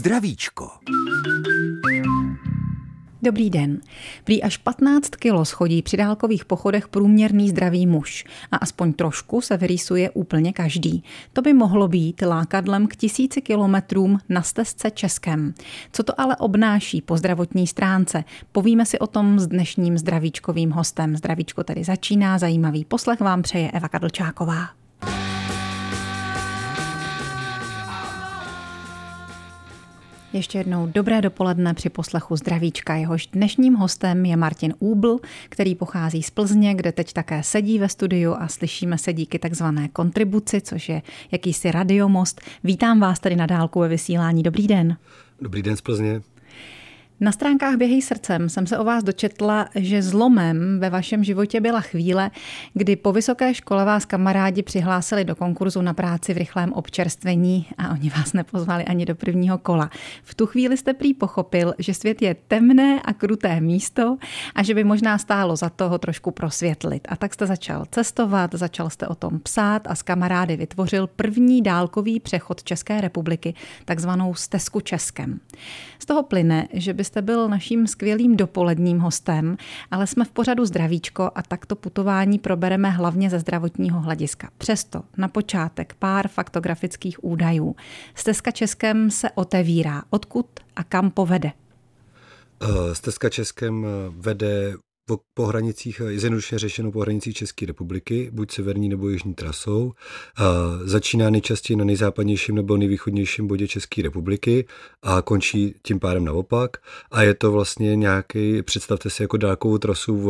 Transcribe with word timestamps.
Zdravíčko. 0.00 0.70
Dobrý 3.22 3.50
den. 3.50 3.80
Prý 4.24 4.42
až 4.42 4.56
15 4.56 5.08
kilo 5.16 5.44
schodí 5.44 5.82
při 5.82 5.96
dálkových 5.96 6.44
pochodech 6.44 6.88
průměrný 6.88 7.48
zdravý 7.48 7.86
muž 7.86 8.24
a 8.52 8.56
aspoň 8.56 8.92
trošku 8.92 9.40
se 9.40 9.56
vyrýsuje 9.56 10.10
úplně 10.10 10.52
každý. 10.52 11.04
To 11.32 11.42
by 11.42 11.52
mohlo 11.52 11.88
být 11.88 12.22
lákadlem 12.22 12.86
k 12.86 12.96
tisíci 12.96 13.42
kilometrům 13.42 14.18
na 14.28 14.42
stezce 14.42 14.90
Českem. 14.90 15.54
Co 15.92 16.02
to 16.02 16.20
ale 16.20 16.36
obnáší 16.36 17.02
po 17.02 17.16
zdravotní 17.16 17.66
stránce? 17.66 18.24
Povíme 18.52 18.86
si 18.86 18.98
o 18.98 19.06
tom 19.06 19.38
s 19.38 19.46
dnešním 19.46 19.98
zdravíčkovým 19.98 20.70
hostem. 20.70 21.16
Zdravíčko 21.16 21.64
tedy 21.64 21.84
začíná, 21.84 22.38
zajímavý 22.38 22.84
poslech 22.84 23.20
vám 23.20 23.42
přeje 23.42 23.70
Eva 23.70 23.88
Kadlčáková. 23.88 24.79
Ještě 30.32 30.58
jednou 30.58 30.86
dobré 30.86 31.20
dopoledne 31.20 31.74
při 31.74 31.88
poslechu 31.88 32.36
Zdravíčka. 32.36 32.94
Jehož 32.94 33.26
dnešním 33.26 33.74
hostem 33.74 34.26
je 34.26 34.36
Martin 34.36 34.74
Úbl, 34.78 35.18
který 35.48 35.74
pochází 35.74 36.22
z 36.22 36.30
Plzně, 36.30 36.74
kde 36.74 36.92
teď 36.92 37.12
také 37.12 37.42
sedí 37.42 37.78
ve 37.78 37.88
studiu 37.88 38.34
a 38.38 38.48
slyšíme 38.48 38.98
se 38.98 39.12
díky 39.12 39.38
takzvané 39.38 39.88
kontribuci, 39.88 40.60
což 40.60 40.88
je 40.88 41.02
jakýsi 41.32 41.70
radiomost. 41.70 42.40
Vítám 42.64 43.00
vás 43.00 43.20
tady 43.20 43.36
na 43.36 43.46
dálku 43.46 43.80
ve 43.80 43.88
vysílání. 43.88 44.42
Dobrý 44.42 44.66
den. 44.66 44.96
Dobrý 45.40 45.62
den 45.62 45.76
z 45.76 45.80
Plzně. 45.80 46.20
Na 47.22 47.32
stránkách 47.32 47.76
Běhej 47.76 48.02
srdcem 48.02 48.48
jsem 48.48 48.66
se 48.66 48.78
o 48.78 48.84
vás 48.84 49.04
dočetla, 49.04 49.68
že 49.74 50.02
zlomem 50.02 50.80
ve 50.80 50.90
vašem 50.90 51.24
životě 51.24 51.60
byla 51.60 51.80
chvíle, 51.80 52.30
kdy 52.74 52.96
po 52.96 53.12
vysoké 53.12 53.54
škole 53.54 53.84
vás 53.84 54.04
kamarádi 54.04 54.62
přihlásili 54.62 55.24
do 55.24 55.36
konkurzu 55.36 55.82
na 55.82 55.94
práci 55.94 56.34
v 56.34 56.36
rychlém 56.36 56.72
občerstvení 56.72 57.66
a 57.78 57.90
oni 57.90 58.10
vás 58.10 58.32
nepozvali 58.32 58.84
ani 58.84 59.06
do 59.06 59.14
prvního 59.14 59.58
kola. 59.58 59.90
V 60.22 60.34
tu 60.34 60.46
chvíli 60.46 60.76
jste 60.76 60.94
prý 60.94 61.14
pochopil, 61.14 61.74
že 61.78 61.94
svět 61.94 62.22
je 62.22 62.36
temné 62.48 63.00
a 63.04 63.12
kruté 63.12 63.60
místo 63.60 64.16
a 64.54 64.62
že 64.62 64.74
by 64.74 64.84
možná 64.84 65.18
stálo 65.18 65.56
za 65.56 65.68
to 65.68 65.88
ho 65.88 65.98
trošku 65.98 66.30
prosvětlit. 66.30 67.08
A 67.08 67.16
tak 67.16 67.34
jste 67.34 67.46
začal 67.46 67.84
cestovat, 67.90 68.54
začal 68.54 68.90
jste 68.90 69.06
o 69.06 69.14
tom 69.14 69.40
psát 69.40 69.82
a 69.86 69.94
s 69.94 70.02
kamarády 70.02 70.56
vytvořil 70.56 71.06
první 71.06 71.62
dálkový 71.62 72.20
přechod 72.20 72.62
České 72.62 73.00
republiky, 73.00 73.54
takzvanou 73.84 74.34
stezku 74.34 74.80
Českem. 74.80 75.40
Z 75.98 76.06
toho 76.06 76.22
plyne, 76.22 76.68
že 76.72 76.94
byste 76.94 77.09
jste 77.10 77.22
byl 77.22 77.48
naším 77.48 77.86
skvělým 77.86 78.36
dopoledním 78.36 78.98
hostem, 78.98 79.56
ale 79.90 80.06
jsme 80.06 80.24
v 80.24 80.30
pořadu 80.30 80.64
zdravíčko 80.64 81.30
a 81.34 81.42
takto 81.42 81.76
putování 81.76 82.38
probereme 82.38 82.90
hlavně 82.90 83.30
ze 83.30 83.38
zdravotního 83.38 84.00
hlediska. 84.00 84.50
Přesto 84.58 85.02
na 85.16 85.28
počátek 85.28 85.94
pár 85.98 86.28
faktografických 86.28 87.24
údajů. 87.24 87.76
Stezka 88.14 88.50
Českem 88.50 89.10
se 89.10 89.30
otevírá. 89.30 90.02
Odkud 90.10 90.46
a 90.76 90.84
kam 90.84 91.10
povede? 91.10 91.52
Eh, 92.62 92.94
stezka 92.94 93.28
Českem 93.28 93.84
eh, 93.84 93.88
vede 94.10 94.74
po, 95.10 95.20
po 95.34 95.46
hranicích, 95.46 96.02
zjednodušeně 96.14 96.58
řešeno 96.58 96.92
po 96.92 97.00
hranicích 97.00 97.36
České 97.36 97.66
republiky, 97.66 98.30
buď 98.32 98.50
severní 98.52 98.88
nebo 98.88 99.08
jižní 99.08 99.34
trasou. 99.34 99.92
A 100.36 100.44
začíná 100.84 101.30
nejčastěji 101.30 101.76
na 101.76 101.84
nejzápadnějším 101.84 102.54
nebo 102.54 102.76
nejvýchodnějším 102.76 103.46
bodě 103.46 103.68
České 103.68 104.02
republiky 104.02 104.66
a 105.02 105.22
končí 105.22 105.74
tím 105.82 106.00
pádem 106.00 106.24
naopak. 106.24 106.76
A 107.10 107.22
je 107.22 107.34
to 107.34 107.52
vlastně 107.52 107.96
nějaký, 107.96 108.62
představte 108.62 109.10
si 109.10 109.22
jako 109.22 109.36
dálkovou 109.36 109.78
trasu 109.78 110.16
v, 110.16 110.26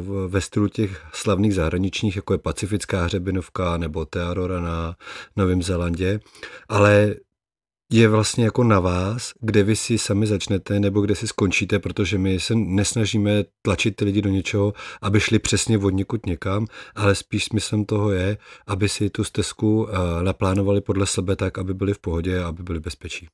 v, 0.00 0.28
ve 0.28 0.40
stylu 0.40 0.68
těch 0.68 1.02
slavných 1.12 1.54
zahraničních, 1.54 2.16
jako 2.16 2.34
je 2.34 2.38
Pacifická 2.38 3.04
hřebinovka 3.04 3.76
nebo 3.76 4.04
Tearora 4.04 4.60
na 4.60 4.96
Novém 5.36 5.62
Zelandě. 5.62 6.20
Ale 6.68 7.14
je 7.92 8.08
vlastně 8.08 8.44
jako 8.44 8.64
na 8.64 8.80
vás, 8.80 9.32
kde 9.40 9.62
vy 9.62 9.76
si 9.76 9.98
sami 9.98 10.26
začnete 10.26 10.80
nebo 10.80 11.00
kde 11.00 11.14
si 11.14 11.26
skončíte, 11.26 11.78
protože 11.78 12.18
my 12.18 12.40
se 12.40 12.54
nesnažíme 12.54 13.44
tlačit 13.62 13.96
ty 13.96 14.04
lidi 14.04 14.22
do 14.22 14.30
něčeho, 14.30 14.72
aby 15.02 15.20
šli 15.20 15.38
přesně 15.38 15.78
od 15.78 15.90
někud 15.90 16.26
někam, 16.26 16.66
ale 16.94 17.14
spíš 17.14 17.44
smyslem 17.44 17.84
toho 17.84 18.10
je, 18.10 18.36
aby 18.66 18.88
si 18.88 19.10
tu 19.10 19.24
stezku 19.24 19.88
eh, 19.88 20.22
naplánovali 20.22 20.80
podle 20.80 21.06
sebe 21.06 21.36
tak, 21.36 21.58
aby 21.58 21.74
byli 21.74 21.94
v 21.94 21.98
pohodě 21.98 22.42
a 22.42 22.48
aby 22.48 22.62
byli 22.62 22.80
bezpečí. 22.80 23.26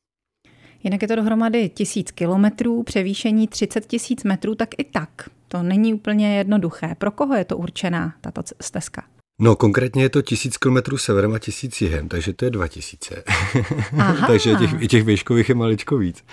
Jinak 0.84 1.02
je 1.02 1.08
to 1.08 1.16
dohromady 1.16 1.68
tisíc 1.68 2.10
kilometrů, 2.10 2.82
převýšení 2.82 3.48
30 3.48 3.86
tisíc 3.86 4.24
metrů, 4.24 4.54
tak 4.54 4.68
i 4.78 4.84
tak. 4.84 5.10
To 5.48 5.62
není 5.62 5.94
úplně 5.94 6.38
jednoduché. 6.38 6.94
Pro 6.98 7.10
koho 7.10 7.34
je 7.34 7.44
to 7.44 7.56
určená, 7.56 8.14
tato 8.20 8.42
stezka? 8.60 9.04
No 9.38 9.56
konkrétně 9.56 10.02
je 10.02 10.08
to 10.08 10.22
tisíc 10.22 10.56
kilometrů 10.56 10.98
severem 10.98 11.32
a 11.34 11.38
tisíc 11.38 11.80
jihem, 11.80 12.08
takže 12.08 12.32
to 12.32 12.44
je 12.44 12.50
dva 12.50 12.68
tisíce. 12.68 13.24
takže 14.26 14.54
těch, 14.54 14.70
i 14.78 14.88
těch 14.88 15.04
výškových 15.04 15.48
je 15.48 15.54
maličko 15.54 15.98
víc. 15.98 16.24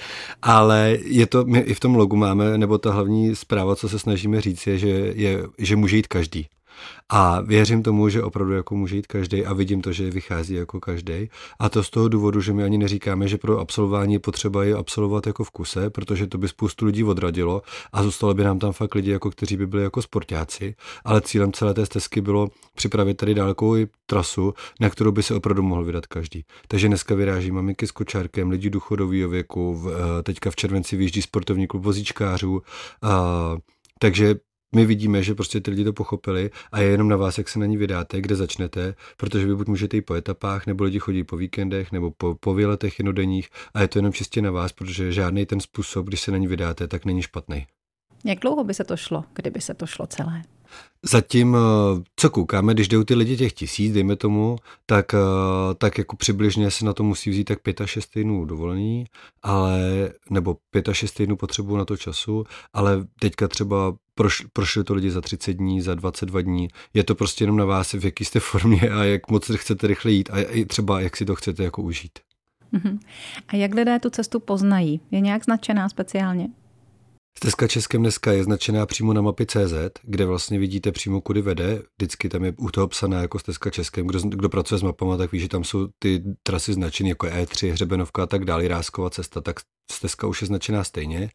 Ale 0.42 0.98
je 1.04 1.28
to, 1.28 1.46
my 1.46 1.60
i 1.60 1.74
v 1.74 1.80
tom 1.80 1.96
logu 1.96 2.16
máme, 2.16 2.58
nebo 2.58 2.78
ta 2.78 2.92
hlavní 2.92 3.36
zpráva, 3.36 3.76
co 3.76 3.90
se 3.90 4.00
snažíme 4.00 4.42
říct, 4.42 4.68
je, 4.68 4.78
že, 4.78 4.90
je, 5.16 5.44
že 5.58 5.76
může 5.76 5.98
jít 5.98 6.08
každý. 6.08 6.48
A 7.10 7.42
věřím 7.42 7.84
tomu, 7.84 8.10
že 8.10 8.24
opravdu 8.24 8.54
jako 8.54 8.76
může 8.76 8.96
jít 8.96 9.08
každý 9.08 9.46
a 9.46 9.54
vidím 9.54 9.82
to, 9.82 9.92
že 9.92 10.10
vychází 10.10 10.54
jako 10.54 10.80
každý. 10.80 11.30
A 11.60 11.70
to 11.70 11.84
z 11.84 11.90
toho 11.90 12.08
důvodu, 12.08 12.42
že 12.42 12.54
my 12.54 12.64
ani 12.64 12.78
neříkáme, 12.78 13.28
že 13.28 13.38
pro 13.38 13.60
absolvování 13.60 14.20
potřeba 14.20 14.64
je 14.64 14.76
absolvovat 14.76 15.28
jako 15.28 15.44
v 15.44 15.52
kuse, 15.52 15.90
protože 15.90 16.28
to 16.28 16.38
by 16.38 16.48
spoustu 16.48 16.86
lidí 16.86 17.04
odradilo 17.04 17.62
a 17.94 18.04
zůstalo 18.04 18.34
by 18.34 18.44
nám 18.44 18.60
tam 18.60 18.72
fakt 18.72 18.96
lidi, 18.96 19.12
jako 19.12 19.32
kteří 19.32 19.58
by 19.58 19.68
byli 19.68 19.84
jako 19.84 20.02
sportáci. 20.02 20.76
Ale 21.06 21.22
cílem 21.22 21.52
celé 21.52 21.74
té 21.74 21.86
stezky 21.86 22.22
bylo 22.22 22.50
připravit 22.76 23.14
tady 23.18 23.34
dálkovou 23.34 23.76
trasu, 24.06 24.54
na 24.80 24.90
kterou 24.90 25.12
by 25.12 25.24
se 25.24 25.36
opravdu 25.36 25.64
mohl 25.64 25.84
vydat 25.84 26.08
každý. 26.08 26.46
Takže 26.68 26.88
dneska 26.88 27.16
vyráží 27.16 27.52
maminky 27.52 27.88
s 27.88 27.92
kočárkem, 27.92 28.50
lidi 28.50 28.70
důchodového 28.70 29.30
věku, 29.30 29.82
eh, 29.88 30.24
teďka 30.24 30.52
v 30.52 30.56
červenci 30.56 30.96
vyjíždí 30.96 31.22
sportovní 31.22 31.68
klub 31.68 31.84
vozíčkářů. 31.84 32.62
A, 33.02 33.58
takže 34.00 34.36
my 34.76 34.86
vidíme, 34.86 35.24
že 35.24 35.36
prostě 35.36 35.62
ty 35.62 35.72
lidi 35.72 35.84
to 35.84 35.94
pochopili 35.94 36.50
a 36.72 36.80
je 36.80 36.90
jenom 36.90 37.10
na 37.10 37.16
vás, 37.16 37.38
jak 37.38 37.50
se 37.50 37.60
na 37.60 37.66
ní 37.66 37.78
vydáte, 37.78 38.22
kde 38.22 38.36
začnete, 38.36 38.96
protože 39.18 39.48
vy 39.48 39.56
buď 39.56 39.68
můžete 39.68 39.98
jít 39.98 40.02
po 40.02 40.14
etapách, 40.14 40.68
nebo 40.68 40.84
lidi 40.84 41.00
chodí 41.00 41.24
po 41.24 41.38
víkendech, 41.38 41.92
nebo 41.92 42.12
po, 42.12 42.36
po 42.40 42.54
výletech 42.54 43.00
jednodenních 43.00 43.50
a 43.74 43.82
je 43.82 43.88
to 43.88 44.00
jenom 44.00 44.14
čistě 44.14 44.42
na 44.42 44.52
vás, 44.52 44.72
protože 44.72 45.12
žádný 45.12 45.46
ten 45.46 45.60
způsob, 45.60 46.06
když 46.06 46.22
se 46.22 46.32
na 46.32 46.38
ní 46.38 46.48
vydáte, 46.48 46.88
tak 46.88 47.06
není 47.06 47.22
špatný. 47.22 47.66
Jak 48.26 48.40
dlouho 48.40 48.64
by 48.64 48.74
se 48.74 48.84
to 48.84 48.98
šlo, 48.98 49.24
kdyby 49.34 49.62
se 49.62 49.74
to 49.74 49.88
šlo 49.88 50.08
celé? 50.08 50.42
Zatím, 51.06 51.56
eh, 51.56 52.04
co 52.16 52.30
koukáme, 52.30 52.74
když 52.74 52.88
jdou 52.88 53.04
ty 53.04 53.16
lidi 53.16 53.38
těch 53.38 53.54
tisíc, 53.54 53.94
dejme 53.94 54.16
tomu, 54.16 54.56
tak, 54.86 55.14
eh, 55.14 55.18
tak 55.78 55.98
jako 55.98 56.16
přibližně 56.16 56.72
se 56.72 56.86
na 56.86 56.94
to 56.94 57.04
musí 57.04 57.30
vzít 57.30 57.44
tak 57.44 57.62
5 57.62 57.82
až 57.82 57.90
6 57.90 58.08
týdnů 58.08 58.46
dovolení, 58.46 59.06
ale, 59.44 59.80
nebo 60.30 60.58
5 60.72 60.90
až 60.90 60.98
6 60.98 61.12
týdnů 61.12 61.36
potřebují 61.36 61.78
na 61.78 61.86
to 61.86 61.98
času, 61.98 62.44
ale 62.74 63.06
teďka 63.20 63.48
třeba 63.48 63.96
proš, 64.16 64.46
prošli 64.54 64.84
to 64.84 64.94
lidi 64.94 65.12
za 65.12 65.22
30 65.22 65.54
dní, 65.54 65.82
za 65.82 65.96
22 65.96 66.42
dní. 66.42 66.68
Je 66.94 67.04
to 67.04 67.16
prostě 67.16 67.44
jenom 67.44 67.58
na 67.58 67.66
vás, 67.66 67.94
v 67.94 68.06
jaký 68.06 68.26
jste 68.26 68.40
formě 68.50 68.90
a 68.90 69.04
jak 69.04 69.32
moc 69.32 69.52
chcete 69.56 69.88
rychle 69.88 70.12
jít 70.12 70.30
a 70.32 70.42
i 70.42 70.66
třeba 70.66 71.02
jak 71.02 71.18
si 71.18 71.26
to 71.26 71.36
chcete 71.36 71.64
jako 71.64 71.82
užít. 71.82 72.20
Mhm. 72.72 73.00
A 73.48 73.56
jak 73.56 73.74
lidé 73.74 74.00
tu 74.00 74.10
cestu 74.10 74.40
poznají? 74.40 75.02
Je 75.12 75.20
nějak 75.20 75.44
značená 75.44 75.90
speciálně? 75.90 76.48
Stezka 77.38 77.68
Českem 77.68 78.02
dneska 78.02 78.32
je 78.32 78.44
značená 78.44 78.86
přímo 78.86 79.14
na 79.14 79.22
mapě 79.22 79.46
CZ, 79.46 79.74
kde 80.04 80.26
vlastně 80.26 80.60
vidíte 80.60 80.92
přímo, 80.92 81.22
kudy 81.22 81.42
vede. 81.42 81.82
Vždycky 81.98 82.30
tam 82.30 82.44
je 82.44 82.54
u 82.58 82.70
toho 82.70 82.88
psaná 82.88 83.22
jako 83.22 83.40
Stezka 83.40 83.70
Českem. 83.70 84.08
Kdo, 84.08 84.20
kdo 84.20 84.50
pracuje 84.50 84.80
s 84.80 84.84
mapama, 84.84 85.18
tak 85.18 85.32
ví, 85.32 85.40
že 85.40 85.48
tam 85.48 85.64
jsou 85.64 85.88
ty 86.00 86.24
trasy 86.44 86.74
značené 86.74 87.10
jako 87.10 87.28
E3, 87.28 87.72
Hřebenovka 87.72 88.24
a 88.24 88.26
tak 88.26 88.46
dále, 88.46 88.68
Rásková 88.68 89.10
cesta, 89.10 89.42
tak 89.42 89.56
stezka 89.92 90.28
už 90.28 90.42
je 90.42 90.48
značená 90.48 90.84
stejně. 90.84 91.30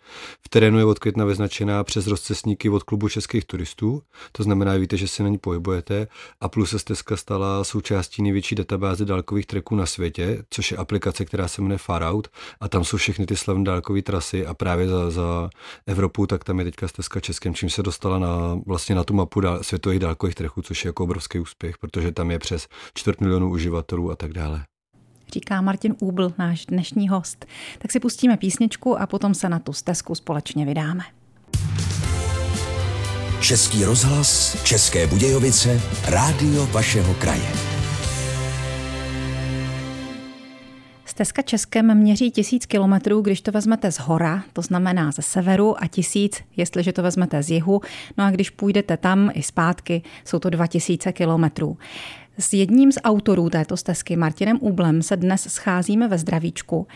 V 0.47 0.49
terénu 0.49 0.79
je 0.79 0.85
od 0.85 0.99
května 0.99 1.25
vyznačená 1.25 1.85
přes 1.85 2.07
rozcestníky 2.07 2.71
od 2.71 2.83
klubu 2.83 3.09
českých 3.09 3.45
turistů, 3.45 4.03
to 4.33 4.43
znamená, 4.43 4.75
víte, 4.75 4.97
že 4.97 5.09
se 5.09 5.23
na 5.23 5.29
ní 5.29 5.39
pohybujete. 5.39 6.07
A 6.41 6.49
plus 6.49 6.71
se 6.71 6.79
stezka 6.79 7.17
stala 7.17 7.65
součástí 7.65 8.23
největší 8.23 8.55
databáze 8.55 9.05
dálkových 9.05 9.47
treků 9.47 9.77
na 9.77 9.87
světě, 9.87 10.45
což 10.51 10.71
je 10.71 10.77
aplikace, 10.77 11.25
která 11.25 11.49
se 11.49 11.63
jmenuje 11.63 11.79
Farout 11.79 12.29
a 12.61 12.69
tam 12.69 12.85
jsou 12.85 12.97
všechny 12.97 13.27
ty 13.27 13.37
slavné 13.37 13.65
dálkové 13.65 14.03
trasy. 14.03 14.47
A 14.47 14.55
právě 14.55 14.89
za, 14.89 15.11
za 15.11 15.51
Evropu, 15.87 16.27
tak 16.27 16.45
tam 16.45 16.59
je 16.59 16.65
teďka 16.65 16.89
stezka 16.89 17.21
Českém, 17.21 17.55
čím 17.55 17.71
se 17.71 17.83
dostala 17.83 18.19
na, 18.19 18.61
vlastně 18.67 18.95
na 18.95 19.05
tu 19.05 19.15
mapu 19.15 19.41
dál, 19.41 19.63
světových 19.63 19.99
dálkových 19.99 20.35
treků, 20.35 20.63
což 20.63 20.85
je 20.85 20.89
jako 20.89 21.05
obrovský 21.05 21.39
úspěch, 21.39 21.79
protože 21.79 22.13
tam 22.13 22.31
je 22.31 22.39
přes 22.39 22.69
čtvrt 22.95 23.21
milionu 23.21 23.51
uživatelů 23.51 24.11
a 24.11 24.17
tak 24.17 24.33
dále 24.33 24.65
říká 25.33 25.61
Martin 25.61 25.95
Úbl, 25.99 26.33
náš 26.39 26.67
dnešní 26.67 27.09
host. 27.09 27.47
Tak 27.79 27.93
si 27.93 28.01
pustíme 28.01 28.37
písničku 28.37 29.01
a 29.01 29.07
potom 29.07 29.35
se 29.35 29.49
na 29.49 29.59
tu 29.59 29.73
stezku 29.73 30.15
společně 30.15 30.67
vydáme. 30.67 31.03
Český 33.41 33.85
rozhlas, 33.85 34.63
České 34.65 35.07
Budějovice, 35.07 35.81
rádio 36.09 36.67
vašeho 36.67 37.15
kraje. 37.15 37.53
Stezka 41.05 41.43
Českem 41.43 41.95
měří 41.95 42.31
tisíc 42.31 42.67
kilometrů, 42.67 43.21
když 43.21 43.41
to 43.41 43.53
vezmete 43.53 43.93
z 43.93 43.99
hora, 43.99 44.43
to 44.53 44.63
znamená 44.63 45.11
ze 45.11 45.23
severu, 45.23 45.83
a 45.83 45.87
tisíc, 45.87 46.43
jestliže 46.57 46.93
to 46.93 47.03
vezmete 47.03 47.43
z 47.43 47.51
jihu. 47.51 47.81
No 48.19 48.25
a 48.25 48.31
když 48.31 48.51
půjdete 48.51 48.97
tam 48.97 49.31
i 49.35 49.43
zpátky, 49.43 50.03
jsou 50.25 50.39
to 50.39 50.51
dva 50.51 50.67
tisíce 50.67 51.13
kilometrů. 51.13 51.79
S 52.41 52.53
jedním 52.53 52.93
z 52.93 52.99
autorů 53.05 53.51
této 53.51 53.77
stezky, 53.77 54.17
Martinem 54.17 54.59
Úblem, 54.61 55.03
se 55.03 55.17
dnes 55.17 55.43
scházíme 55.43 56.09
ve 56.09 56.19
zdravíčku. 56.19 56.87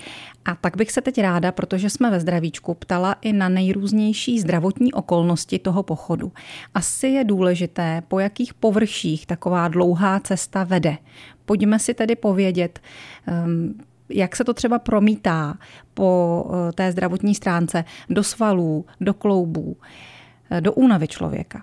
A 0.45 0.55
tak 0.55 0.77
bych 0.77 0.93
se 0.93 1.01
teď 1.01 1.21
ráda, 1.21 1.53
protože 1.53 1.91
jsme 1.91 2.11
ve 2.11 2.21
zdravíčku, 2.21 2.75
ptala 2.75 3.13
i 3.21 3.33
na 3.33 3.49
nejrůznější 3.49 4.41
zdravotní 4.41 4.93
okolnosti 4.93 5.59
toho 5.59 5.83
pochodu. 5.83 6.33
Asi 6.75 7.07
je 7.07 7.25
důležité, 7.25 8.03
po 8.09 8.21
jakých 8.21 8.55
površích 8.55 9.27
taková 9.27 9.69
dlouhá 9.69 10.21
cesta 10.21 10.65
vede. 10.65 10.99
Pojďme 11.45 11.79
si 11.79 11.95
tedy 11.95 12.17
povědět, 12.17 12.81
ehm, 13.27 13.75
jak 14.09 14.37
se 14.37 14.45
to 14.45 14.55
třeba 14.55 14.79
promítá 14.79 15.59
po 15.95 16.45
eh, 16.69 16.73
té 16.73 16.93
zdravotní 16.93 17.35
stránce 17.35 17.85
do 18.11 18.23
svalů, 18.23 18.85
do 19.01 19.15
kloubů, 19.15 19.77
eh, 20.51 20.61
do 20.61 20.73
únavy 20.73 21.09
člověka. 21.09 21.63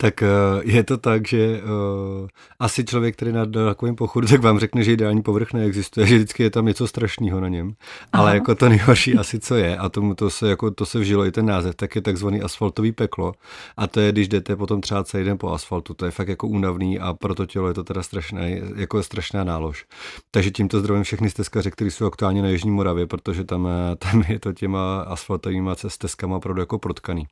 Tak 0.00 0.22
uh, 0.22 0.62
je 0.64 0.84
to 0.84 0.96
tak, 0.96 1.28
že 1.28 1.60
uh, 1.62 2.28
asi 2.58 2.84
člověk, 2.84 3.16
který 3.16 3.32
na 3.32 3.46
takovém 3.46 3.96
pochodu, 3.96 4.26
tak 4.26 4.40
vám 4.42 4.58
řekne, 4.58 4.84
že 4.84 4.92
ideální 4.92 5.22
povrch 5.22 5.52
neexistuje, 5.52 6.06
že 6.06 6.16
vždycky 6.16 6.42
je 6.42 6.50
tam 6.50 6.66
něco 6.66 6.86
strašného 6.86 7.40
na 7.40 7.48
něm. 7.48 7.74
Aha. 8.12 8.22
Ale 8.22 8.34
jako 8.34 8.54
to 8.54 8.68
nejhorší 8.68 9.14
asi, 9.14 9.40
co 9.40 9.54
je, 9.54 9.76
a 9.76 9.88
tomu 9.88 10.14
to 10.14 10.30
se, 10.30 10.48
jako, 10.48 10.70
to 10.70 10.86
se 10.86 10.98
vžilo 10.98 11.26
i 11.26 11.32
ten 11.32 11.46
název, 11.46 11.74
tak 11.74 11.96
je 11.96 12.02
takzvaný 12.02 12.42
asfaltový 12.42 12.92
peklo. 12.92 13.32
A 13.76 13.86
to 13.86 14.00
je, 14.00 14.12
když 14.12 14.28
jdete 14.28 14.56
potom 14.56 14.80
třeba 14.80 15.04
celý 15.04 15.24
den 15.24 15.38
po 15.38 15.52
asfaltu. 15.52 15.94
To 15.94 16.04
je 16.04 16.10
fakt 16.10 16.28
jako 16.28 16.46
únavný 16.46 16.98
a 16.98 17.14
pro 17.14 17.34
to 17.34 17.46
tělo 17.46 17.68
je 17.68 17.74
to 17.74 17.84
teda 17.84 18.02
strašné, 18.02 18.60
jako 18.76 19.02
strašná 19.02 19.44
nálož. 19.44 19.84
Takže 20.30 20.50
tímto 20.50 20.80
zdravím 20.80 21.02
všechny 21.02 21.30
stezkaře, 21.30 21.70
kteří 21.70 21.90
jsou 21.90 22.06
aktuálně 22.06 22.42
na 22.42 22.48
Jižní 22.48 22.70
Moravě, 22.70 23.06
protože 23.06 23.44
tam, 23.44 23.68
eh, 23.68 23.96
tam 23.96 24.22
je 24.28 24.38
to 24.38 24.52
těma 24.52 25.00
asfaltovými 25.00 25.70
stezkama 25.88 26.36
opravdu 26.36 26.62
jako 26.62 26.78
protkaný. 26.78 27.26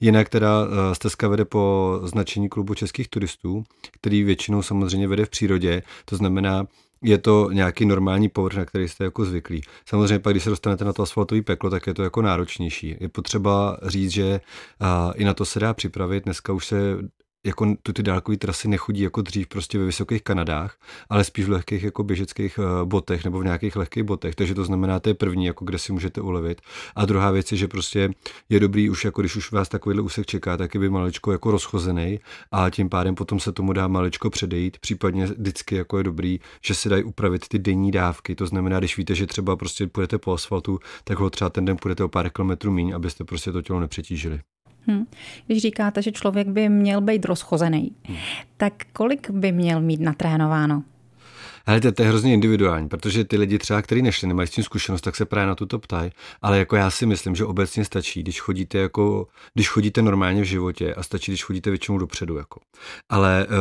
Jinak 0.00 0.28
teda 0.28 0.48
stezka 0.92 1.28
vede 1.28 1.44
po 1.44 1.97
značení 2.06 2.48
klubu 2.48 2.74
českých 2.74 3.08
turistů, 3.08 3.64
který 3.92 4.22
většinou 4.22 4.62
samozřejmě 4.62 5.08
vede 5.08 5.24
v 5.24 5.30
přírodě, 5.30 5.82
to 6.04 6.16
znamená, 6.16 6.66
je 7.02 7.18
to 7.18 7.50
nějaký 7.52 7.86
normální 7.86 8.28
povrch, 8.28 8.56
na 8.56 8.64
který 8.64 8.88
jste 8.88 9.04
jako 9.04 9.24
zvyklí. 9.24 9.60
Samozřejmě 9.86 10.18
pak, 10.18 10.32
když 10.32 10.42
se 10.42 10.50
dostanete 10.50 10.84
na 10.84 10.92
to 10.92 11.02
asfaltový 11.02 11.42
peklo, 11.42 11.70
tak 11.70 11.86
je 11.86 11.94
to 11.94 12.02
jako 12.02 12.22
náročnější. 12.22 12.96
Je 13.00 13.08
potřeba 13.08 13.78
říct, 13.82 14.10
že 14.10 14.40
i 15.14 15.24
na 15.24 15.34
to 15.34 15.44
se 15.44 15.60
dá 15.60 15.74
připravit. 15.74 16.24
Dneska 16.24 16.52
už 16.52 16.66
se 16.66 16.98
jako 17.46 17.74
tu 17.82 17.92
ty 17.92 18.02
dálkové 18.02 18.36
trasy 18.36 18.68
nechodí 18.68 19.00
jako 19.00 19.22
dřív 19.22 19.48
prostě 19.48 19.78
ve 19.78 19.84
vysokých 19.84 20.22
Kanadách, 20.22 20.78
ale 21.08 21.24
spíš 21.24 21.44
v 21.44 21.50
lehkých 21.50 21.82
jako 21.82 22.04
běžeckých 22.04 22.58
eh, 22.58 22.84
botech 22.84 23.24
nebo 23.24 23.40
v 23.40 23.44
nějakých 23.44 23.76
lehkých 23.76 24.02
botech, 24.02 24.34
takže 24.34 24.54
to 24.54 24.64
znamená, 24.64 25.00
to 25.00 25.08
je 25.08 25.14
první, 25.14 25.44
jako 25.44 25.64
kde 25.64 25.78
si 25.78 25.92
můžete 25.92 26.20
ulevit. 26.20 26.60
A 26.96 27.04
druhá 27.04 27.30
věc 27.30 27.52
je, 27.52 27.58
že 27.58 27.68
prostě 27.68 28.10
je 28.48 28.60
dobrý 28.60 28.90
už 28.90 29.04
jako 29.04 29.20
když 29.22 29.36
už 29.36 29.52
vás 29.52 29.68
takovýhle 29.68 30.02
úsek 30.02 30.26
čeká, 30.26 30.56
tak 30.56 30.74
je 30.74 30.80
by 30.80 30.90
maličko 30.90 31.32
jako 31.32 31.50
rozchozený 31.50 32.20
a 32.52 32.70
tím 32.70 32.88
pádem 32.88 33.14
potom 33.14 33.40
se 33.40 33.52
tomu 33.52 33.72
dá 33.72 33.88
maličko 33.88 34.30
předejít, 34.30 34.78
případně 34.78 35.26
vždycky 35.26 35.74
jako 35.74 35.98
je 35.98 36.04
dobrý, 36.04 36.40
že 36.64 36.74
se 36.74 36.88
dají 36.88 37.04
upravit 37.04 37.48
ty 37.48 37.58
denní 37.58 37.90
dávky, 37.90 38.34
to 38.34 38.46
znamená, 38.46 38.78
když 38.78 38.96
víte, 38.96 39.14
že 39.14 39.26
třeba 39.26 39.56
prostě 39.56 39.86
půjdete 39.86 40.18
po 40.18 40.32
asfaltu, 40.32 40.78
tak 41.04 41.18
ho 41.18 41.30
třeba 41.30 41.50
ten 41.50 41.64
den 41.64 41.76
půjdete 41.76 42.04
o 42.04 42.08
pár 42.08 42.30
kilometrů 42.30 42.72
míň, 42.72 42.92
abyste 42.94 43.24
prostě 43.24 43.52
to 43.52 43.62
tělo 43.62 43.80
nepřetížili. 43.80 44.40
Hmm. 44.88 45.06
Když 45.46 45.62
říkáte, 45.62 46.02
že 46.02 46.12
člověk 46.12 46.48
by 46.48 46.68
měl 46.68 47.00
být 47.00 47.24
rozchozený, 47.24 47.92
hmm. 48.04 48.16
tak 48.56 48.72
kolik 48.92 49.30
by 49.30 49.52
měl 49.52 49.80
mít 49.80 50.00
natrénováno? 50.00 50.82
Ale 51.68 51.80
to, 51.80 51.92
to 51.92 52.02
je 52.02 52.08
hrozně 52.08 52.34
individuální, 52.34 52.88
protože 52.88 53.24
ty 53.24 53.36
lidi 53.36 53.58
třeba, 53.58 53.82
kteří 53.82 54.02
nešli, 54.02 54.28
nemají 54.28 54.48
s 54.48 54.50
tím 54.50 54.64
zkušenost, 54.64 55.00
tak 55.00 55.16
se 55.16 55.24
právě 55.24 55.46
na 55.46 55.54
tuto 55.54 55.78
ptají. 55.78 56.10
Ale 56.42 56.58
jako 56.58 56.76
já 56.76 56.90
si 56.90 57.06
myslím, 57.06 57.34
že 57.34 57.44
obecně 57.44 57.84
stačí, 57.84 58.22
když 58.22 58.40
chodíte 58.40 58.78
jako, 58.78 59.26
když 59.54 59.68
chodíte 59.68 60.02
normálně 60.02 60.42
v 60.42 60.44
životě 60.44 60.94
a 60.94 61.02
stačí, 61.02 61.30
když 61.30 61.44
chodíte 61.44 61.70
většinou 61.70 61.98
dopředu. 61.98 62.36
Jako. 62.36 62.60
Ale 63.08 63.46
uh, 63.46 63.54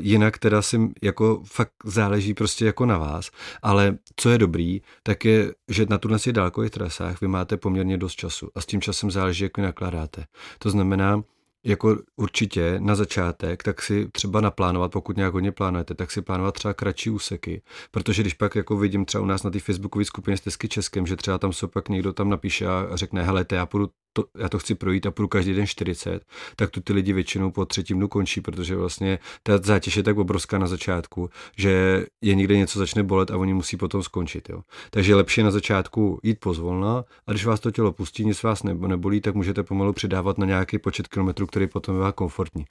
jinak 0.00 0.38
teda 0.38 0.62
si 0.62 0.80
jako 1.02 1.42
fakt 1.44 1.72
záleží 1.84 2.34
prostě 2.34 2.66
jako 2.66 2.86
na 2.86 2.98
vás. 2.98 3.30
Ale 3.62 3.96
co 4.16 4.30
je 4.30 4.38
dobrý, 4.38 4.80
tak 5.02 5.24
je, 5.24 5.52
že 5.68 5.86
na 5.88 5.98
tuhle 5.98 6.18
dálkových 6.32 6.70
trasách 6.70 7.20
vy 7.20 7.28
máte 7.28 7.56
poměrně 7.56 7.98
dost 7.98 8.14
času 8.14 8.50
a 8.54 8.60
s 8.60 8.66
tím 8.66 8.80
časem 8.80 9.10
záleží, 9.10 9.44
jak 9.44 9.56
vy 9.56 9.62
nakládáte. 9.62 10.24
To 10.58 10.70
znamená, 10.70 11.22
jako 11.64 11.98
určitě 12.16 12.76
na 12.78 12.94
začátek, 12.94 13.62
tak 13.62 13.82
si 13.82 14.08
třeba 14.12 14.40
naplánovat, 14.40 14.92
pokud 14.92 15.16
nějak 15.16 15.32
hodně 15.32 15.52
plánujete, 15.52 15.94
tak 15.94 16.10
si 16.10 16.22
plánovat 16.22 16.54
třeba 16.54 16.74
kratší 16.74 17.10
úseky, 17.10 17.62
protože 17.90 18.22
když 18.22 18.34
pak 18.34 18.54
jako 18.54 18.76
vidím 18.76 19.04
třeba 19.04 19.22
u 19.22 19.26
nás 19.26 19.42
na 19.42 19.50
té 19.50 19.60
facebookové 19.60 20.04
skupině 20.04 20.36
Stezky 20.36 20.68
Českém, 20.68 21.06
že 21.06 21.16
třeba 21.16 21.38
tam 21.38 21.52
se 21.52 21.68
pak 21.68 21.88
někdo 21.88 22.12
tam 22.12 22.28
napíše 22.28 22.66
a 22.66 22.88
řekne, 22.94 23.22
hele, 23.22 23.46
já 23.52 23.66
půjdu 23.66 23.88
to, 24.14 24.24
já 24.38 24.48
to 24.48 24.58
chci 24.58 24.74
projít 24.74 25.06
a 25.06 25.10
půjdu 25.10 25.28
každý 25.28 25.54
den 25.54 25.66
40, 25.66 26.24
tak 26.56 26.70
tu 26.70 26.80
ty 26.80 26.92
lidi 26.92 27.12
většinou 27.12 27.50
po 27.50 27.64
třetím 27.64 27.96
dnu 27.96 28.08
končí, 28.08 28.40
protože 28.40 28.76
vlastně 28.76 29.18
ta 29.42 29.58
zátěž 29.58 29.96
je 29.96 30.02
tak 30.02 30.18
obrovská 30.18 30.58
na 30.58 30.66
začátku, 30.66 31.30
že 31.56 32.06
je 32.22 32.34
někde 32.34 32.56
něco 32.56 32.78
začne 32.78 33.02
bolet 33.02 33.30
a 33.30 33.36
oni 33.36 33.54
musí 33.54 33.76
potom 33.76 34.02
skončit. 34.02 34.48
Jo. 34.48 34.62
Takže 34.90 35.12
je 35.12 35.16
lepší 35.16 35.42
na 35.42 35.50
začátku 35.50 36.20
jít 36.22 36.40
pozvolna 36.40 37.04
a 37.26 37.30
když 37.32 37.44
vás 37.44 37.60
to 37.60 37.70
tělo 37.70 37.92
pustí, 37.92 38.24
nic 38.24 38.42
vás 38.42 38.62
nebolí, 38.62 39.20
tak 39.20 39.34
můžete 39.34 39.62
pomalu 39.62 39.92
přidávat 39.92 40.38
na 40.38 40.46
nějaký 40.46 40.78
počet 40.78 41.08
kilometrů, 41.08 41.46
který 41.46 41.66
potom 41.66 42.02
je 42.06 42.12
komfortní 42.12 42.64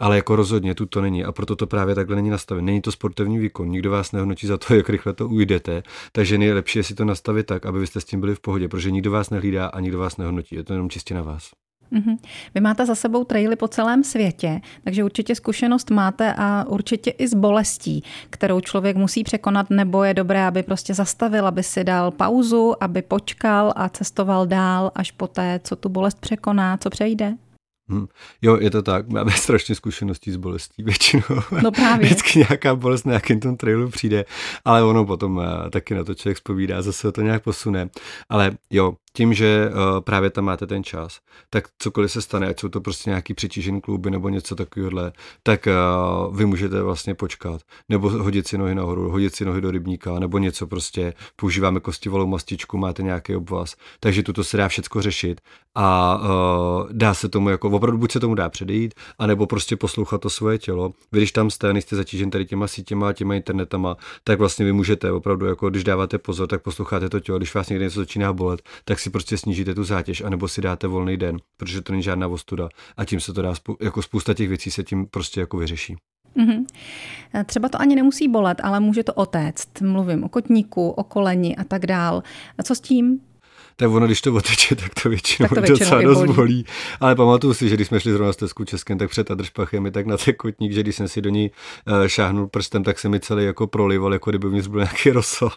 ale 0.00 0.16
jako 0.16 0.36
rozhodně 0.36 0.74
tu 0.74 0.86
to 0.86 1.00
není 1.00 1.24
a 1.24 1.32
proto 1.32 1.56
to 1.56 1.66
právě 1.66 1.94
takhle 1.94 2.16
není 2.16 2.30
nastavené. 2.30 2.66
Není 2.66 2.80
to 2.80 2.92
sportovní 2.92 3.38
výkon, 3.38 3.68
nikdo 3.68 3.90
vás 3.90 4.12
nehodnotí 4.12 4.46
za 4.46 4.58
to, 4.58 4.74
jak 4.80 4.88
rychle 4.88 5.12
to 5.12 5.28
ujdete, 5.28 5.82
takže 6.12 6.38
nejlepší 6.38 6.78
je 6.78 6.82
si 6.82 6.94
to 6.94 7.04
nastavit 7.04 7.46
tak, 7.46 7.66
aby 7.66 7.80
byste 7.80 8.00
s 8.00 8.04
tím 8.04 8.20
byli 8.20 8.34
v 8.34 8.40
pohodě, 8.40 8.68
protože 8.68 8.90
nikdo 8.90 9.10
vás 9.10 9.30
nehlídá 9.30 9.66
a 9.66 9.80
nikdo 9.80 9.98
vás 9.98 10.16
nehodnotí, 10.16 10.54
je 10.54 10.64
to 10.64 10.72
jenom 10.72 10.90
čistě 10.90 11.14
na 11.14 11.22
vás. 11.22 11.50
Mm-hmm. 11.92 12.16
Vy 12.54 12.60
máte 12.60 12.86
za 12.86 12.94
sebou 12.94 13.24
traily 13.24 13.56
po 13.56 13.68
celém 13.68 14.04
světě, 14.04 14.60
takže 14.84 15.04
určitě 15.04 15.34
zkušenost 15.34 15.90
máte 15.90 16.34
a 16.38 16.64
určitě 16.68 17.10
i 17.10 17.28
s 17.28 17.34
bolestí, 17.34 18.04
kterou 18.30 18.60
člověk 18.60 18.96
musí 18.96 19.24
překonat, 19.24 19.70
nebo 19.70 20.04
je 20.04 20.14
dobré, 20.14 20.46
aby 20.46 20.62
prostě 20.62 20.94
zastavil, 20.94 21.46
aby 21.46 21.62
si 21.62 21.84
dal 21.84 22.10
pauzu, 22.10 22.82
aby 22.82 23.02
počkal 23.02 23.72
a 23.76 23.88
cestoval 23.88 24.46
dál 24.46 24.92
až 24.94 25.10
po 25.10 25.26
té, 25.26 25.60
co 25.64 25.76
tu 25.76 25.88
bolest 25.88 26.20
překoná, 26.20 26.76
co 26.76 26.90
přejde? 26.90 27.34
Hmm. 27.90 28.06
Jo, 28.42 28.56
je 28.60 28.70
to 28.70 28.82
tak. 28.82 29.08
Máme 29.08 29.30
strašně 29.36 29.74
zkušeností 29.74 30.30
s 30.30 30.36
bolestí 30.36 30.82
většinou. 30.82 31.42
No 31.62 31.70
právě. 31.70 32.06
Vždycky 32.06 32.38
nějaká 32.38 32.74
bolest 32.74 33.06
na 33.06 33.10
nějakém 33.10 33.40
tom 33.40 33.56
trailu 33.56 33.88
přijde, 33.88 34.24
ale 34.64 34.82
ono 34.82 35.04
potom 35.04 35.36
uh, 35.36 35.44
taky 35.70 35.94
na 35.94 36.04
to 36.04 36.14
člověk 36.14 36.38
zpovídá, 36.38 36.82
zase 36.82 37.12
to 37.12 37.22
nějak 37.22 37.42
posune. 37.42 37.88
Ale 38.28 38.52
jo, 38.70 38.94
tím, 39.12 39.34
že 39.34 39.70
uh, 39.70 40.00
právě 40.00 40.30
tam 40.30 40.44
máte 40.44 40.66
ten 40.66 40.84
čas, 40.84 41.20
tak 41.50 41.64
cokoliv 41.78 42.12
se 42.12 42.22
stane, 42.22 42.48
ať 42.48 42.60
jsou 42.60 42.68
to 42.68 42.80
prostě 42.80 43.10
nějaký 43.10 43.34
přetížený 43.34 43.80
kluby 43.80 44.10
nebo 44.10 44.28
něco 44.28 44.54
takového, 44.54 44.90
tak 45.42 45.68
uh, 46.26 46.36
vy 46.36 46.46
můžete 46.46 46.82
vlastně 46.82 47.14
počkat. 47.14 47.60
Nebo 47.88 48.10
hodit 48.10 48.48
si 48.48 48.58
nohy 48.58 48.74
nahoru, 48.74 49.10
hodit 49.10 49.34
si 49.34 49.44
nohy 49.44 49.60
do 49.60 49.70
rybníka, 49.70 50.18
nebo 50.18 50.38
něco 50.38 50.66
prostě. 50.66 51.14
Používáme 51.36 51.80
kostivolou 51.80 52.26
mastičku, 52.26 52.78
máte 52.78 53.02
nějaký 53.02 53.36
obvaz. 53.36 53.76
Takže 54.00 54.22
tuto 54.22 54.44
se 54.44 54.56
dá 54.56 54.68
všechno 54.68 55.02
řešit 55.02 55.40
a 55.74 56.18
uh, 56.18 56.88
dá 56.92 57.14
se 57.14 57.28
tomu 57.28 57.48
jako, 57.48 57.70
opravdu 57.70 57.98
buď 57.98 58.12
se 58.12 58.20
tomu 58.20 58.34
dá 58.34 58.48
předejít, 58.48 58.94
anebo 59.18 59.46
prostě 59.46 59.76
poslouchat 59.76 60.20
to 60.20 60.30
svoje 60.30 60.58
tělo. 60.58 60.92
Vy, 61.12 61.18
když 61.18 61.32
tam 61.32 61.50
jste, 61.50 61.72
nejste 61.72 61.96
zatížen 61.96 62.30
tady 62.30 62.46
těma 62.46 62.66
sítěma, 62.66 63.12
těma 63.12 63.34
internetama, 63.34 63.96
tak 64.24 64.38
vlastně 64.38 64.64
vy 64.64 64.72
můžete 64.72 65.12
opravdu, 65.12 65.46
jako 65.46 65.70
když 65.70 65.84
dáváte 65.84 66.18
pozor, 66.18 66.48
tak 66.48 66.62
posloucháte 66.62 67.08
to 67.08 67.20
tělo. 67.20 67.38
Když 67.38 67.54
vás 67.54 67.68
někde 67.68 67.84
něco 67.84 68.00
začíná 68.00 68.32
bolet, 68.32 68.62
tak 68.84 68.99
si 69.00 69.10
prostě 69.10 69.38
snížíte 69.38 69.74
tu 69.74 69.84
zátěž, 69.84 70.20
anebo 70.20 70.48
si 70.48 70.60
dáte 70.60 70.86
volný 70.86 71.16
den, 71.16 71.36
protože 71.56 71.82
to 71.82 71.92
není 71.92 72.02
žádná 72.02 72.28
ostuda 72.28 72.68
a 72.96 73.04
tím 73.04 73.20
se 73.20 73.32
to 73.32 73.42
dá, 73.42 73.54
jako 73.80 74.02
spousta 74.02 74.34
těch 74.34 74.48
věcí 74.48 74.70
se 74.70 74.84
tím 74.84 75.06
prostě 75.06 75.40
jako 75.40 75.56
vyřeší. 75.56 75.96
Mm-hmm. 76.36 76.64
Třeba 77.44 77.68
to 77.68 77.80
ani 77.80 77.94
nemusí 77.94 78.28
bolet, 78.28 78.60
ale 78.62 78.80
může 78.80 79.04
to 79.04 79.14
otéct. 79.14 79.80
Mluvím 79.80 80.24
o 80.24 80.28
kotníku, 80.28 80.90
o 80.90 81.04
koleni 81.04 81.56
a 81.56 81.64
tak 81.64 81.86
dál. 81.86 82.22
A 82.58 82.62
co 82.62 82.74
s 82.74 82.80
tím? 82.80 83.20
Tak 83.80 83.90
ono, 83.90 84.06
když 84.06 84.20
to 84.20 84.34
oteče, 84.34 84.74
tak 84.74 84.94
to 85.02 85.08
většinou, 85.08 85.48
tak 85.48 85.58
to 85.58 85.60
většinou 85.60 85.90
docela 85.90 86.02
dost 86.02 86.18
bolí. 86.18 86.34
bolí. 86.34 86.64
Ale 87.00 87.14
pamatuju 87.14 87.54
si, 87.54 87.68
že 87.68 87.74
když 87.74 87.88
jsme 87.88 88.00
šli 88.00 88.12
zrovna 88.12 88.32
stezku 88.32 88.64
Českém, 88.64 88.98
tak 88.98 89.10
před 89.10 89.30
Adršpachem 89.30 89.84
je 89.84 89.90
tak 89.90 90.06
na 90.06 90.16
tekotník, 90.16 90.72
že 90.72 90.80
když 90.80 90.96
jsem 90.96 91.08
si 91.08 91.22
do 91.22 91.30
ní 91.30 91.50
uh, 91.88 92.06
šáhnul 92.06 92.46
prstem, 92.46 92.84
tak 92.84 92.98
se 92.98 93.08
mi 93.08 93.20
celý 93.20 93.44
jako 93.44 93.66
prolival, 93.66 94.12
jako 94.12 94.30
kdyby 94.30 94.50
mě 94.50 94.62
byl 94.62 94.80
nějaký 94.80 95.10
rosol. 95.20 95.50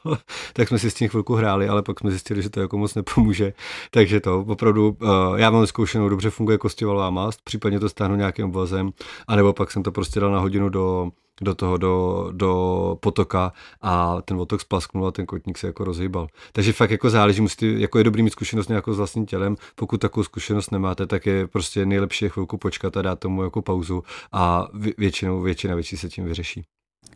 tak 0.53 0.68
jsme 0.68 0.80
si 0.80 0.92
s 0.92 0.94
tím 0.94 1.10
chvilku 1.10 1.36
hráli, 1.36 1.68
ale 1.68 1.84
pak 1.84 2.00
jsme 2.00 2.10
zjistili, 2.10 2.42
že 2.42 2.50
to 2.50 2.60
jako 2.60 2.77
moc 2.77 2.96
nepomůže. 2.96 3.53
Takže 3.92 4.20
to 4.20 4.39
opravdu, 4.48 4.98
uh, 5.01 5.10
já 5.36 5.50
mám 5.50 5.68
zkoušenou, 5.68 6.10
dobře 6.10 6.30
funguje 6.30 6.58
kostivalová 6.58 7.10
mast, 7.10 7.42
případně 7.44 7.80
to 7.80 7.89
stáhnu 7.89 8.15
nějakým 8.15 8.51
vozem, 8.51 8.92
anebo 9.27 9.53
pak 9.53 9.72
jsem 9.72 9.84
to 9.84 9.92
prostě 9.92 10.20
dal 10.20 10.32
na 10.32 10.39
hodinu 10.39 10.70
do 10.70 11.12
do 11.42 11.56
toho, 11.56 11.78
do, 11.78 12.28
do 12.32 12.98
potoka 13.00 13.54
a 13.82 14.22
ten 14.22 14.38
otok 14.40 14.62
splasknul 14.62 15.08
a 15.08 15.12
ten 15.12 15.25
kotník 15.25 15.58
se 15.58 15.68
jako 15.68 15.84
rozhýbal. 15.84 16.28
Takže 16.52 16.74
fakt 16.74 16.92
jako 16.92 17.10
záleží, 17.10 17.42
musíte, 17.42 17.66
jako 17.66 17.98
je 17.98 18.04
dobrý 18.04 18.24
mít 18.24 18.30
zkušenost 18.30 18.68
nějakou 18.68 18.94
s 18.94 18.98
vlastním 18.98 19.25
tělem, 19.25 19.56
pokud 19.75 19.98
takovou 19.98 20.24
zkušenost 20.24 20.72
nemáte, 20.72 21.08
tak 21.08 21.25
je 21.25 21.48
prostě 21.48 21.86
nejlepší 21.86 22.30
chvilku 22.30 22.58
počkat 22.58 22.98
a 22.98 23.02
dát 23.02 23.20
tomu 23.20 23.44
jako 23.44 23.62
pauzu 23.62 24.04
a 24.32 24.68
většinou, 24.98 25.42
většina 25.42 25.75
věcí 25.75 25.98
se 25.98 26.10
tím 26.10 26.25
vyřeší. 26.25 26.63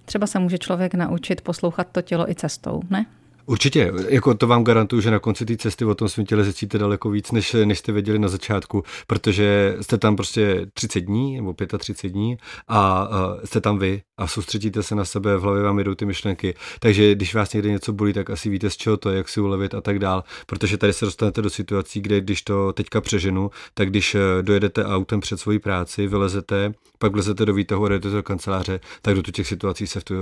Třeba 0.05 0.27
se 0.27 0.39
může 0.39 0.57
člověk 0.57 0.93
naučit 0.93 1.41
poslouchat 1.41 1.87
to 1.91 2.01
tělo 2.01 2.29
i 2.29 2.35
cestou, 2.35 2.81
ne? 2.89 3.05
Určitě, 3.49 3.93
jako 4.09 4.33
to 4.33 4.47
vám 4.47 4.63
garantuju, 4.63 5.01
že 5.01 5.11
na 5.11 5.19
konci 5.19 5.45
té 5.45 5.57
cesty 5.57 5.85
o 5.85 5.95
tom 5.95 6.09
svém 6.09 6.25
těle 6.25 6.43
zjistíte 6.43 6.77
daleko 6.77 7.09
víc, 7.09 7.31
než, 7.31 7.55
než 7.65 7.79
jste 7.79 7.91
věděli 7.91 8.19
na 8.19 8.27
začátku, 8.27 8.83
protože 9.07 9.77
jste 9.81 9.97
tam 9.97 10.15
prostě 10.15 10.67
30 10.73 10.99
dní 10.99 11.35
nebo 11.35 11.53
35 11.77 12.09
dní 12.09 12.37
a, 12.67 12.79
a 12.79 13.37
jste 13.45 13.61
tam 13.61 13.79
vy 13.79 14.01
a 14.17 14.27
soustředíte 14.27 14.83
se 14.83 14.95
na 14.95 15.05
sebe, 15.05 15.37
v 15.37 15.41
hlavě 15.41 15.63
vám 15.63 15.77
jedou 15.77 15.95
ty 15.95 16.05
myšlenky. 16.05 16.55
Takže 16.79 17.15
když 17.15 17.35
vás 17.35 17.53
někde 17.53 17.69
něco 17.69 17.93
bolí, 17.93 18.13
tak 18.13 18.29
asi 18.29 18.49
víte, 18.49 18.69
z 18.69 18.77
čeho 18.77 18.97
to 18.97 19.09
je, 19.09 19.17
jak 19.17 19.29
si 19.29 19.41
ulevit 19.41 19.73
a 19.73 19.81
tak 19.81 19.99
dál. 19.99 20.23
Protože 20.45 20.77
tady 20.77 20.93
se 20.93 21.05
dostanete 21.05 21.41
do 21.41 21.49
situací, 21.49 22.01
kde 22.01 22.21
když 22.21 22.41
to 22.41 22.73
teďka 22.73 23.01
přeženu, 23.01 23.51
tak 23.73 23.89
když 23.89 24.15
eh, 24.15 24.19
dojedete 24.41 24.85
autem 24.85 25.19
před 25.19 25.39
svoji 25.39 25.59
práci, 25.59 26.07
vylezete, 26.07 26.73
pak 26.97 27.11
vlezete 27.11 27.45
do 27.45 27.53
výtahu 27.53 27.85
a 27.85 27.89
jdete 27.89 28.09
do 28.09 28.23
kanceláře, 28.23 28.79
tak 29.01 29.15
do 29.15 29.21
těch 29.21 29.47
situací 29.47 29.87
se 29.87 29.99
v, 29.99 30.03
tu, 30.03 30.13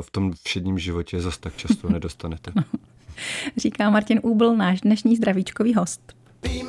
v 0.00 0.10
tom 0.10 0.32
všedním 0.44 0.78
životě 0.78 1.20
zase 1.20 1.40
tak 1.40 1.56
často 1.56 1.88
nedostanete. 1.92 2.52
Říká 3.56 3.90
Martin 3.90 4.20
Úbl, 4.22 4.56
náš 4.56 4.80
dnešní 4.80 5.16
zdravíčkový 5.16 5.74
host. 5.74 6.12
My 6.42 6.62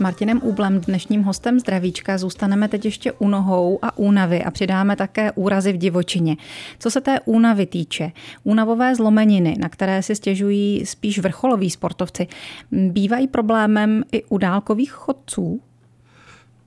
Martinem 0.00 0.40
Úblem, 0.42 0.80
dnešním 0.80 1.22
hostem 1.22 1.60
Zdravíčka, 1.60 2.18
zůstaneme 2.18 2.68
teď 2.68 2.84
ještě 2.84 3.12
u 3.12 3.28
nohou 3.28 3.78
a 3.82 3.98
únavy 3.98 4.44
a 4.44 4.50
přidáme 4.50 4.96
také 4.96 5.32
úrazy 5.32 5.72
v 5.72 5.76
divočině. 5.76 6.36
Co 6.78 6.90
se 6.90 7.00
té 7.00 7.20
únavy 7.24 7.66
týče, 7.66 8.12
únavové 8.44 8.94
zlomeniny, 8.94 9.56
na 9.58 9.68
které 9.68 10.02
si 10.02 10.16
stěžují 10.16 10.86
spíš 10.86 11.18
vrcholoví 11.18 11.70
sportovci, 11.70 12.26
bývají 12.72 13.28
problémem 13.28 14.04
i 14.12 14.24
u 14.24 14.38
dálkových 14.38 14.92
chodců? 14.92 15.60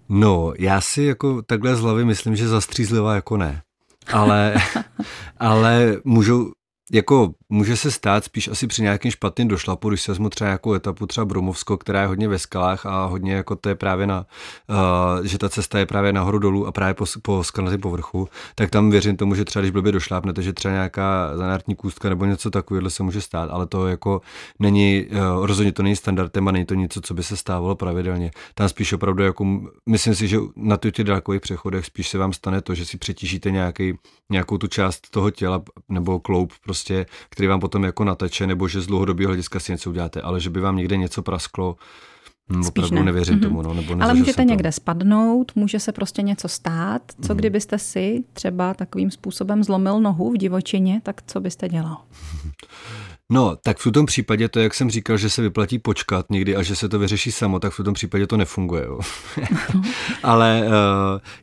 No, 0.09 0.53
já 0.59 0.81
si 0.81 1.03
jako 1.03 1.41
takhle 1.41 1.75
z 1.75 1.79
hlavy 1.79 2.05
myslím, 2.05 2.35
že 2.35 2.47
zastřízlivá 2.47 3.15
jako 3.15 3.37
ne. 3.37 3.61
Ale, 4.13 4.55
ale 5.37 5.97
můžou, 6.03 6.51
jako 6.91 7.33
může 7.53 7.77
se 7.77 7.91
stát 7.91 8.23
spíš 8.23 8.47
asi 8.47 8.67
při 8.67 8.81
nějakým 8.81 9.11
špatným 9.11 9.47
došlapu, 9.47 9.89
když 9.89 10.01
se 10.01 10.11
vezmu 10.11 10.29
třeba 10.29 10.49
jako 10.49 10.73
etapu 10.73 11.07
třeba 11.07 11.25
Brumovsko, 11.25 11.77
která 11.77 12.01
je 12.01 12.07
hodně 12.07 12.27
ve 12.27 12.39
skalách 12.39 12.85
a 12.85 13.05
hodně 13.05 13.33
jako 13.33 13.55
to 13.55 13.69
je 13.69 13.75
právě 13.75 14.07
na, 14.07 14.25
uh, 14.69 15.25
že 15.25 15.37
ta 15.37 15.49
cesta 15.49 15.79
je 15.79 15.85
právě 15.85 16.13
nahoru 16.13 16.39
dolů 16.39 16.67
a 16.67 16.71
právě 16.71 16.93
po, 16.93 17.05
po 17.21 17.43
skalnatém 17.43 17.81
povrchu, 17.81 18.29
tak 18.55 18.69
tam 18.69 18.89
věřím 18.89 19.17
tomu, 19.17 19.35
že 19.35 19.45
třeba 19.45 19.61
když 19.61 19.71
blbě 19.71 19.91
došlápnete, 19.91 20.41
že 20.41 20.53
třeba 20.53 20.71
nějaká 20.71 21.37
zanártní 21.37 21.75
kůstka 21.75 22.09
nebo 22.09 22.25
něco 22.25 22.49
takového 22.49 22.89
se 22.89 23.03
může 23.03 23.21
stát, 23.21 23.49
ale 23.49 23.67
to 23.67 23.87
jako 23.87 24.21
není, 24.59 25.05
uh, 25.05 25.45
rozhodně 25.45 25.71
to 25.71 25.83
není 25.83 25.95
standardem 25.95 26.47
a 26.47 26.51
není 26.51 26.65
to 26.65 26.73
něco, 26.73 27.01
co 27.01 27.13
by 27.13 27.23
se 27.23 27.37
stávalo 27.37 27.75
pravidelně. 27.75 28.31
Tam 28.55 28.69
spíš 28.69 28.93
opravdu 28.93 29.23
jako, 29.23 29.61
myslím 29.89 30.15
si, 30.15 30.27
že 30.27 30.37
na 30.55 30.77
těch 30.77 31.05
dálkových 31.05 31.41
přechodech 31.41 31.85
spíš 31.85 32.09
se 32.09 32.17
vám 32.17 32.33
stane 32.33 32.61
to, 32.61 32.75
že 32.75 32.85
si 32.85 32.97
přetížíte 32.97 33.51
nějaký, 33.51 33.93
nějakou 34.31 34.57
tu 34.57 34.67
část 34.67 35.09
toho 35.09 35.31
těla 35.31 35.63
nebo 35.89 36.19
kloup 36.19 36.53
prostě, 36.63 37.05
který 37.29 37.42
vám 37.47 37.59
potom 37.59 37.83
jako 37.83 38.03
nateče, 38.03 38.47
nebo 38.47 38.67
že 38.67 38.81
z 38.81 38.87
dlouhodobého 38.87 39.27
hlediska 39.27 39.59
si 39.59 39.71
něco 39.71 39.89
uděláte, 39.89 40.21
ale 40.21 40.39
že 40.39 40.49
by 40.49 40.59
vám 40.59 40.75
někde 40.75 40.97
něco 40.97 41.21
prasklo, 41.21 41.75
hm, 42.49 42.63
Spíš 42.63 42.67
opravdu 42.67 42.95
ne. 42.95 43.03
nevěřím 43.03 43.39
mm-hmm. 43.39 43.43
tomu. 43.43 43.61
No, 43.61 43.73
nebo 43.73 44.03
Ale 44.03 44.13
můžete 44.13 44.43
někde 44.43 44.69
to. 44.69 44.73
spadnout, 44.73 45.51
může 45.55 45.79
se 45.79 45.91
prostě 45.91 46.21
něco 46.21 46.47
stát. 46.47 47.01
Co 47.21 47.33
mm. 47.33 47.37
kdybyste 47.37 47.79
si 47.79 48.23
třeba 48.33 48.73
takovým 48.73 49.11
způsobem 49.11 49.63
zlomil 49.63 49.99
nohu 49.99 50.31
v 50.31 50.37
divočině, 50.37 51.01
tak 51.03 51.21
co 51.27 51.39
byste 51.39 51.69
dělal? 51.69 51.97
No, 53.31 53.55
tak 53.55 53.77
v 53.77 53.91
tom 53.91 54.05
případě 54.05 54.49
to, 54.49 54.59
jak 54.59 54.73
jsem 54.73 54.89
říkal, 54.89 55.17
že 55.17 55.29
se 55.29 55.41
vyplatí 55.41 55.79
počkat 55.79 56.25
někdy 56.29 56.55
a 56.55 56.63
že 56.63 56.75
se 56.75 56.89
to 56.89 56.99
vyřeší 56.99 57.31
samo, 57.31 57.59
tak 57.59 57.73
v 57.73 57.83
tom 57.83 57.93
případě 57.93 58.27
to 58.27 58.37
nefunguje. 58.37 58.83
Jo. 58.83 58.99
Ale 60.23 60.63
uh, 60.65 60.71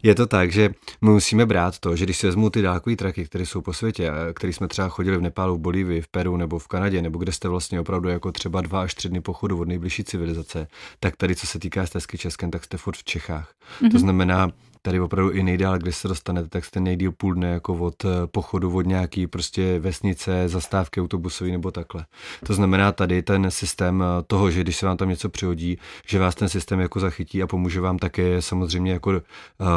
je 0.03 0.15
to 0.15 0.27
tak, 0.27 0.53
že 0.53 0.71
my 1.01 1.11
musíme 1.11 1.47
brát 1.47 1.79
to, 1.79 1.97
že 1.97 2.05
když 2.05 2.17
si 2.17 2.27
vezmu 2.27 2.51
ty 2.51 2.63
dálkové 2.63 2.97
traky, 2.97 3.25
které 3.25 3.47
jsou 3.47 3.61
po 3.61 3.73
světě, 3.73 4.11
které 4.35 4.53
jsme 4.53 4.69
třeba 4.69 4.89
chodili 4.89 5.17
v 5.17 5.23
Nepálu, 5.23 5.55
v 5.55 5.61
Bolívii, 5.61 6.01
v 6.01 6.09
Peru 6.09 6.37
nebo 6.37 6.59
v 6.59 6.69
Kanadě, 6.69 7.03
nebo 7.03 7.19
kde 7.19 7.33
jste 7.33 7.49
vlastně 7.49 7.81
opravdu 7.81 8.09
jako 8.09 8.33
třeba 8.33 8.61
dva 8.61 8.83
až 8.83 8.95
tři 8.95 9.09
dny 9.09 9.21
pochodu 9.21 9.61
od 9.61 9.69
nejbližší 9.69 10.05
civilizace, 10.05 10.67
tak 11.01 11.17
tady, 11.17 11.37
co 11.37 11.47
se 11.47 11.59
týká 11.59 11.87
stezky 11.87 12.19
Českém, 12.19 12.51
tak 12.51 12.65
jste 12.65 12.77
furt 12.77 12.97
v 12.97 13.05
Čechách. 13.05 13.51
Mm-hmm. 13.51 13.91
To 13.91 13.97
mhm. 13.97 13.99
znamená, 13.99 14.51
tady 14.83 15.01
opravdu 15.01 15.31
i 15.31 15.43
nejdál, 15.43 15.79
kde 15.79 15.93
se 15.93 16.09
dostanete, 16.09 16.49
tak 16.49 16.65
jste 16.65 16.81
nejdíl 16.81 17.13
půl 17.13 17.35
dne 17.35 17.49
jako 17.49 17.75
od 17.75 18.05
eh, 18.05 18.09
pochodu 18.27 18.77
od 18.77 18.87
nějaký 18.87 19.27
prostě 19.27 19.79
vesnice, 19.79 20.49
zastávky 20.49 21.01
autobusový 21.01 21.53
nebo 21.53 21.71
takhle. 21.71 22.07
To 22.47 22.55
znamená 22.55 22.93
tady 22.93 23.23
ten 23.23 23.51
systém 23.51 24.03
eh, 24.03 24.23
toho, 24.27 24.51
že 24.51 24.61
když 24.61 24.77
se 24.77 24.87
vám 24.87 24.97
tam 24.97 25.09
něco 25.09 25.29
přihodí, 25.29 25.79
že 26.07 26.19
vás 26.19 26.35
ten 26.35 26.49
systém 26.49 26.81
jako 26.81 27.01
zachytí 27.01 27.43
a 27.43 27.47
pomůže 27.47 27.81
vám 27.81 27.99
také 27.99 28.43
samozřejmě 28.43 28.93
jako 28.93 29.11
uh, 29.11 29.19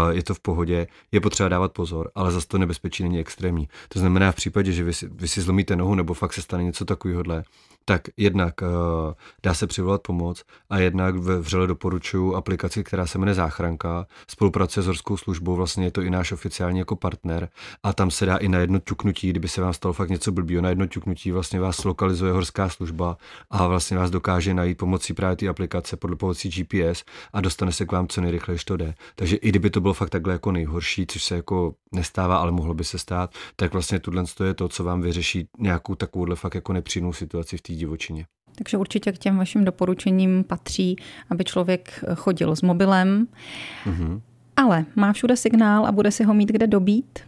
je 0.09 0.23
to 0.23 0.33
v 0.33 0.39
pohodě, 0.39 0.87
je 1.11 1.21
potřeba 1.21 1.49
dávat 1.49 1.71
pozor, 1.71 2.11
ale 2.15 2.31
zase 2.31 2.47
to 2.47 2.57
nebezpečí 2.57 3.03
není 3.03 3.19
extrémní. 3.19 3.69
To 3.89 3.99
znamená 3.99 4.31
v 4.31 4.35
případě, 4.35 4.71
že 4.71 4.83
vy 4.83 4.93
si, 4.93 5.07
vy 5.07 5.27
si 5.27 5.41
zlomíte 5.41 5.75
nohu 5.75 5.95
nebo 5.95 6.13
fakt 6.13 6.33
se 6.33 6.41
stane 6.41 6.63
něco 6.63 6.85
takového, 6.85 7.23
tak 7.85 8.01
jednak 8.17 8.61
uh, 8.61 8.67
dá 9.43 9.53
se 9.53 9.67
přivolat 9.67 10.01
pomoc 10.01 10.43
a 10.69 10.77
jednak 10.77 11.15
vřele 11.15 11.67
doporučuji 11.67 12.35
aplikaci, 12.35 12.83
která 12.83 13.07
se 13.07 13.17
jmenuje 13.17 13.35
Záchranka, 13.35 14.05
spolupracuje 14.27 14.83
s 14.83 14.87
horskou 14.93 15.17
službou, 15.17 15.55
vlastně 15.55 15.85
je 15.85 15.91
to 15.91 16.01
i 16.01 16.09
náš 16.09 16.31
oficiální 16.31 16.79
jako 16.79 16.95
partner 16.95 17.49
a 17.83 17.93
tam 17.93 18.11
se 18.11 18.25
dá 18.25 18.37
i 18.37 18.47
na 18.47 18.59
jedno 18.59 18.79
ťuknutí, 18.79 19.29
kdyby 19.29 19.47
se 19.47 19.61
vám 19.61 19.73
stalo 19.73 19.93
fakt 19.93 20.09
něco 20.09 20.31
blbýho, 20.31 20.61
na 20.61 20.69
jedno 20.69 20.87
ťuknutí 20.87 21.31
vlastně 21.31 21.59
vás 21.59 21.83
lokalizuje 21.83 22.31
horská 22.31 22.69
služba 22.69 23.17
a 23.49 23.67
vlastně 23.67 23.97
vás 23.97 24.11
dokáže 24.11 24.53
najít 24.53 24.77
pomocí 24.77 25.13
právě 25.13 25.35
té 25.35 25.47
aplikace 25.47 25.97
podle 25.97 26.15
pomocí 26.15 26.49
GPS 26.49 27.03
a 27.33 27.41
dostane 27.41 27.71
se 27.71 27.85
k 27.85 27.91
vám 27.91 28.07
co 28.07 28.21
nejrychleji, 28.21 28.59
to 28.65 28.77
jde. 28.77 28.93
Takže 29.15 29.35
i 29.35 29.49
kdyby 29.49 29.69
to 29.69 29.81
bylo 29.81 29.93
fakt 29.93 30.09
takhle 30.09 30.33
jako 30.33 30.51
nejhorší, 30.51 31.07
což 31.07 31.23
se 31.23 31.35
jako 31.35 31.73
nestává, 31.91 32.37
ale 32.37 32.51
mohlo 32.51 32.73
by 32.73 32.83
se 32.83 32.97
stát, 32.97 33.33
tak 33.55 33.73
vlastně 33.73 33.99
tohle 33.99 34.23
je 34.45 34.53
to, 34.53 34.69
co 34.69 34.83
vám 34.83 35.01
vyřeší 35.01 35.47
nějakou 35.59 35.95
takovouhle 35.95 36.35
fakt 36.35 36.55
jako 36.55 36.73
nepříjemnou 36.73 37.13
situaci 37.13 37.57
v 37.57 37.61
té 37.61 37.73
divočině. 37.73 38.25
Takže 38.55 38.77
určitě 38.77 39.11
k 39.11 39.17
těm 39.17 39.37
vašim 39.37 39.65
doporučením 39.65 40.43
patří, 40.43 40.95
aby 41.29 41.43
člověk 41.43 42.03
chodil 42.15 42.55
s 42.55 42.61
mobilem, 42.61 43.27
mm-hmm. 43.85 44.21
Ale 44.55 44.85
má 44.95 45.13
všude 45.13 45.37
signál 45.37 45.85
a 45.85 45.91
bude 45.91 46.11
si 46.11 46.23
ho 46.23 46.33
mít 46.33 46.49
kde 46.49 46.67
dobít. 46.67 47.19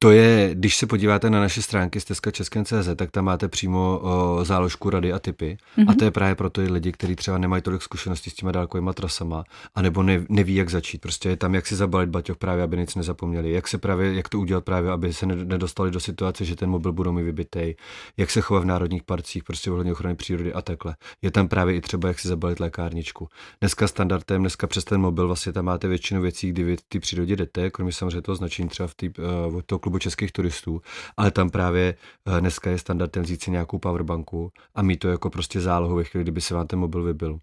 To 0.00 0.10
je, 0.10 0.50
když 0.54 0.76
se 0.76 0.86
podíváte 0.86 1.30
na 1.30 1.40
naše 1.40 1.62
stránky 1.62 2.00
stezka 2.00 2.30
Česken.cz, 2.30 2.88
tak 2.96 3.10
tam 3.10 3.24
máte 3.24 3.48
přímo 3.48 4.00
o, 4.02 4.44
záložku 4.44 4.90
rady 4.90 5.12
a 5.12 5.18
typy. 5.18 5.56
Mm-hmm. 5.56 5.82
A 5.82 5.90
mhm. 5.90 5.96
to 5.96 6.04
je 6.04 6.10
právě 6.10 6.34
pro 6.34 6.50
ty 6.50 6.60
lidi, 6.60 6.92
kteří 6.92 7.16
třeba 7.16 7.38
nemají 7.38 7.62
tolik 7.62 7.82
zkušeností 7.82 8.30
s 8.30 8.34
těma 8.34 8.52
dálkovými 8.52 8.90
trasama, 8.94 9.44
anebo 9.74 10.02
ne, 10.02 10.24
neví, 10.28 10.54
jak 10.54 10.70
začít. 10.70 11.00
Prostě 11.00 11.28
je 11.28 11.36
tam, 11.36 11.54
jak 11.54 11.66
si 11.66 11.76
zabalit 11.76 12.10
baťoch 12.10 12.36
právě, 12.36 12.64
aby 12.64 12.76
nic 12.76 12.94
nezapomněli. 12.94 13.50
Jak 13.50 13.68
se 13.68 13.78
právě, 13.78 14.14
jak 14.14 14.28
to 14.28 14.38
udělat 14.38 14.64
právě, 14.64 14.90
aby 14.90 15.12
se 15.12 15.26
nedostali 15.26 15.90
do 15.90 16.00
situace, 16.00 16.44
že 16.44 16.56
ten 16.56 16.70
mobil 16.70 16.92
budou 16.92 17.12
mi 17.12 17.22
vybitej. 17.22 17.76
Jak 18.16 18.30
se 18.30 18.40
chovat 18.40 18.60
v 18.60 18.66
národních 18.66 19.02
parcích, 19.02 19.44
prostě 19.44 19.70
ohledně 19.70 19.92
ochrany 19.92 20.16
přírody 20.16 20.52
a 20.52 20.62
takhle. 20.62 20.96
Je 21.22 21.30
tam 21.30 21.48
právě 21.48 21.74
i 21.74 21.80
třeba, 21.80 22.08
jak 22.08 22.18
si 22.18 22.28
zabalit 22.28 22.60
lékárničku. 22.60 23.28
Dneska 23.60 23.88
standardem, 23.88 24.40
dneska 24.40 24.66
přes 24.66 24.84
ten 24.84 25.00
mobil 25.00 25.26
vlastně 25.26 25.52
tam 25.52 25.64
máte 25.64 25.88
většinu 25.88 26.22
věcí, 26.22 26.48
kdy 26.48 26.64
vy 26.64 26.76
ty 26.88 27.00
přírodě 27.00 27.36
jdete, 27.36 27.70
kromě 27.70 27.92
samozřejmě 27.92 28.22
toho 28.22 28.36
značení 28.36 28.68
třeba 28.68 28.86
v 28.86 28.94
tý, 28.94 29.08
uh, 29.08 29.62
klubu 29.88 29.98
českých 29.98 30.32
turistů, 30.32 30.82
ale 31.16 31.30
tam 31.30 31.50
právě 31.50 31.94
eh, 32.26 32.40
dneska 32.40 32.70
je 32.70 32.78
standardem 32.78 33.22
vzít 33.22 33.42
si 33.42 33.50
nějakou 33.50 33.78
powerbanku 33.78 34.52
a 34.74 34.82
mít 34.82 34.96
to 34.96 35.08
jako 35.08 35.30
prostě 35.30 35.60
zálohu 35.60 35.96
ve 35.96 36.04
chvíli, 36.04 36.24
kdyby 36.24 36.40
se 36.40 36.54
vám 36.54 36.66
ten 36.66 36.78
mobil 36.78 37.02
vybil. 37.02 37.38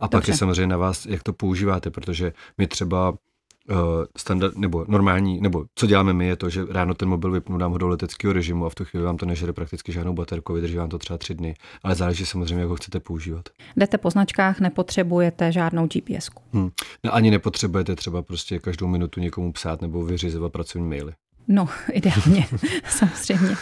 A 0.00 0.06
Dobře. 0.06 0.16
pak 0.18 0.28
je 0.28 0.36
samozřejmě 0.36 0.66
na 0.66 0.76
vás, 0.76 1.06
jak 1.06 1.22
to 1.22 1.32
používáte, 1.32 1.90
protože 1.90 2.32
my 2.58 2.66
třeba 2.66 3.10
uh, 3.10 3.76
standard, 4.16 4.56
nebo 4.56 4.84
normální, 4.88 5.40
nebo 5.40 5.64
co 5.74 5.86
děláme 5.86 6.12
my, 6.12 6.26
je 6.26 6.36
to, 6.36 6.50
že 6.50 6.64
ráno 6.70 6.94
ten 6.94 7.08
mobil 7.08 7.30
vypnu, 7.30 7.58
dám 7.58 7.72
ho 7.72 7.78
do 7.78 7.88
leteckého 7.88 8.32
režimu 8.32 8.66
a 8.66 8.70
v 8.70 8.74
tu 8.74 8.84
chvíli 8.84 9.04
vám 9.06 9.16
to 9.16 9.26
nežere 9.26 9.52
prakticky 9.52 9.92
žádnou 9.92 10.12
baterku, 10.12 10.52
vydrží 10.52 10.76
vám 10.76 10.88
to 10.88 10.98
třeba 10.98 11.18
tři 11.18 11.34
dny, 11.34 11.54
ale 11.82 11.94
záleží 11.94 12.26
samozřejmě, 12.26 12.60
jak 12.60 12.68
ho 12.68 12.76
chcete 12.76 13.00
používat. 13.00 13.48
Jdete 13.76 13.98
po 13.98 14.10
značkách, 14.10 14.60
nepotřebujete 14.60 15.52
žádnou 15.52 15.86
GPS. 15.86 16.30
Hmm. 16.52 16.70
No, 17.04 17.14
ani 17.14 17.30
nepotřebujete 17.30 17.96
třeba 17.96 18.22
prostě 18.22 18.58
každou 18.58 18.86
minutu 18.86 19.20
někomu 19.20 19.52
psát 19.52 19.82
nebo 19.82 20.04
vyřizovat 20.04 20.52
pracovní 20.52 20.88
maily. 20.88 21.12
No, 21.48 21.68
ideálně, 21.92 22.46
samozřejmě. 22.88 23.56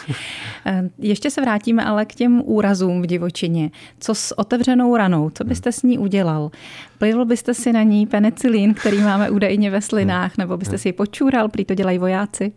Eh, 0.65 0.89
ještě 0.97 1.31
se 1.31 1.41
vrátíme 1.41 1.85
ale 1.85 2.05
k 2.05 2.15
těm 2.15 2.41
úrazům 2.45 3.01
v 3.01 3.05
divočině. 3.05 3.71
Co 3.99 4.15
s 4.15 4.39
otevřenou 4.39 4.95
ranou? 4.95 5.29
Co 5.29 5.43
byste 5.43 5.71
s 5.71 5.83
ní 5.83 5.97
udělal? 5.97 6.51
Plivl 6.97 7.25
byste 7.25 7.53
si 7.53 7.73
na 7.73 7.83
ní 7.83 8.07
penicilín, 8.07 8.73
který 8.73 9.01
máme 9.01 9.29
údajně 9.29 9.71
ve 9.71 9.81
slinách, 9.81 10.37
nebo 10.37 10.57
byste 10.57 10.77
si 10.77 10.89
ji 10.89 10.93
počůral, 10.93 11.49
prý 11.49 11.65
to 11.65 11.75
dělají 11.75 11.97
vojáci? 11.97 12.51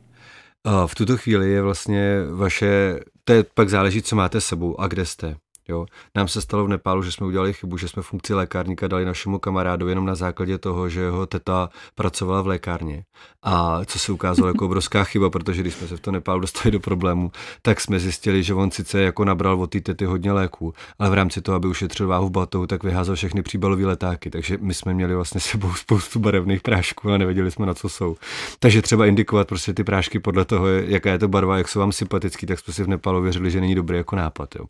V 0.86 0.94
tuto 0.94 1.16
chvíli 1.16 1.50
je 1.50 1.62
vlastně 1.62 2.16
vaše, 2.34 3.00
to 3.24 3.32
je 3.32 3.44
pak 3.54 3.68
záleží, 3.68 4.02
co 4.02 4.16
máte 4.16 4.40
s 4.40 4.44
sebou 4.44 4.80
a 4.80 4.86
kde 4.86 5.06
jste. 5.06 5.36
Jo. 5.68 5.86
Nám 6.14 6.28
se 6.28 6.40
stalo 6.40 6.64
v 6.64 6.68
Nepálu, 6.68 7.02
že 7.02 7.12
jsme 7.12 7.26
udělali 7.26 7.52
chybu, 7.52 7.76
že 7.76 7.88
jsme 7.88 8.02
funkci 8.02 8.34
lékárníka 8.34 8.88
dali 8.88 9.04
našemu 9.04 9.38
kamarádovi 9.38 9.90
jenom 9.90 10.06
na 10.06 10.14
základě 10.14 10.58
toho, 10.58 10.88
že 10.88 11.00
jeho 11.00 11.26
teta 11.26 11.68
pracovala 11.94 12.42
v 12.42 12.46
lékárně. 12.46 13.04
A 13.42 13.80
co 13.84 13.98
se 13.98 14.12
ukázalo 14.12 14.48
jako 14.48 14.66
obrovská 14.66 15.04
chyba, 15.04 15.30
protože 15.30 15.62
když 15.62 15.74
jsme 15.74 15.88
se 15.88 15.96
v 15.96 16.00
to 16.00 16.10
Nepálu 16.10 16.40
dostali 16.40 16.70
do 16.70 16.80
problému, 16.80 17.32
tak 17.62 17.80
jsme 17.80 18.00
zjistili, 18.00 18.42
že 18.42 18.54
on 18.54 18.70
sice 18.70 19.02
jako 19.02 19.24
nabral 19.24 19.60
od 19.60 19.70
té 19.70 19.80
tety 19.80 20.04
hodně 20.04 20.32
léků, 20.32 20.74
ale 20.98 21.10
v 21.10 21.14
rámci 21.14 21.40
toho, 21.40 21.56
aby 21.56 21.68
ušetřil 21.68 22.08
váhu 22.08 22.28
v 22.28 22.30
batohu, 22.30 22.66
tak 22.66 22.82
vyházel 22.82 23.14
všechny 23.14 23.42
příbalové 23.42 23.86
letáky. 23.86 24.30
Takže 24.30 24.58
my 24.60 24.74
jsme 24.74 24.94
měli 24.94 25.14
vlastně 25.14 25.40
sebou 25.40 25.74
spoustu 25.74 26.18
barevných 26.18 26.62
prášků 26.62 27.10
a 27.10 27.18
nevěděli 27.18 27.50
jsme, 27.50 27.66
na 27.66 27.74
co 27.74 27.88
jsou. 27.88 28.16
Takže 28.58 28.82
třeba 28.82 29.06
indikovat 29.06 29.48
prostě 29.48 29.74
ty 29.74 29.84
prášky 29.84 30.18
podle 30.18 30.44
toho, 30.44 30.66
jaká 30.68 31.10
je 31.10 31.18
to 31.18 31.28
barva, 31.28 31.58
jak 31.58 31.68
jsou 31.68 31.80
vám 31.80 31.92
sympatický, 31.92 32.46
tak 32.46 32.58
jsme 32.58 32.74
si 32.74 32.84
v 32.84 32.88
Nepálu 32.88 33.22
věřili, 33.22 33.50
že 33.50 33.60
není 33.60 33.74
dobrý 33.74 33.96
jako 33.96 34.16
nápad. 34.16 34.54
Jo. 34.54 34.64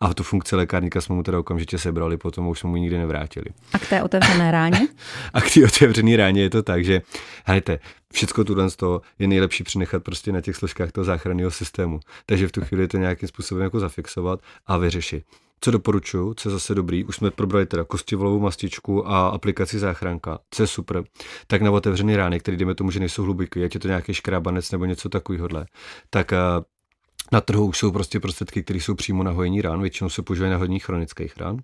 A 0.00 0.14
tu 0.14 0.22
funkci 0.22 0.56
lékárníka 0.56 1.00
jsme 1.00 1.14
mu 1.14 1.22
teda 1.22 1.38
okamžitě 1.38 1.78
sebrali, 1.78 2.16
potom 2.16 2.48
už 2.48 2.58
jsme 2.58 2.70
mu 2.70 2.76
nikdy 2.76 2.98
nevrátili. 2.98 3.46
A 3.72 3.78
k 3.78 3.88
té 3.88 4.02
otevřené 4.02 4.50
ráně? 4.50 4.88
a 5.34 5.40
k 5.40 5.54
té 5.54 5.64
otevřené 5.64 6.16
ráně 6.16 6.42
je 6.42 6.50
to 6.50 6.62
tak, 6.62 6.84
že 6.84 7.02
hejte, 7.46 7.78
všechno 8.12 8.44
tuhle 8.44 8.70
z 8.70 8.76
toho 8.76 9.02
je 9.18 9.28
nejlepší 9.28 9.64
přenechat 9.64 10.02
prostě 10.02 10.32
na 10.32 10.40
těch 10.40 10.56
složkách 10.56 10.92
toho 10.92 11.04
záchranného 11.04 11.50
systému. 11.50 12.00
Takže 12.26 12.48
v 12.48 12.52
tu 12.52 12.60
chvíli 12.60 12.88
to 12.88 12.96
nějakým 12.96 13.28
způsobem 13.28 13.64
jako 13.64 13.80
zafixovat 13.80 14.40
a 14.66 14.76
vyřešit. 14.76 15.24
Co 15.60 15.70
doporučuju, 15.70 16.34
co 16.34 16.48
je 16.48 16.52
zase 16.52 16.74
dobrý, 16.74 17.04
už 17.04 17.16
jsme 17.16 17.30
probrali 17.30 17.66
teda 17.66 17.84
kostivolovou 17.84 18.40
mastičku 18.40 19.08
a 19.08 19.28
aplikaci 19.28 19.78
záchranka, 19.78 20.38
co 20.50 20.62
je 20.62 20.66
super, 20.66 21.04
tak 21.46 21.62
na 21.62 21.70
otevřený 21.70 22.16
rány, 22.16 22.40
který 22.40 22.56
jdeme 22.56 22.74
tomu, 22.74 22.90
že 22.90 23.00
nejsou 23.00 23.22
hluboký, 23.22 23.64
ať 23.64 23.74
je 23.74 23.80
to 23.80 23.88
nějaký 23.88 24.14
škrábanec 24.14 24.70
nebo 24.70 24.84
něco 24.84 25.08
takového, 25.08 25.48
tak 26.10 26.32
eh, 26.32 26.38
na 27.32 27.40
trhu 27.40 27.72
jsou 27.72 27.90
prostě 27.90 28.20
prostředky, 28.20 28.62
které 28.62 28.80
jsou 28.80 28.94
přímo 28.94 29.22
na 29.22 29.30
hojení 29.30 29.62
rán, 29.62 29.80
většinou 29.80 30.10
se 30.10 30.22
používají 30.22 30.52
na 30.52 30.58
hojení 30.58 30.78
chronických 30.78 31.36
rán 31.36 31.56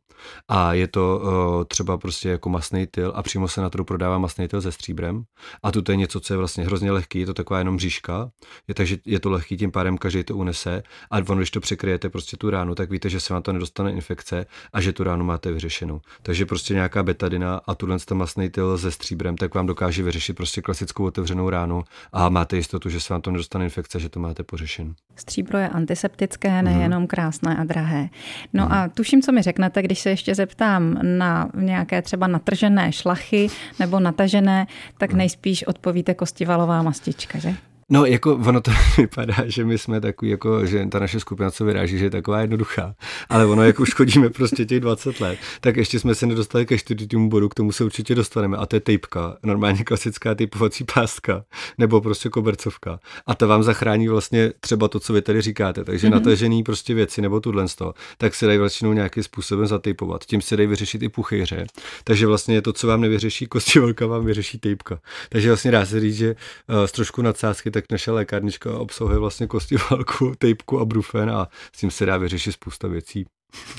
a 0.49 0.73
je 0.75 0.89
to 0.89 1.21
uh, 1.23 1.65
třeba 1.65 1.99
prostě 1.99 2.29
jako 2.29 2.49
masný 2.49 2.87
tyl 2.87 3.13
a 3.15 3.23
přímo 3.23 3.49
se 3.49 3.61
na 3.61 3.71
trhu 3.71 3.85
prodává 3.85 4.19
masný 4.19 4.49
tyl 4.49 4.63
se 4.63 4.73
stříbrem 4.73 5.23
a 5.63 5.73
tu 5.73 5.83
je 5.89 5.97
něco, 5.97 6.21
co 6.21 6.33
je 6.35 6.39
vlastně 6.39 6.65
hrozně 6.65 6.93
lehký, 6.93 7.21
je 7.21 7.27
to 7.27 7.35
taková 7.35 7.59
jenom 7.59 7.79
říška, 7.79 8.31
je, 8.69 8.75
takže 8.75 8.99
je 9.05 9.21
to 9.21 9.31
lehký, 9.31 9.57
tím 9.57 9.71
pádem 9.71 9.99
každý 9.99 10.25
to 10.25 10.37
unese 10.37 10.83
a 11.11 11.19
on, 11.29 11.37
když 11.37 11.51
to 11.51 11.61
překryjete 11.61 12.11
prostě 12.11 12.37
tu 12.37 12.51
ránu, 12.51 12.75
tak 12.75 12.91
víte, 12.91 13.09
že 13.09 13.21
se 13.21 13.33
vám 13.33 13.43
to 13.43 13.53
nedostane 13.53 13.93
infekce 13.93 14.47
a 14.73 14.81
že 14.81 14.93
tu 14.93 15.05
ránu 15.05 15.25
máte 15.25 15.53
vyřešenou. 15.53 16.01
Takže 16.23 16.47
prostě 16.47 16.75
nějaká 16.75 17.03
betadina 17.03 17.61
a 17.67 17.75
tuhle 17.75 17.99
ten 17.99 18.19
masný 18.19 18.51
tyl 18.51 18.79
se 18.79 18.91
stříbrem, 18.91 19.37
tak 19.37 19.55
vám 19.55 19.67
dokáže 19.67 20.03
vyřešit 20.03 20.33
prostě 20.33 20.63
klasickou 20.63 21.05
otevřenou 21.05 21.51
ránu 21.51 21.85
a 22.13 22.29
máte 22.29 22.57
jistotu, 22.57 22.89
že 22.89 23.01
se 23.01 23.15
vám 23.15 23.23
to 23.23 23.31
nedostane 23.31 23.65
infekce, 23.65 24.01
že 24.01 24.09
to 24.09 24.21
máte 24.21 24.43
pořešeno. 24.43 24.95
Stříbro 25.17 25.52
pro 25.53 25.59
je 25.61 25.69
antiseptické, 25.69 26.63
nejenom 26.63 27.07
krásné 27.07 27.57
a 27.57 27.65
drahé. 27.65 28.09
No 28.53 28.73
a 28.73 28.89
tuším, 28.89 29.23
co 29.23 29.33
mi 29.33 29.43
řeknete, 29.43 29.83
když 29.83 29.99
se 29.99 30.11
ještě 30.11 30.35
zeptám 30.35 30.99
na 31.03 31.51
nějaké 31.55 32.03
třeba 32.03 32.27
natržené 32.27 32.93
šlachy 32.93 33.49
nebo 33.79 34.01
natažené, 34.01 34.67
tak 34.99 35.13
nejspíš 35.13 35.65
odpovíte 35.67 36.15
kostivalová 36.15 36.83
mastička, 36.83 37.39
že? 37.39 37.55
No, 37.93 38.07
jako 38.07 38.35
ono 38.35 38.61
to 38.61 38.71
vypadá, 38.99 39.35
že 39.47 39.65
my 39.65 39.79
jsme 39.79 40.01
takový, 40.01 40.31
jako, 40.31 40.67
že 40.67 40.87
ta 40.87 40.99
naše 40.99 41.21
skupina, 41.21 41.51
co 41.51 41.65
vyráží, 41.65 41.99
že 41.99 42.05
je 42.05 42.11
taková 42.11 42.41
jednoduchá. 42.41 42.95
Ale 43.29 43.47
ono, 43.47 43.63
jak 43.63 43.81
už 43.81 43.95
chodíme 43.95 44.31
prostě 44.31 44.65
těch 44.65 44.81
20 44.81 45.21
let, 45.21 45.39
tak 45.61 45.77
ještě 45.77 45.99
jsme 45.99 46.15
se 46.15 46.27
nedostali 46.27 46.67
ke 46.67 46.79
čtvrtému 46.79 47.29
bodu, 47.29 47.49
k 47.49 47.55
tomu 47.55 47.73
se 47.73 47.85
určitě 47.85 48.15
dostaneme. 48.15 48.57
A 48.57 48.67
to 48.67 48.77
je 48.77 48.81
tejpka, 48.81 49.37
normálně 49.43 49.85
klasická 49.85 50.35
typovací 50.35 50.85
pástka, 50.95 51.45
nebo 51.79 52.01
prostě 52.01 52.29
kobercovka. 52.29 52.99
A 53.27 53.35
to 53.35 53.49
vám 53.49 53.63
zachrání 53.63 54.09
vlastně 54.09 54.53
třeba 54.61 54.89
to, 54.89 55.01
co 55.01 55.13
vy 55.13 55.23
tady 55.23 55.41
říkáte. 55.41 55.85
Takže 55.85 56.09
mm-hmm. 56.09 56.13
natažený 56.13 56.63
prostě 56.63 56.95
věci 56.95 57.23
nebo 57.23 57.41
tuhle 57.41 57.67
toho, 57.77 57.95
tak 58.19 58.35
se 58.35 58.47
dají 58.47 58.59
vlastně 58.59 58.89
nějakým 58.89 59.23
způsobem 59.23 59.67
zatejpovat. 59.67 60.25
Tím 60.25 60.41
se 60.41 60.57
dají 60.57 60.67
vyřešit 60.67 61.03
i 61.03 61.09
puchyře. 61.09 61.67
Takže 62.05 62.27
vlastně 62.27 62.63
to, 62.63 62.73
co 62.73 62.87
vám 62.87 63.01
nevyřeší 63.01 63.47
kostivelka, 63.47 64.07
vám 64.07 64.25
vyřeší 64.25 64.59
tejpka. 64.59 64.99
Takže 65.29 65.49
vlastně 65.49 65.71
dá 65.71 65.87
se 65.87 66.01
říct, 66.01 66.17
že 66.17 66.31
uh, 66.69 66.87
z 66.87 66.93
trošku 66.93 67.23
nadsázky 67.23 67.71
tak 67.71 67.82
naše 67.91 68.11
lékárnička 68.11 68.79
obsahuje 68.79 69.19
vlastně 69.19 69.47
kostivalku, 69.47 70.35
tejpku 70.39 70.81
a 70.81 70.85
brufen 70.85 71.31
a 71.31 71.49
s 71.73 71.81
tím 71.81 71.91
se 71.91 72.07
dá 72.07 72.17
vyřešit 72.17 72.53
spousta 72.53 72.89
věcí. 72.89 73.27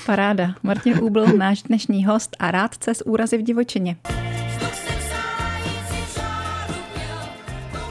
Paráda. 0.06 0.56
Martin 0.64 1.00
Úbl, 1.04 1.26
náš 1.38 1.62
dnešní 1.62 2.06
host 2.06 2.36
a 2.40 2.52
rádce 2.52 2.96
z 2.96 3.02
úrazy 3.02 3.38
v 3.38 3.42
divočině. 3.42 3.98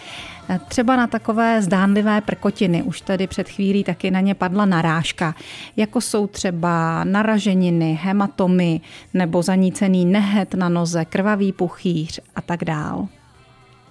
Třeba 0.67 0.95
na 0.95 1.07
takové 1.07 1.61
zdánlivé 1.61 2.21
prkotiny, 2.21 2.83
už 2.83 3.01
tady 3.01 3.27
před 3.27 3.49
chvílí 3.49 3.83
taky 3.83 4.11
na 4.11 4.19
ně 4.19 4.35
padla 4.35 4.65
narážka, 4.65 5.35
jako 5.77 6.01
jsou 6.01 6.27
třeba 6.27 7.03
naraženiny, 7.03 7.99
hematomy 8.01 8.81
nebo 9.13 9.41
zanícený 9.41 10.05
nehet 10.05 10.53
na 10.53 10.69
noze, 10.69 11.05
krvavý 11.05 11.51
puchýř 11.51 12.19
a 12.35 12.41
tak 12.41 12.63
dál. 12.63 13.07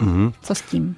Mm-hmm. 0.01 0.33
Co 0.43 0.55
s 0.55 0.63
tím? 0.63 0.97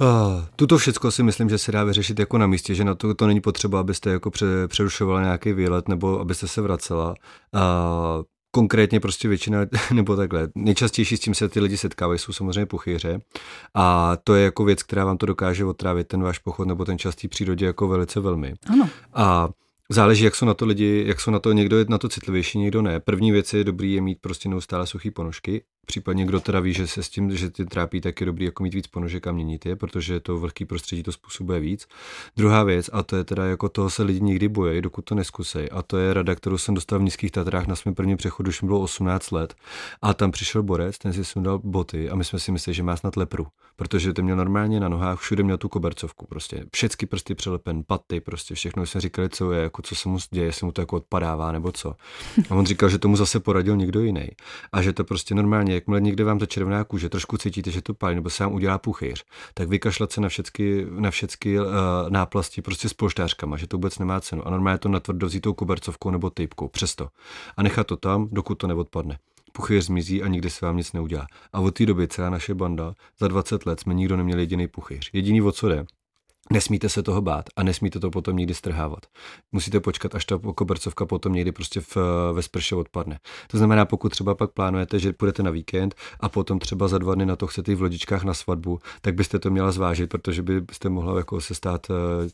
Uh, 0.00 0.08
tuto 0.56 0.78
všechno 0.78 1.10
si 1.10 1.22
myslím, 1.22 1.48
že 1.48 1.58
se 1.58 1.72
dá 1.72 1.84
vyřešit 1.84 2.18
jako 2.18 2.38
na 2.38 2.46
místě, 2.46 2.74
že 2.74 2.84
na 2.84 2.94
to, 2.94 3.14
to 3.14 3.26
není 3.26 3.40
potřeba, 3.40 3.80
abyste 3.80 4.10
jako 4.10 4.30
přerušovala 4.68 5.22
nějaký 5.22 5.52
výlet 5.52 5.88
nebo 5.88 6.20
abyste 6.20 6.48
se 6.48 6.60
vracela. 6.60 7.14
Uh, 7.54 8.22
konkrétně 8.50 9.00
prostě 9.00 9.28
většina, 9.28 9.58
nebo 9.92 10.16
takhle, 10.16 10.48
nejčastější 10.54 11.16
s 11.16 11.20
tím 11.20 11.34
se 11.34 11.48
ty 11.48 11.60
lidi 11.60 11.76
setkávají, 11.76 12.18
jsou 12.18 12.32
samozřejmě 12.32 12.66
puchyře 12.66 13.20
a 13.74 14.16
to 14.24 14.34
je 14.34 14.44
jako 14.44 14.64
věc, 14.64 14.82
která 14.82 15.04
vám 15.04 15.18
to 15.18 15.26
dokáže 15.26 15.64
otrávit 15.64 16.08
ten 16.08 16.22
váš 16.22 16.38
pochod 16.38 16.68
nebo 16.68 16.84
ten 16.84 16.98
častý 16.98 17.28
přírodě 17.28 17.66
jako 17.66 17.88
velice 17.88 18.20
velmi. 18.20 18.54
Ano. 18.72 18.88
A 19.14 19.48
Záleží, 19.90 20.24
jak 20.24 20.34
jsou 20.34 20.46
na 20.46 20.54
to 20.54 20.66
lidi, 20.66 21.04
jak 21.06 21.20
jsou 21.20 21.30
na 21.30 21.38
to, 21.38 21.52
někdo 21.52 21.78
je 21.78 21.84
na 21.88 21.98
to 21.98 22.08
citlivější, 22.08 22.58
někdo 22.58 22.82
ne. 22.82 23.00
První 23.00 23.32
věc 23.32 23.52
je 23.52 23.64
dobrý 23.64 23.92
je 23.92 24.00
mít 24.00 24.18
prostě 24.20 24.48
neustále 24.48 24.86
suchý 24.86 25.10
ponožky, 25.10 25.62
Případně 25.88 26.24
kdo 26.24 26.40
teda 26.40 26.60
ví, 26.60 26.72
že 26.72 26.86
se 26.86 27.02
s 27.02 27.08
tím, 27.08 27.36
že 27.36 27.50
tě 27.50 27.64
trápí, 27.64 28.00
tak 28.00 28.20
je 28.20 28.26
dobrý 28.26 28.44
jako 28.44 28.62
mít 28.62 28.74
víc 28.74 28.86
ponožek 28.86 29.26
a 29.26 29.32
měnit 29.32 29.66
je, 29.66 29.76
protože 29.76 30.20
to 30.20 30.38
vlhký 30.38 30.64
prostředí 30.64 31.02
to 31.02 31.12
způsobuje 31.12 31.60
víc. 31.60 31.88
Druhá 32.36 32.62
věc, 32.62 32.90
a 32.92 33.02
to 33.02 33.16
je 33.16 33.24
teda 33.24 33.44
jako 33.46 33.68
toho 33.68 33.90
se 33.90 34.02
lidi 34.02 34.20
nikdy 34.20 34.48
bojí, 34.48 34.82
dokud 34.82 35.04
to 35.04 35.14
neskusej. 35.14 35.68
A 35.72 35.82
to 35.82 35.98
je 35.98 36.14
rada, 36.14 36.34
kterou 36.34 36.58
jsem 36.58 36.74
dostal 36.74 36.98
v 36.98 37.02
nízkých 37.02 37.30
Tatrách 37.30 37.66
na 37.66 37.76
svém 37.76 37.94
prvním 37.94 38.16
přechodu, 38.16 38.48
už 38.48 38.62
mi 38.62 38.66
bylo 38.66 38.80
18 38.80 39.30
let. 39.30 39.54
A 40.02 40.14
tam 40.14 40.30
přišel 40.30 40.62
borec, 40.62 40.98
ten 40.98 41.12
si 41.12 41.24
sundal 41.24 41.58
boty 41.58 42.10
a 42.10 42.14
my 42.14 42.24
jsme 42.24 42.38
si 42.38 42.52
mysleli, 42.52 42.74
že 42.74 42.82
má 42.82 42.96
snad 42.96 43.16
lepru, 43.16 43.46
protože 43.76 44.12
ten 44.12 44.24
měl 44.24 44.36
normálně 44.36 44.80
na 44.80 44.88
nohách, 44.88 45.20
všude 45.20 45.42
měl 45.42 45.58
tu 45.58 45.68
kobercovku, 45.68 46.26
prostě 46.26 46.64
všechny 46.74 47.06
prsty 47.06 47.34
přelepen, 47.34 47.82
paty, 47.86 48.20
prostě 48.20 48.54
všechno 48.54 48.86
jsme 48.86 49.00
říkali, 49.00 49.28
co 49.28 49.52
je, 49.52 49.62
jako 49.62 49.82
co 49.82 49.94
se 49.94 50.08
mu 50.08 50.18
děje, 50.30 50.46
jestli 50.46 50.66
mu 50.66 50.72
to 50.72 50.82
jako 50.82 50.96
odpadává 50.96 51.52
nebo 51.52 51.72
co. 51.72 51.94
A 52.50 52.54
on 52.54 52.66
říkal, 52.66 52.88
že 52.88 52.98
tomu 52.98 53.16
zase 53.16 53.40
poradil 53.40 53.76
někdo 53.76 54.00
jiný. 54.00 54.28
A 54.72 54.82
že 54.82 54.92
to 54.92 55.04
prostě 55.04 55.34
normálně 55.34 55.77
jakmile 55.78 56.00
někde 56.00 56.24
vám 56.24 56.40
začervená 56.40 56.84
kůže, 56.84 57.08
trošku 57.08 57.36
cítíte, 57.36 57.70
že 57.70 57.82
to 57.82 57.94
pálí, 57.94 58.14
nebo 58.14 58.30
se 58.30 58.44
vám 58.44 58.54
udělá 58.54 58.78
puchyř, 58.78 59.24
tak 59.54 59.68
vykašlat 59.68 60.12
se 60.12 60.20
na 60.20 60.28
všechny, 60.28 60.86
na 60.90 61.10
všechny 61.10 61.60
uh, 61.60 61.66
náplasti 62.08 62.62
prostě 62.62 62.88
s 62.88 62.94
polštářkama, 62.94 63.56
že 63.56 63.66
to 63.66 63.76
vůbec 63.76 63.98
nemá 63.98 64.20
cenu. 64.20 64.46
A 64.46 64.50
normálně 64.50 64.78
to 64.78 64.88
natvrdo 64.88 65.26
vzít 65.26 65.40
tou 65.40 65.52
kobercovkou 65.52 66.10
nebo 66.10 66.30
typkou, 66.30 66.68
přesto. 66.68 67.08
A 67.56 67.62
nechat 67.62 67.86
to 67.86 67.96
tam, 67.96 68.28
dokud 68.32 68.54
to 68.54 68.66
neodpadne 68.66 69.18
puchyř 69.52 69.84
zmizí 69.84 70.22
a 70.22 70.28
nikdy 70.28 70.50
se 70.50 70.66
vám 70.66 70.76
nic 70.76 70.92
neudělá. 70.92 71.26
A 71.52 71.60
od 71.60 71.74
té 71.74 71.86
doby 71.86 72.08
celá 72.08 72.30
naše 72.30 72.54
banda, 72.54 72.94
za 73.20 73.28
20 73.28 73.66
let 73.66 73.80
jsme 73.80 73.94
nikdo 73.94 74.16
neměli 74.16 74.42
jediný 74.42 74.68
puchyř. 74.68 75.10
Jediný 75.12 75.42
o 75.42 75.52
co 75.52 75.68
jde, 75.68 75.86
Nesmíte 76.52 76.88
se 76.88 77.02
toho 77.02 77.20
bát 77.20 77.44
a 77.56 77.62
nesmíte 77.62 78.00
to 78.00 78.10
potom 78.10 78.36
nikdy 78.36 78.54
strhávat. 78.54 79.06
Musíte 79.52 79.80
počkat, 79.80 80.14
až 80.14 80.24
ta 80.24 80.38
kobercovka 80.54 81.06
potom 81.06 81.32
někdy 81.32 81.52
prostě 81.52 81.80
v, 81.80 81.96
ve 82.32 82.42
sprše 82.42 82.74
odpadne. 82.74 83.18
To 83.50 83.58
znamená, 83.58 83.84
pokud 83.84 84.08
třeba 84.08 84.34
pak 84.34 84.50
plánujete, 84.52 84.98
že 84.98 85.12
půjdete 85.12 85.42
na 85.42 85.50
víkend 85.50 85.94
a 86.20 86.28
potom 86.28 86.58
třeba 86.58 86.88
za 86.88 86.98
dva 86.98 87.14
dny 87.14 87.26
na 87.26 87.36
to 87.36 87.46
chcete 87.46 87.74
v 87.74 87.82
lodičkách 87.82 88.24
na 88.24 88.34
svatbu, 88.34 88.78
tak 89.00 89.14
byste 89.14 89.38
to 89.38 89.50
měla 89.50 89.70
zvážit, 89.70 90.10
protože 90.10 90.42
byste 90.42 90.88
mohla 90.88 91.18
jako 91.18 91.40
se 91.40 91.54
stát 91.54 91.86
eh, 91.90 92.28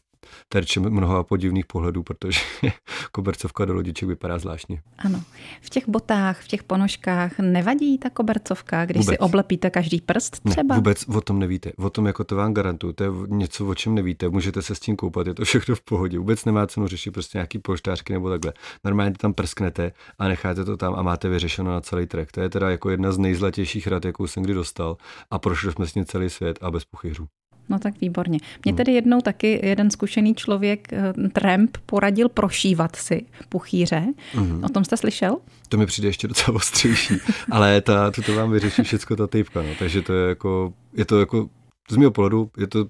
terčem 0.48 0.90
mnoha 0.90 1.24
podivných 1.24 1.66
pohledů, 1.66 2.02
protože 2.02 2.40
kobercovka 3.12 3.64
do 3.64 3.74
lodiček 3.74 4.08
vypadá 4.08 4.38
zvláštně. 4.38 4.82
Ano. 4.98 5.22
V 5.60 5.70
těch 5.70 5.88
botách, 5.88 6.40
v 6.40 6.48
těch 6.48 6.62
ponožkách 6.62 7.38
nevadí 7.38 7.98
ta 7.98 8.10
kobercovka, 8.10 8.84
když 8.84 9.06
vůbec. 9.06 9.14
si 9.14 9.18
oblepíte 9.18 9.70
každý 9.70 10.00
prst 10.00 10.40
třeba? 10.48 10.74
Ne, 10.74 10.78
vůbec 10.78 11.08
o 11.08 11.20
tom 11.20 11.38
nevíte. 11.38 11.72
O 11.76 11.90
tom 11.90 12.06
jako 12.06 12.24
to 12.24 12.36
vám 12.36 12.54
garantuju. 12.54 12.92
To 12.92 13.04
je 13.04 13.10
něco, 13.26 13.66
o 13.66 13.74
čem 13.74 13.94
nevíte. 13.94 14.28
Můžete 14.28 14.62
se 14.62 14.74
s 14.74 14.80
tím 14.80 14.96
koupat, 14.96 15.26
je 15.26 15.34
to 15.34 15.44
všechno 15.44 15.74
v 15.74 15.82
pohodě. 15.82 16.18
Vůbec 16.18 16.44
nemá 16.44 16.66
cenu 16.66 16.86
řešit 16.86 17.10
prostě 17.10 17.38
nějaký 17.38 17.58
polštářky 17.58 18.12
nebo 18.12 18.30
takhle. 18.30 18.52
Normálně 18.84 19.12
tam 19.12 19.34
prsknete 19.34 19.92
a 20.18 20.28
necháte 20.28 20.64
to 20.64 20.76
tam 20.76 20.94
a 20.94 21.02
máte 21.02 21.28
vyřešeno 21.28 21.70
na 21.70 21.80
celý 21.80 22.06
trek. 22.06 22.32
To 22.32 22.40
je 22.40 22.48
teda 22.48 22.70
jako 22.70 22.90
jedna 22.90 23.12
z 23.12 23.18
nejzlatějších 23.18 23.86
rad, 23.86 24.04
jakou 24.04 24.26
jsem 24.26 24.42
kdy 24.42 24.54
dostal 24.54 24.96
a 25.30 25.38
prošli 25.38 25.72
jsme 25.72 25.86
s 25.86 25.94
ní 25.94 26.04
celý 26.04 26.30
svět 26.30 26.58
a 26.62 26.70
bez 26.70 26.84
puchyřů. 26.84 27.26
No 27.68 27.78
tak 27.78 28.00
výborně. 28.00 28.38
Mě 28.64 28.72
hmm. 28.72 28.76
tedy 28.76 28.92
jednou 28.92 29.20
taky 29.20 29.66
jeden 29.66 29.90
zkušený 29.90 30.34
člověk, 30.34 30.92
eh, 30.92 31.28
tramp, 31.32 31.76
poradil 31.86 32.28
prošívat 32.28 32.96
si 32.96 33.26
puchýře. 33.48 34.04
Mm. 34.34 34.64
O 34.64 34.68
tom 34.68 34.84
jste 34.84 34.96
slyšel? 34.96 35.36
To 35.68 35.76
mi 35.76 35.86
přijde 35.86 36.08
ještě 36.08 36.28
docela 36.28 36.56
ostřejší, 36.56 37.14
ale 37.50 37.80
ta, 37.80 38.10
to 38.10 38.34
vám 38.34 38.50
vyřeší 38.50 38.82
všechno 38.82 39.16
ta 39.16 39.26
typka, 39.26 39.62
no. 39.62 39.68
takže 39.78 40.02
to 40.02 40.12
je 40.12 40.28
jako, 40.28 40.72
je 40.94 41.04
to 41.04 41.20
jako 41.20 41.48
z 41.90 41.96
mého 41.96 42.10
pohledu 42.10 42.50
je 42.58 42.66
to 42.66 42.86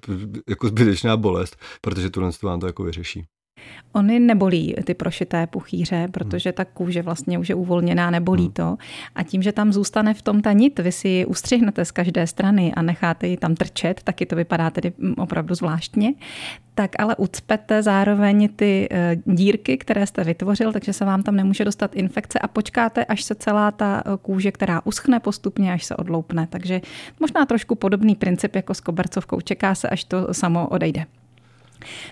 jako 0.49 0.67
zbytečná 0.67 1.17
bolest, 1.17 1.57
protože 1.81 2.09
tohle 2.09 2.31
vám 2.43 2.59
to 2.59 2.67
jako 2.67 2.83
vyřeší. 2.83 3.25
Ony 3.95 4.19
nebolí 4.19 4.75
ty 4.83 4.93
prošité 4.93 5.47
puchýře, 5.47 6.07
protože 6.11 6.51
ta 6.51 6.65
kůže 6.65 7.01
vlastně 7.01 7.39
už 7.39 7.49
je 7.49 7.55
uvolněná, 7.55 8.11
nebolí 8.11 8.43
hmm. 8.43 8.53
to. 8.53 8.77
A 9.15 9.23
tím, 9.23 9.41
že 9.41 9.51
tam 9.51 9.73
zůstane 9.73 10.13
v 10.13 10.21
tom 10.21 10.41
ta 10.41 10.51
nit, 10.51 10.79
vy 10.79 10.91
si 10.91 11.07
ji 11.07 11.25
ustřihnete 11.25 11.85
z 11.85 11.91
každé 11.91 12.27
strany 12.27 12.73
a 12.73 12.81
necháte 12.81 13.27
ji 13.27 13.37
tam 13.37 13.55
trčet, 13.55 14.03
taky 14.03 14.25
to 14.25 14.35
vypadá 14.35 14.69
tedy 14.69 14.93
mm, 14.97 15.13
opravdu 15.17 15.55
zvláštně, 15.55 16.13
tak 16.75 16.91
ale 16.99 17.15
ucpete 17.15 17.83
zároveň 17.83 18.49
ty 18.55 18.87
eh, 18.91 19.15
dírky, 19.25 19.77
které 19.77 20.07
jste 20.07 20.23
vytvořil, 20.23 20.73
takže 20.73 20.93
se 20.93 21.05
vám 21.05 21.23
tam 21.23 21.35
nemůže 21.35 21.65
dostat 21.65 21.95
infekce 21.95 22.39
a 22.39 22.47
počkáte, 22.47 23.05
až 23.05 23.23
se 23.23 23.35
celá 23.35 23.71
ta 23.71 24.03
eh, 24.05 24.09
kůže, 24.21 24.51
která 24.51 24.81
uschne 24.85 25.19
postupně, 25.19 25.73
až 25.73 25.85
se 25.85 25.95
odloupne. 25.95 26.47
Takže 26.47 26.81
možná 27.19 27.45
trošku 27.45 27.75
podobný 27.75 28.15
princip 28.15 28.55
jako 28.55 28.73
s 28.73 28.79
kobercovkou. 28.79 29.41
Čeká 29.41 29.75
se, 29.75 29.89
až 29.89 30.03
to 30.03 30.33
samo 30.33 30.67
odejde. 30.67 31.05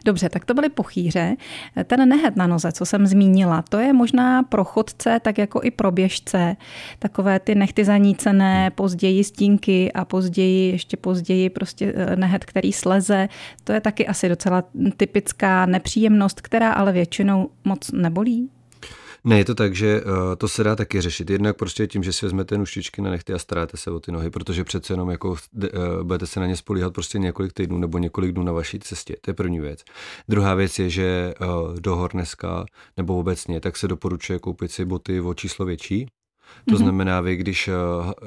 Dobře, 0.06 0.30
tak 0.30 0.46
to 0.46 0.54
byly 0.54 0.70
pochýře. 0.70 1.36
Ten 1.84 2.10
nehet 2.10 2.36
na 2.36 2.48
noze, 2.48 2.72
co 2.72 2.86
jsem 2.86 3.08
zmínila, 3.08 3.62
to 3.62 3.78
je 3.78 3.94
možná 3.94 4.44
pro 4.44 4.64
chodce, 4.64 5.20
tak 5.20 5.38
jako 5.38 5.62
i 5.64 5.72
pro 5.72 5.92
běžce. 5.92 6.56
Takové 7.00 7.40
ty 7.40 7.56
nechty 7.56 7.86
zanícené, 7.86 8.72
později 8.72 9.24
stínky 9.24 9.92
a 9.92 10.06
později, 10.06 10.72
ještě 10.72 10.98
později 10.98 11.50
prostě 11.50 11.94
eh, 11.96 12.16
nehet, 12.16 12.46
který 12.46 12.74
sleze. 12.74 13.30
To 13.64 13.74
je 13.74 13.82
taky 13.82 14.08
asi 14.08 14.30
docela 14.30 14.64
typická 14.98 15.66
nepříjemnost, 15.66 16.42
která 16.42 16.72
ale 16.72 16.92
většinou 16.92 17.50
moc 17.64 17.92
nebolí. 17.92 18.50
Ne, 19.26 19.38
je 19.38 19.46
to 19.46 19.56
tak, 19.56 19.76
že 19.76 20.02
uh, 20.02 20.12
to 20.38 20.48
se 20.48 20.64
dá 20.64 20.76
taky 20.76 21.02
řešit. 21.02 21.30
Jednak 21.30 21.58
prostě 21.58 21.88
tím, 21.88 22.04
že 22.04 22.14
si 22.14 22.26
vezmete 22.26 22.58
nuštičky 22.58 23.02
na 23.02 23.10
nechty 23.10 23.34
a 23.34 23.40
staráte 23.40 23.78
se 23.78 23.92
o 23.92 24.00
ty 24.00 24.12
nohy, 24.12 24.30
protože 24.30 24.64
přece 24.64 24.94
jenom 24.94 25.10
jako 25.10 25.30
uh, 25.30 25.38
budete 26.04 26.28
se 26.28 26.40
na 26.40 26.46
ně 26.46 26.56
spolíhat 26.56 26.94
prostě 26.94 27.20
několik 27.20 27.54
týdnů 27.54 27.78
nebo 27.78 27.98
několik 27.98 28.32
dnů 28.32 28.44
na 28.44 28.52
vaší 28.52 28.80
cestě. 28.80 29.16
To 29.22 29.30
je 29.30 29.34
první 29.36 29.60
věc. 29.60 29.84
Druhá 30.30 30.56
věc 30.56 30.80
je, 30.80 30.90
že 30.90 31.34
uh, 31.42 31.80
do 31.80 31.96
hor 31.96 32.12
dneska 32.14 32.66
nebo 32.98 33.18
obecně, 33.18 33.60
tak 33.60 33.78
se 33.78 33.88
doporučuje 33.88 34.40
koupit 34.40 34.72
si 34.72 34.86
boty 34.86 35.22
o 35.22 35.34
číslo 35.34 35.66
větší, 35.66 36.08
to 36.66 36.76
mm-hmm. 36.76 36.78
znamená, 36.78 37.22
vy, 37.22 37.36
když 37.36 37.68
eh, 37.68 37.74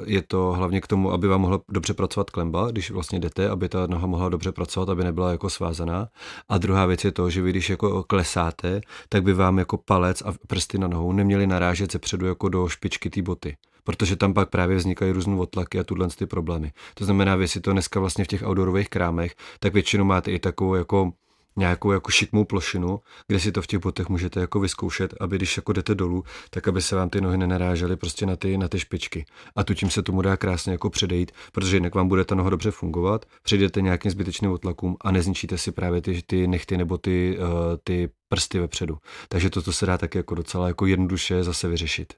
je 0.05 0.23
to 0.23 0.53
hlavně 0.53 0.81
k 0.81 0.87
tomu, 0.87 1.13
aby 1.13 1.29
vám 1.29 1.41
mohla 1.41 1.61
dobře 1.69 1.95
pracovat 1.95 2.31
klemba, 2.31 2.71
když 2.71 2.91
vlastně 2.91 3.21
jdete, 3.21 3.49
aby 3.49 3.69
ta 3.69 3.87
noha 3.87 4.07
mohla 4.07 4.29
dobře 4.29 4.53
pracovat, 4.53 4.89
aby 4.89 5.05
nebyla 5.05 5.31
jako 5.31 5.51
svázaná. 5.51 6.09
A 6.49 6.59
druhá 6.59 6.87
věc 6.87 7.05
je 7.05 7.13
to, 7.13 7.31
že 7.31 7.43
vy, 7.43 7.51
když 7.51 7.71
jako 7.71 8.03
klesáte, 8.03 8.81
tak 9.09 9.23
by 9.23 9.33
vám 9.33 9.59
jako 9.59 9.77
palec 9.77 10.23
a 10.23 10.35
prsty 10.47 10.79
na 10.79 10.89
nohou 10.89 11.13
neměly 11.13 11.47
narážet 11.47 11.93
ze 11.93 11.99
předu 11.99 12.27
jako 12.27 12.49
do 12.49 12.69
špičky 12.69 13.11
té 13.11 13.23
boty 13.23 13.57
protože 13.87 14.17
tam 14.17 14.35
pak 14.35 14.51
právě 14.51 14.77
vznikají 14.77 15.13
různé 15.13 15.37
otlaky 15.37 15.79
a 15.79 15.85
tuhle 15.85 16.09
ty 16.09 16.27
problémy. 16.27 16.73
To 16.95 17.05
znamená, 17.05 17.37
vy 17.37 17.49
si 17.49 17.61
to 17.61 17.73
dneska 17.73 18.01
vlastně 18.01 18.25
v 18.25 18.29
těch 18.29 18.43
outdoorových 18.43 18.89
krámech, 18.89 19.35
tak 19.61 19.73
většinou 19.73 20.05
máte 20.05 20.33
i 20.33 20.39
takovou 20.39 20.75
jako 20.75 21.13
nějakou 21.57 21.93
jako 21.93 22.11
šikmou 22.11 22.45
plošinu, 22.45 23.01
kde 23.29 23.41
si 23.41 23.53
to 23.53 23.63
v 23.63 23.67
těch 23.67 23.81
botech 23.81 24.09
můžete 24.09 24.41
jako 24.41 24.61
vyzkoušet, 24.61 25.15
aby 25.21 25.37
když 25.37 25.57
jako 25.57 25.73
jdete 25.73 25.95
dolů, 25.95 26.25
tak 26.51 26.69
aby 26.69 26.83
se 26.83 26.97
vám 26.97 27.11
ty 27.11 27.21
nohy 27.21 27.39
nenarážely 27.39 27.97
prostě 27.97 28.27
na 28.27 28.37
ty, 28.37 28.59
na 28.59 28.69
ty 28.69 28.79
špičky. 28.79 29.25
A 29.57 29.65
tu 29.65 29.75
tím 29.75 29.91
se 29.91 30.03
tomu 30.03 30.23
dá 30.23 30.37
krásně 30.37 30.73
jako 30.73 30.91
předejít, 30.91 31.33
protože 31.53 31.77
jinak 31.77 31.95
vám 31.95 32.09
bude 32.09 32.25
ta 32.25 32.35
noha 32.35 32.51
dobře 32.51 32.71
fungovat, 32.71 33.27
přijdete 33.43 33.81
nějakým 33.81 34.11
zbytečným 34.11 34.51
otlakům 34.51 34.97
a 35.01 35.11
nezničíte 35.11 35.59
si 35.59 35.73
právě 35.73 36.03
ty, 36.03 36.23
ty 36.27 36.47
nechty 36.47 36.77
nebo 36.77 36.99
ty, 36.99 37.39
uh, 37.39 37.47
ty 37.85 38.09
prsty 38.29 38.59
vepředu. 38.59 38.99
Takže 39.29 39.51
toto 39.51 39.73
se 39.73 39.87
dá 39.87 39.99
taky 39.99 40.19
jako 40.19 40.35
docela 40.35 40.69
jako 40.69 40.87
jednoduše 40.87 41.45
zase 41.45 41.69
vyřešit. 41.69 42.15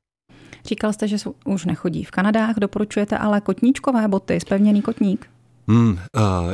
Říkal 0.65 0.93
jste, 0.93 1.09
že 1.09 1.17
už 1.45 1.65
nechodí 1.65 2.05
v 2.05 2.11
Kanadách, 2.11 2.57
doporučujete 2.57 3.19
ale 3.19 3.41
kotníčkové 3.41 4.09
boty, 4.09 4.41
spevněný 4.41 4.83
kotník? 4.83 5.31
Hmm, 5.69 5.91
uh, 5.91 5.99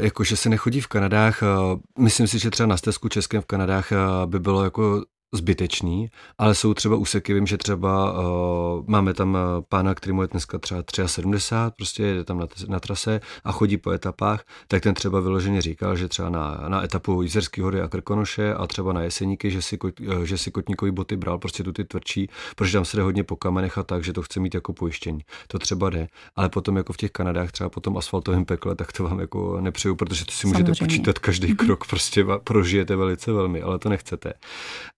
jakože 0.00 0.36
se 0.36 0.48
nechodí 0.48 0.80
v 0.80 0.86
Kanadách, 0.86 1.42
uh, 1.42 1.80
myslím 1.98 2.26
si, 2.26 2.38
že 2.38 2.50
třeba 2.50 2.66
na 2.66 2.76
stezku 2.76 3.08
českém 3.08 3.42
v 3.42 3.46
Kanadách 3.46 3.92
uh, 3.92 4.30
by 4.30 4.40
bylo 4.40 4.64
jako 4.64 5.04
zbytečný, 5.36 6.10
ale 6.38 6.54
jsou 6.54 6.74
třeba 6.74 6.96
úseky, 6.96 7.34
vím, 7.34 7.46
že 7.46 7.58
třeba 7.58 8.12
uh, 8.12 8.84
máme 8.86 9.14
tam 9.14 9.38
pána, 9.68 9.94
který 9.94 10.12
mu 10.12 10.22
je 10.22 10.28
dneska 10.28 10.58
třeba 10.58 11.08
73, 11.08 11.76
prostě 11.76 12.02
je 12.02 12.24
tam 12.24 12.38
na, 12.38 12.46
na 12.68 12.80
trase 12.80 13.20
a 13.44 13.52
chodí 13.52 13.76
po 13.76 13.90
etapách, 13.90 14.44
tak 14.68 14.82
ten 14.82 14.94
třeba 14.94 15.20
vyloženě 15.20 15.62
říkal, 15.62 15.96
že 15.96 16.08
třeba 16.08 16.28
na, 16.30 16.64
na 16.68 16.84
etapu 16.84 17.22
Jízerský 17.22 17.60
hory 17.60 17.80
a 17.80 17.88
Krkonoše 17.88 18.54
a 18.54 18.66
třeba 18.66 18.92
na 18.92 19.02
Jeseníky, 19.02 19.50
že 19.50 19.62
si, 19.62 19.78
kot, 19.78 19.94
že 20.24 20.38
si 20.38 20.50
kotníkový 20.50 20.90
boty 20.90 21.16
bral 21.16 21.38
prostě 21.38 21.62
tu 21.62 21.72
ty 21.72 21.84
tvrdší, 21.84 22.30
protože 22.56 22.72
tam 22.72 22.84
se 22.84 22.96
jde 22.96 23.02
hodně 23.02 23.24
po 23.24 23.36
kamenech 23.36 23.78
a 23.78 23.82
tak, 23.82 24.04
že 24.04 24.12
to 24.12 24.22
chce 24.22 24.40
mít 24.40 24.54
jako 24.54 24.72
pojištění. 24.72 25.20
To 25.48 25.58
třeba 25.58 25.90
jde, 25.90 26.06
ale 26.36 26.48
potom 26.48 26.76
jako 26.76 26.92
v 26.92 26.96
těch 26.96 27.10
Kanadách, 27.10 27.52
třeba 27.52 27.70
po 27.70 27.80
tom 27.80 27.96
asfaltovém 27.96 28.44
pekle, 28.44 28.74
tak 28.74 28.92
to 28.92 29.04
vám 29.04 29.20
jako 29.20 29.60
nepřeju, 29.60 29.94
protože 29.94 30.24
to 30.24 30.32
si 30.32 30.46
můžete 30.46 30.64
Samozřejmě. 30.64 30.86
počítat 30.86 31.18
každý 31.18 31.54
krok, 31.56 31.86
prostě 31.86 32.24
prožijete 32.44 32.96
velice 32.96 33.32
velmi, 33.32 33.62
ale 33.62 33.78
to 33.78 33.88
nechcete. 33.88 34.32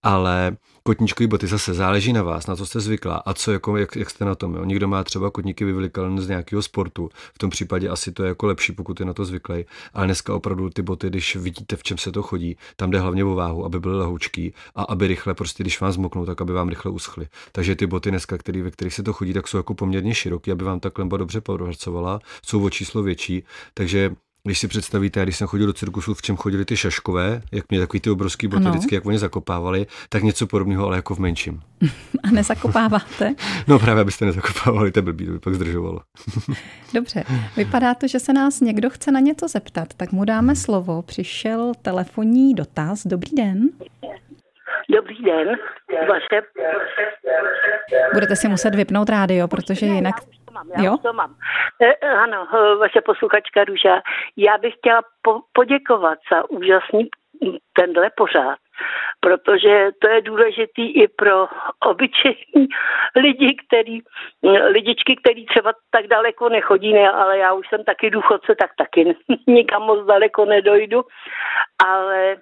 Ale 0.03 0.26
ale 0.27 0.57
kotníčkový 0.83 1.27
boty 1.27 1.47
zase 1.47 1.75
záleží 1.75 2.13
na 2.13 2.23
vás, 2.23 2.47
na 2.47 2.57
co 2.57 2.67
jste 2.67 2.81
zvyklá 2.81 3.17
a 3.17 3.35
co, 3.35 3.53
jako, 3.53 3.77
jak, 3.77 3.97
jak 3.97 4.11
jste 4.11 4.25
na 4.25 4.35
tom. 4.35 4.55
Jo. 4.55 4.65
Někdo 4.65 4.89
má 4.89 5.05
třeba 5.05 5.31
kotníky 5.31 5.65
vyvlikané 5.65 6.23
z 6.23 6.29
nějakého 6.29 6.63
sportu, 6.63 7.09
v 7.35 7.39
tom 7.39 7.51
případě 7.51 7.89
asi 7.89 8.13
to 8.13 8.23
je 8.23 8.29
jako 8.29 8.47
lepší, 8.47 8.73
pokud 8.73 9.01
je 9.01 9.07
na 9.07 9.13
to 9.13 9.25
zvyklý. 9.25 9.65
Ale 9.95 10.07
dneska 10.07 10.35
opravdu 10.35 10.71
ty 10.71 10.83
boty, 10.83 11.07
když 11.07 11.37
vidíte, 11.37 11.77
v 11.77 11.83
čem 11.83 11.99
se 11.99 12.13
to 12.13 12.23
chodí, 12.23 12.57
tam 12.77 12.91
jde 12.91 13.01
hlavně 13.01 13.25
o 13.25 13.35
váhu, 13.35 13.65
aby 13.65 13.81
byly 13.81 13.97
lehoučký 13.99 14.55
a 14.75 14.83
aby 14.83 15.07
rychle, 15.07 15.35
prostě 15.35 15.63
když 15.63 15.81
vám 15.81 15.93
zmoknou, 15.93 16.27
tak 16.27 16.41
aby 16.41 16.53
vám 16.53 16.69
rychle 16.69 16.91
uschly. 16.91 17.29
Takže 17.53 17.77
ty 17.77 17.87
boty 17.87 18.11
dneska, 18.11 18.39
který, 18.39 18.63
ve 18.63 18.71
kterých 18.71 18.95
se 18.95 19.03
to 19.03 19.13
chodí, 19.13 19.33
tak 19.33 19.49
jsou 19.49 19.57
jako 19.57 19.75
poměrně 19.75 20.15
široké, 20.15 20.53
aby 20.53 20.65
vám 20.65 20.81
ta 20.81 20.91
klemba 20.91 21.17
dobře 21.17 21.41
pracovala, 21.41 22.21
jsou 22.47 22.65
o 22.65 22.71
číslo 22.71 23.03
větší, 23.03 23.45
takže 23.75 24.17
když 24.47 24.59
si 24.59 24.69
představíte, 24.69 25.23
když 25.23 25.37
jsem 25.37 25.47
chodil 25.47 25.67
do 25.67 25.73
cirkusu, 25.73 26.15
v 26.15 26.23
čem 26.23 26.37
chodili 26.37 26.65
ty 26.65 26.77
šaškové, 26.77 27.41
jak 27.53 27.71
mě 27.71 27.81
takový 27.81 28.01
ty 28.01 28.11
obrovský 28.11 28.49
boty 28.49 28.63
ano. 28.63 28.71
vždycky, 28.71 28.95
jak 28.95 29.07
oni 29.07 29.19
zakopávali, 29.19 29.87
tak 30.09 30.23
něco 30.23 30.47
podobného, 30.47 30.87
ale 30.87 30.97
jako 30.97 31.15
v 31.15 31.19
menším. 31.19 31.61
A 32.23 32.31
nezakopáváte? 32.31 33.35
no 33.69 33.79
právě, 33.79 34.01
abyste 34.01 34.25
nezakopávali, 34.25 34.93
to 34.93 35.03
blbý, 35.03 35.27
to 35.27 35.33
by 35.33 35.39
pak 35.39 35.55
zdržovalo. 35.55 36.01
Dobře, 36.95 37.25
vypadá 37.57 37.95
to, 37.95 38.09
že 38.09 38.21
se 38.21 38.33
nás 38.33 38.61
někdo 38.61 38.91
chce 38.91 39.11
na 39.11 39.21
něco 39.21 39.49
zeptat, 39.49 39.95
tak 39.97 40.13
mu 40.13 40.25
dáme 40.25 40.57
slovo. 40.57 41.03
Přišel 41.03 41.73
telefonní 41.83 42.55
dotaz. 42.55 43.07
Dobrý 43.07 43.31
den. 43.37 43.69
Dobrý 44.97 45.17
den, 45.25 45.49
vaše... 46.09 46.47
Budete 48.13 48.37
si 48.37 48.49
muset 48.49 48.75
vypnout 48.75 49.09
rádio, 49.09 49.49
protože 49.49 49.87
jinak 49.87 50.15
mám, 50.57 50.69
já 50.77 50.85
jo? 50.85 50.97
to 51.03 51.13
mám. 51.13 51.35
E, 51.81 51.93
ano, 51.95 52.47
e, 52.55 52.77
vaše 52.77 53.01
posluchačka 53.01 53.65
Růža. 53.65 54.03
Já 54.37 54.59
bych 54.59 54.75
chtěla 54.75 55.03
po, 55.23 55.41
poděkovat 55.53 56.19
za 56.33 56.51
úžasný 56.51 57.09
tenhle 57.73 58.11
pořád, 58.17 58.59
protože 59.21 59.89
to 60.01 60.09
je 60.09 60.23
důležitý 60.23 61.03
i 61.03 61.09
pro 61.09 61.49
obyčejní 61.85 62.67
lidi, 63.17 63.57
který, 63.67 64.01
lidičky, 64.69 65.17
který 65.17 65.47
třeba 65.47 65.73
tak 65.91 66.07
daleko 66.07 66.49
nechodí, 66.49 66.93
ne, 66.93 67.11
ale 67.11 67.39
já 67.39 67.53
už 67.53 67.69
jsem 67.69 67.85
taky 67.85 68.11
důchodce, 68.11 68.55
tak 68.55 68.71
taky 68.79 69.17
nikam 69.47 69.83
moc 69.83 70.07
daleko 70.07 70.45
nedojdu, 70.45 71.05
ale 71.87 72.37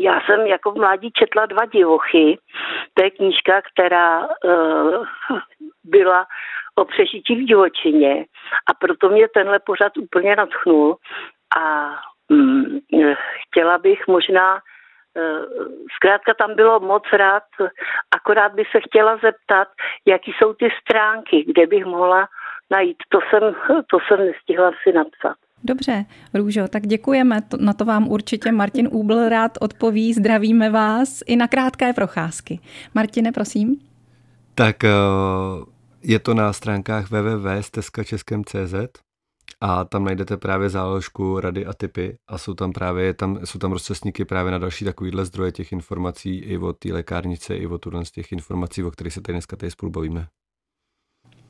já 0.00 0.20
jsem 0.20 0.46
jako 0.46 0.70
v 0.70 0.76
mládí 0.76 1.10
četla 1.12 1.46
dva 1.46 1.64
divochy. 1.66 2.38
To 2.94 3.04
je 3.04 3.10
knížka, 3.10 3.62
která 3.62 4.20
uh, 4.20 5.06
byla 5.84 6.26
o 6.74 6.84
přežití 6.84 7.34
v 7.36 7.46
divočině 7.46 8.24
a 8.66 8.74
proto 8.74 9.08
mě 9.08 9.28
tenhle 9.28 9.58
pořad 9.58 9.96
úplně 9.96 10.36
natchnul 10.36 10.96
a 11.58 11.94
mm, 12.28 12.78
chtěla 13.42 13.78
bych 13.78 14.06
možná 14.06 14.56
eh, 15.16 15.42
Zkrátka 15.96 16.34
tam 16.34 16.56
bylo 16.56 16.80
moc 16.80 17.02
rád, 17.12 17.42
akorát 18.10 18.54
by 18.54 18.64
se 18.72 18.80
chtěla 18.80 19.12
zeptat, 19.12 19.68
jaký 20.06 20.32
jsou 20.38 20.52
ty 20.52 20.68
stránky, 20.80 21.44
kde 21.46 21.66
bych 21.66 21.84
mohla 21.84 22.28
najít. 22.70 22.96
To 23.08 23.18
jsem, 23.30 23.54
to 23.90 23.98
jsem 24.08 24.26
nestihla 24.26 24.70
si 24.82 24.92
napsat. 24.92 25.36
Dobře, 25.64 26.04
Růžo, 26.34 26.68
tak 26.68 26.82
děkujeme. 26.82 27.36
Na 27.60 27.72
to 27.72 27.84
vám 27.84 28.08
určitě 28.08 28.52
Martin 28.52 28.88
Úbl 28.92 29.28
rád 29.28 29.52
odpoví. 29.60 30.12
Zdravíme 30.12 30.70
vás 30.70 31.22
i 31.26 31.36
na 31.36 31.48
krátké 31.48 31.92
procházky. 31.92 32.58
Martine, 32.94 33.32
prosím. 33.32 33.76
Tak 34.54 34.84
eh, 34.84 34.88
je 36.02 36.18
to 36.18 36.34
na 36.34 36.52
stránkách 36.52 37.10
www.steskačeskem.cz 37.10 38.74
a 39.60 39.84
tam 39.84 40.04
najdete 40.04 40.36
právě 40.36 40.70
záložku 40.70 41.40
rady 41.40 41.66
a 41.66 41.72
typy 41.72 42.16
a 42.28 42.38
jsou 42.38 42.54
tam 42.54 42.72
právě 42.72 43.14
tam, 43.14 43.46
jsou 43.46 43.58
tam 43.58 43.72
rozcestníky 43.72 44.24
právě 44.24 44.52
na 44.52 44.58
další 44.58 44.84
takovýhle 44.84 45.24
zdroje 45.24 45.52
těch 45.52 45.72
informací 45.72 46.38
i 46.38 46.58
o 46.58 46.72
té 46.72 46.92
lékárnice, 46.92 47.56
i 47.56 47.66
o 47.66 47.78
z 48.02 48.10
těch 48.10 48.32
informací, 48.32 48.84
o 48.84 48.90
kterých 48.90 49.12
se 49.12 49.20
tady 49.20 49.34
dneska 49.34 49.56
tady 49.56 49.70
spolu 49.70 49.92
bavíme. 49.92 50.28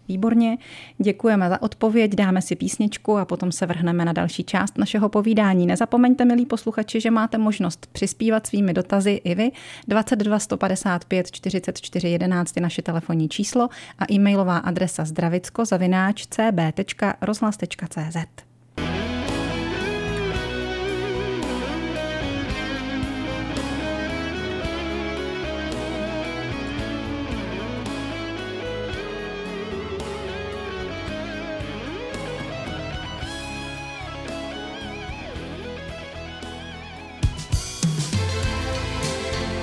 Výborně, 0.09 0.59
děkujeme 0.99 1.49
za 1.49 1.63
odpověď, 1.63 2.15
dáme 2.15 2.43
si 2.43 2.57
písničku 2.57 3.17
a 3.17 3.25
potom 3.25 3.53
se 3.53 3.67
vrhneme 3.67 4.05
na 4.05 4.13
další 4.13 4.45
část 4.45 4.79
našeho 4.79 5.09
povídání. 5.09 5.67
Nezapomeňte, 5.67 6.25
milí 6.25 6.47
posluchači, 6.47 7.01
že 7.01 7.11
máte 7.11 7.39
možnost 7.39 7.87
přispívat 7.93 8.47
svými 8.47 8.73
dotazy 8.73 9.21
i 9.25 9.35
vy. 9.35 9.51
22 9.89 10.39
155 10.39 11.31
44 11.31 12.09
11 12.09 12.57
je 12.57 12.63
naše 12.63 12.83
telefonní 12.83 13.29
číslo 13.29 13.69
a 13.99 14.13
e-mailová 14.13 14.59
adresa 14.59 15.05
zdravicko 15.05 15.65
zavináč 15.65 16.27
cb.rozhlas.cz. 16.27 18.17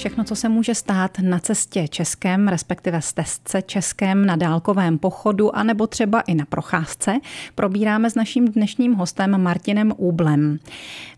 Všechno, 0.00 0.24
co 0.24 0.36
se 0.36 0.48
může 0.48 0.74
stát 0.74 1.18
na 1.18 1.38
cestě 1.38 1.88
českém, 1.88 2.48
respektive 2.48 3.02
stezce 3.02 3.62
českém, 3.62 4.26
na 4.26 4.36
dálkovém 4.36 4.98
pochodu, 4.98 5.56
anebo 5.56 5.86
třeba 5.86 6.20
i 6.20 6.34
na 6.34 6.44
procházce, 6.44 7.18
probíráme 7.54 8.10
s 8.10 8.14
naším 8.14 8.48
dnešním 8.48 8.94
hostem 8.94 9.42
Martinem 9.42 9.92
Úblem. 9.96 10.58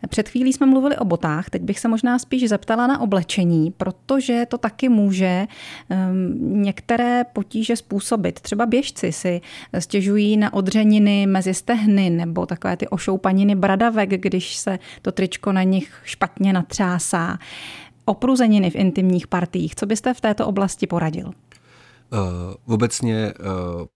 Před 0.09 0.29
chvílí 0.29 0.53
jsme 0.53 0.67
mluvili 0.67 0.97
o 0.97 1.05
botách, 1.05 1.51
teď 1.51 1.63
bych 1.63 1.79
se 1.79 1.89
možná 1.89 2.19
spíš 2.19 2.49
zeptala 2.49 2.87
na 2.87 3.01
oblečení, 3.01 3.71
protože 3.71 4.47
to 4.49 4.59
taky 4.59 4.89
může 4.89 5.47
um, 5.91 6.63
některé 6.63 7.25
potíže 7.33 7.77
způsobit. 7.77 8.41
Třeba 8.41 8.67
běžci 8.67 9.13
si 9.13 9.41
stěžují 9.79 10.37
na 10.37 10.53
odřeniny 10.53 11.27
mezi 11.27 11.55
stehny 11.55 12.11
nebo 12.11 12.47
takové 12.47 12.77
ty 12.77 12.89
ošoupaniny 12.89 13.55
bradavek, 13.55 14.11
když 14.11 14.57
se 14.57 14.79
to 15.03 15.13
tričko 15.13 15.53
na 15.53 15.63
nich 15.63 16.01
špatně 16.05 16.53
natřásá 16.53 17.39
opruzeniny 18.05 18.71
v 18.71 18.77
intimních 18.77 19.27
partiích. 19.27 19.75
Co 19.75 19.87
byste 19.87 20.15
v 20.15 20.21
této 20.21 20.47
oblasti 20.47 20.87
poradil? 20.87 21.27
Uh, 21.27 22.75
obecně 22.75 23.35
uh, 23.41 23.87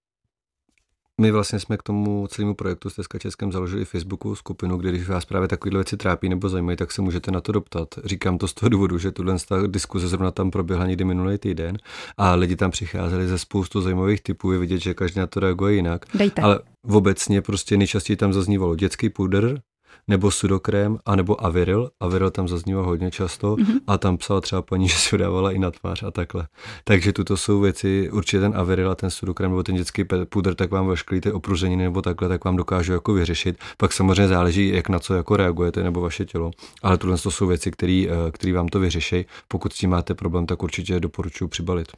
my 1.20 1.30
vlastně 1.30 1.60
jsme 1.60 1.76
k 1.76 1.82
tomu 1.82 2.26
celému 2.26 2.54
projektu 2.54 2.90
Stezka 2.90 3.18
Českém 3.18 3.52
založili 3.52 3.84
Facebookovou 3.84 4.34
skupinu, 4.34 4.76
kde 4.76 4.90
když 4.90 5.08
vás 5.08 5.24
právě 5.24 5.48
takovéhle 5.48 5.78
věci 5.78 5.96
trápí 5.96 6.28
nebo 6.28 6.48
zajímají, 6.48 6.76
tak 6.76 6.92
se 6.92 7.02
můžete 7.02 7.30
na 7.30 7.40
to 7.40 7.52
doptat. 7.52 7.88
Říkám 8.04 8.38
to 8.38 8.48
z 8.48 8.54
toho 8.54 8.70
důvodu, 8.70 8.98
že 8.98 9.12
tuhle 9.12 9.36
diskuze 9.66 10.08
zrovna 10.08 10.30
tam 10.30 10.50
proběhla 10.50 10.86
někdy 10.86 11.04
minulý 11.04 11.38
týden 11.38 11.78
a 12.16 12.34
lidi 12.34 12.56
tam 12.56 12.70
přicházeli 12.70 13.28
ze 13.28 13.38
spoustu 13.38 13.80
zajímavých 13.80 14.20
typů. 14.20 14.52
Je 14.52 14.58
vidět, 14.58 14.78
že 14.78 14.94
každý 14.94 15.20
na 15.20 15.26
to 15.26 15.40
reaguje 15.40 15.74
jinak. 15.74 16.06
Dejte. 16.14 16.42
Ale 16.42 16.60
obecně 16.88 17.42
prostě 17.42 17.76
nejčastěji 17.76 18.16
tam 18.16 18.32
zaznívalo 18.32 18.76
dětský 18.76 19.08
pudr, 19.08 19.60
nebo 20.08 20.30
sudokrém, 20.30 20.98
anebo 21.06 21.44
aviril. 21.44 21.90
Aviril 22.00 22.30
tam 22.30 22.48
zaznívá 22.48 22.82
hodně 22.82 23.10
často 23.10 23.56
mm-hmm. 23.56 23.80
a 23.86 23.98
tam 23.98 24.16
psala 24.16 24.40
třeba 24.40 24.62
paní, 24.62 24.88
že 24.88 24.94
si 24.94 25.14
ho 25.14 25.18
dávala 25.18 25.52
i 25.52 25.58
na 25.58 25.70
tvář 25.70 26.02
a 26.02 26.10
takhle. 26.10 26.48
Takže 26.84 27.12
tuto 27.12 27.36
jsou 27.36 27.60
věci, 27.60 28.10
určitě 28.12 28.40
ten 28.40 28.52
aviril 28.56 28.90
a 28.90 28.94
ten 28.94 29.10
sudokrém 29.10 29.50
nebo 29.50 29.62
ten 29.62 29.74
dětský 29.74 30.04
pudr, 30.28 30.54
tak 30.54 30.70
vám 30.70 30.86
veškerý 30.86 31.20
ty 31.20 31.32
opruženiny 31.32 31.82
nebo 31.82 32.02
takhle, 32.02 32.28
tak 32.28 32.44
vám 32.44 32.56
dokážu 32.56 32.92
jako 32.92 33.12
vyřešit. 33.12 33.58
Pak 33.76 33.92
samozřejmě 33.92 34.28
záleží, 34.28 34.68
jak 34.68 34.88
na 34.88 34.98
co 34.98 35.14
jako 35.14 35.36
reagujete 35.36 35.82
nebo 35.82 36.00
vaše 36.00 36.24
tělo. 36.24 36.50
Ale 36.82 36.98
tohle 36.98 37.18
to 37.18 37.30
jsou 37.30 37.46
věci, 37.46 37.70
které 37.70 38.52
vám 38.54 38.68
to 38.68 38.80
vyřeší. 38.80 39.26
Pokud 39.48 39.72
s 39.72 39.76
tím 39.76 39.90
máte 39.90 40.14
problém, 40.14 40.46
tak 40.46 40.62
určitě 40.62 41.00
doporučuji 41.00 41.48
přibalit. 41.48 41.88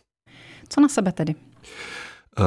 Co 0.69 0.81
na 0.81 0.89
sebe 0.89 1.13
tedy? 1.13 1.35
Uh, 2.39 2.45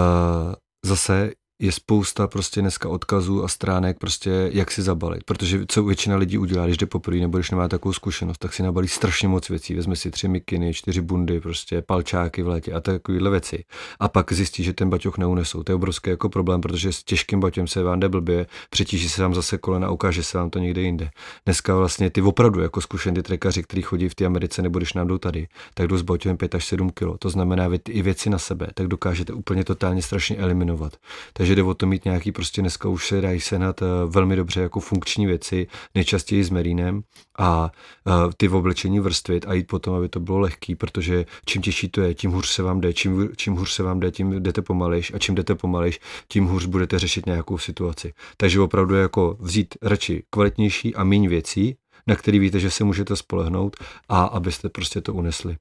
zase 0.86 1.32
je 1.62 1.72
spousta 1.72 2.28
prostě 2.28 2.62
dneska 2.62 2.90
odkazů 2.90 3.44
a 3.44 3.48
stránek 3.48 3.98
prostě 4.00 4.50
jak 4.54 4.72
si 4.72 4.82
zabalit, 4.82 5.24
protože 5.24 5.66
co 5.68 5.84
většina 5.84 6.16
lidí 6.16 6.38
udělá, 6.38 6.66
když 6.66 6.78
jde 6.78 6.86
poprvé 6.86 7.18
nebo 7.18 7.38
když 7.38 7.52
nemá 7.52 7.68
takovou 7.68 7.94
zkušenost, 7.94 8.38
tak 8.38 8.54
si 8.54 8.64
nabalí 8.64 8.88
strašně 8.88 9.28
moc 9.28 9.50
věcí, 9.50 9.76
vezme 9.76 9.96
si 9.96 10.12
tři 10.12 10.28
mikiny, 10.28 10.74
čtyři 10.74 11.02
bundy, 11.02 11.40
prostě 11.40 11.82
palčáky 11.82 12.44
v 12.44 12.48
létě 12.48 12.74
a 12.74 12.80
takovéhle 12.80 13.30
věci. 13.30 13.64
A 14.00 14.08
pak 14.08 14.34
zjistí, 14.34 14.64
že 14.64 14.74
ten 14.74 14.90
baťoch 14.90 15.18
neunesou. 15.18 15.64
To 15.64 15.72
je 15.72 15.76
obrovský 15.76 16.10
jako 16.10 16.30
problém, 16.30 16.62
protože 16.62 16.94
s 16.94 17.04
těžkým 17.04 17.40
baťem 17.40 17.68
se 17.68 17.84
vám 17.84 18.00
jde 18.00 18.10
blbě, 18.10 18.48
přetíží 18.70 19.10
se 19.10 19.22
vám 19.22 19.34
zase 19.34 19.58
kolena, 19.58 19.90
ukáže 19.90 20.24
se 20.24 20.38
vám 20.38 20.50
to 20.50 20.60
někde 20.60 20.82
jinde. 20.82 21.10
Dneska 21.46 21.76
vlastně 21.76 22.10
ty 22.10 22.22
opravdu 22.22 22.62
jako 22.62 22.82
zkušení 22.82 23.22
trekaři, 23.22 23.64
kteří 23.64 23.82
chodí 23.82 24.10
v 24.10 24.16
té 24.16 24.26
Americe 24.26 24.62
nebo 24.62 24.80
když 24.80 24.94
nám 24.94 25.08
jdou 25.08 25.18
tady, 25.18 25.48
tak 25.74 25.88
jdou 25.88 25.98
s 25.98 26.02
baťem 26.02 26.38
5 26.38 26.56
až 26.56 26.66
7 26.66 26.90
kg. 26.90 27.18
To 27.20 27.30
znamená, 27.30 27.70
i 27.90 28.02
věci 28.02 28.30
na 28.30 28.38
sebe, 28.38 28.68
tak 28.74 28.88
dokážete 28.88 29.34
úplně 29.34 29.64
totálně 29.64 30.02
strašně 30.02 30.38
eliminovat. 30.38 30.94
Takže 31.34 31.51
takže 31.52 31.64
jde 31.64 31.70
o 31.70 31.74
to 31.74 31.86
mít 31.86 32.06
nějaký 32.06 32.32
prostě 32.32 32.62
dneska 32.62 32.90
už 32.90 33.08
se 33.08 33.22
dají 33.22 33.40
sehnat 33.40 33.82
eh, 33.82 33.86
velmi 34.08 34.36
dobře 34.36 34.62
jako 34.62 34.80
funkční 34.80 35.26
věci, 35.26 35.68
nejčastěji 35.96 36.44
s 36.44 36.50
merínem 36.50 37.04
a 37.40 37.72
eh, 38.08 38.12
ty 38.38 38.48
v 38.48 38.56
oblečení 38.56 39.00
vrstvit 39.00 39.46
a 39.48 39.54
jít 39.54 39.68
potom, 39.68 39.96
aby 39.96 40.10
to 40.10 40.20
bylo 40.20 40.40
lehký, 40.40 40.76
protože 40.76 41.26
čím 41.46 41.62
těžší 41.62 41.90
to 41.90 42.02
je, 42.02 42.14
tím 42.14 42.32
hůř 42.32 42.48
se 42.50 42.64
vám 42.64 42.82
jde, 42.82 42.94
čím, 42.94 43.30
čím 43.36 43.56
hůř 43.56 43.72
se 43.72 43.84
vám 43.84 44.00
jde, 44.00 44.12
tím 44.12 44.44
jdete 44.44 44.62
pomalejš 44.62 45.14
a 45.14 45.20
čím 45.20 45.36
jdete 45.36 45.56
pomalejš, 45.56 46.00
tím 46.28 46.46
hůř 46.46 46.66
budete 46.66 47.00
řešit 47.00 47.26
nějakou 47.26 47.58
situaci. 47.58 48.14
Takže 48.38 48.60
opravdu 48.60 48.96
jako 48.96 49.38
vzít 49.40 49.76
radši 49.82 50.24
kvalitnější 50.30 50.96
a 50.96 51.04
méně 51.04 51.30
věcí, 51.30 51.76
na 52.08 52.16
který 52.16 52.40
víte, 52.40 52.60
že 52.60 52.72
se 52.72 52.84
můžete 52.84 53.16
spolehnout 53.16 53.76
a 54.10 54.24
abyste 54.24 54.70
prostě 54.70 55.02
to 55.02 55.14
unesli. 55.14 55.56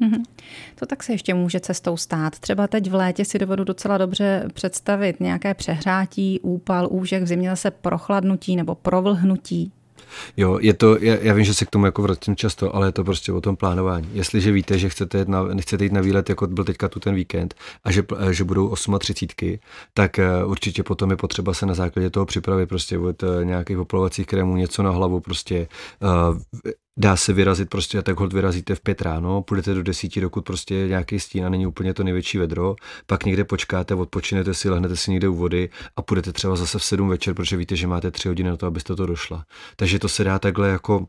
Mm-hmm. 0.00 0.22
To 0.74 0.86
tak 0.86 1.02
se 1.02 1.12
ještě 1.12 1.34
může 1.34 1.60
cestou 1.60 1.96
stát. 1.96 2.38
Třeba 2.38 2.66
teď 2.66 2.90
v 2.90 2.94
létě 2.94 3.24
si 3.24 3.38
dovedu 3.38 3.64
docela 3.64 3.98
dobře 3.98 4.48
představit 4.52 5.20
nějaké 5.20 5.54
přehrátí, 5.54 6.40
úpal, 6.40 6.88
úžek, 6.90 7.22
v 7.22 7.26
zimě 7.26 7.50
zase 7.50 7.70
prochladnutí 7.70 8.56
nebo 8.56 8.74
provlhnutí. 8.74 9.72
Jo, 10.36 10.58
je 10.60 10.74
to, 10.74 10.96
já, 11.00 11.16
já 11.20 11.34
vím, 11.34 11.44
že 11.44 11.54
se 11.54 11.64
k 11.64 11.70
tomu 11.70 11.86
jako 11.86 12.02
vracím 12.02 12.36
často, 12.36 12.74
ale 12.74 12.88
je 12.88 12.92
to 12.92 13.04
prostě 13.04 13.32
o 13.32 13.40
tom 13.40 13.56
plánování. 13.56 14.08
Jestliže 14.12 14.52
víte, 14.52 14.78
že 14.78 14.88
chcete 14.88 15.18
jít 15.18 15.28
na, 15.28 15.44
chcete 15.60 15.84
jít 15.84 15.92
na 15.92 16.00
výlet, 16.00 16.28
jako 16.28 16.46
byl 16.46 16.64
teďka 16.64 16.88
tu 16.88 17.00
ten 17.00 17.14
víkend, 17.14 17.54
a 17.84 17.92
že, 17.92 18.02
že 18.30 18.44
budou 18.44 18.74
38, 18.98 19.58
tak 19.94 20.18
eh, 20.18 20.44
určitě 20.44 20.82
potom 20.82 21.10
je 21.10 21.16
potřeba 21.16 21.54
se 21.54 21.66
na 21.66 21.74
základě 21.74 22.10
toho 22.10 22.26
připravit 22.26 22.68
prostě 22.68 22.98
od 22.98 23.22
eh, 23.22 23.44
nějakých 23.44 23.78
oplovacích 23.78 24.26
krémů 24.26 24.56
něco 24.56 24.82
na 24.82 24.90
hlavu, 24.90 25.20
prostě 25.20 25.68
uh, 26.02 26.40
dá 26.96 27.16
se 27.16 27.32
vyrazit 27.32 27.70
prostě 27.70 27.98
a 27.98 28.02
tak 28.02 28.20
hod 28.20 28.32
vyrazíte 28.32 28.74
v 28.74 28.80
pět 28.80 29.02
ráno, 29.02 29.42
půjdete 29.42 29.74
do 29.74 29.82
desíti, 29.82 30.20
dokud 30.20 30.44
prostě 30.44 30.74
nějaký 30.74 31.20
stín 31.20 31.46
a 31.46 31.48
není 31.48 31.66
úplně 31.66 31.94
to 31.94 32.04
největší 32.04 32.38
vedro, 32.38 32.76
pak 33.06 33.24
někde 33.24 33.44
počkáte, 33.44 33.94
odpočinete 33.94 34.54
si, 34.54 34.70
lehnete 34.70 34.96
si 34.96 35.10
někde 35.10 35.28
u 35.28 35.34
vody 35.34 35.70
a 35.96 36.02
půjdete 36.02 36.32
třeba 36.32 36.56
zase 36.56 36.78
v 36.78 36.84
sedm 36.84 37.08
večer, 37.08 37.34
protože 37.34 37.56
víte, 37.56 37.76
že 37.76 37.86
máte 37.86 38.10
tři 38.10 38.28
hodiny 38.28 38.50
na 38.50 38.56
to, 38.56 38.66
abyste 38.66 38.96
to 38.96 39.06
došla. 39.06 39.44
Takže 39.76 39.98
to 39.98 40.08
se 40.08 40.24
dá 40.24 40.38
takhle 40.38 40.68
jako 40.68 41.06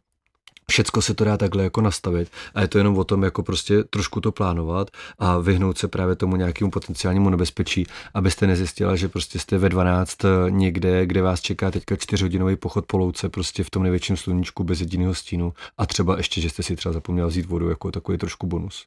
Všecko 0.71 1.01
se 1.01 1.13
to 1.13 1.25
dá 1.25 1.37
takhle 1.37 1.63
jako 1.63 1.81
nastavit 1.81 2.31
a 2.55 2.61
je 2.61 2.67
to 2.67 2.77
jenom 2.77 2.97
o 2.97 3.03
tom 3.03 3.23
jako 3.23 3.43
prostě 3.43 3.83
trošku 3.83 4.21
to 4.21 4.31
plánovat 4.31 4.87
a 5.19 5.37
vyhnout 5.37 5.77
se 5.77 5.87
právě 5.87 6.15
tomu 6.15 6.35
nějakému 6.35 6.71
potenciálnímu 6.71 7.29
nebezpečí, 7.29 7.85
abyste 8.13 8.47
nezjistila, 8.47 8.95
že 8.95 9.07
prostě 9.07 9.39
jste 9.39 9.57
ve 9.57 9.69
12 9.69 10.25
eh, 10.25 10.27
někde, 10.49 11.05
kde 11.05 11.21
vás 11.21 11.41
čeká 11.41 11.71
teďka 11.71 11.95
čtyřhodinový 11.95 12.55
pochod 12.55 12.85
po 12.85 12.97
louce 12.97 13.29
prostě 13.29 13.63
v 13.63 13.69
tom 13.69 13.83
největším 13.83 14.17
sluníčku 14.17 14.63
bez 14.63 14.79
jediného 14.79 15.13
stínu 15.13 15.53
a 15.77 15.85
třeba 15.85 16.17
ještě, 16.17 16.41
že 16.41 16.49
jste 16.49 16.63
si 16.63 16.75
třeba 16.75 16.93
zapomněla 16.93 17.27
vzít 17.27 17.45
vodu 17.45 17.69
jako 17.69 17.91
takový 17.91 18.17
trošku 18.17 18.47
bonus. 18.47 18.85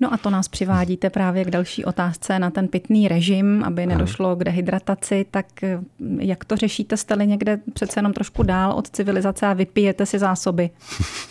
No 0.00 0.12
a 0.12 0.16
to 0.16 0.30
nás 0.30 0.48
přivádíte 0.48 1.10
právě 1.10 1.44
k 1.44 1.50
další 1.50 1.84
otázce 1.84 2.38
na 2.38 2.50
ten 2.50 2.68
pitný 2.68 3.08
režim, 3.08 3.64
aby 3.64 3.86
nedošlo 3.86 4.36
k 4.36 4.44
dehydrataci, 4.44 5.26
tak 5.30 5.62
eh, 5.62 5.80
jak 6.18 6.44
to 6.44 6.56
řešíte? 6.56 6.96
Jste 6.96 7.16
někde 7.16 7.60
přece 7.72 7.98
jenom 7.98 8.12
trošku 8.12 8.42
dál 8.42 8.72
od 8.72 8.90
civilizace 8.90 9.46
a 9.46 9.52
vypijete 9.52 10.06
si 10.06 10.18
zásoby? 10.18 10.70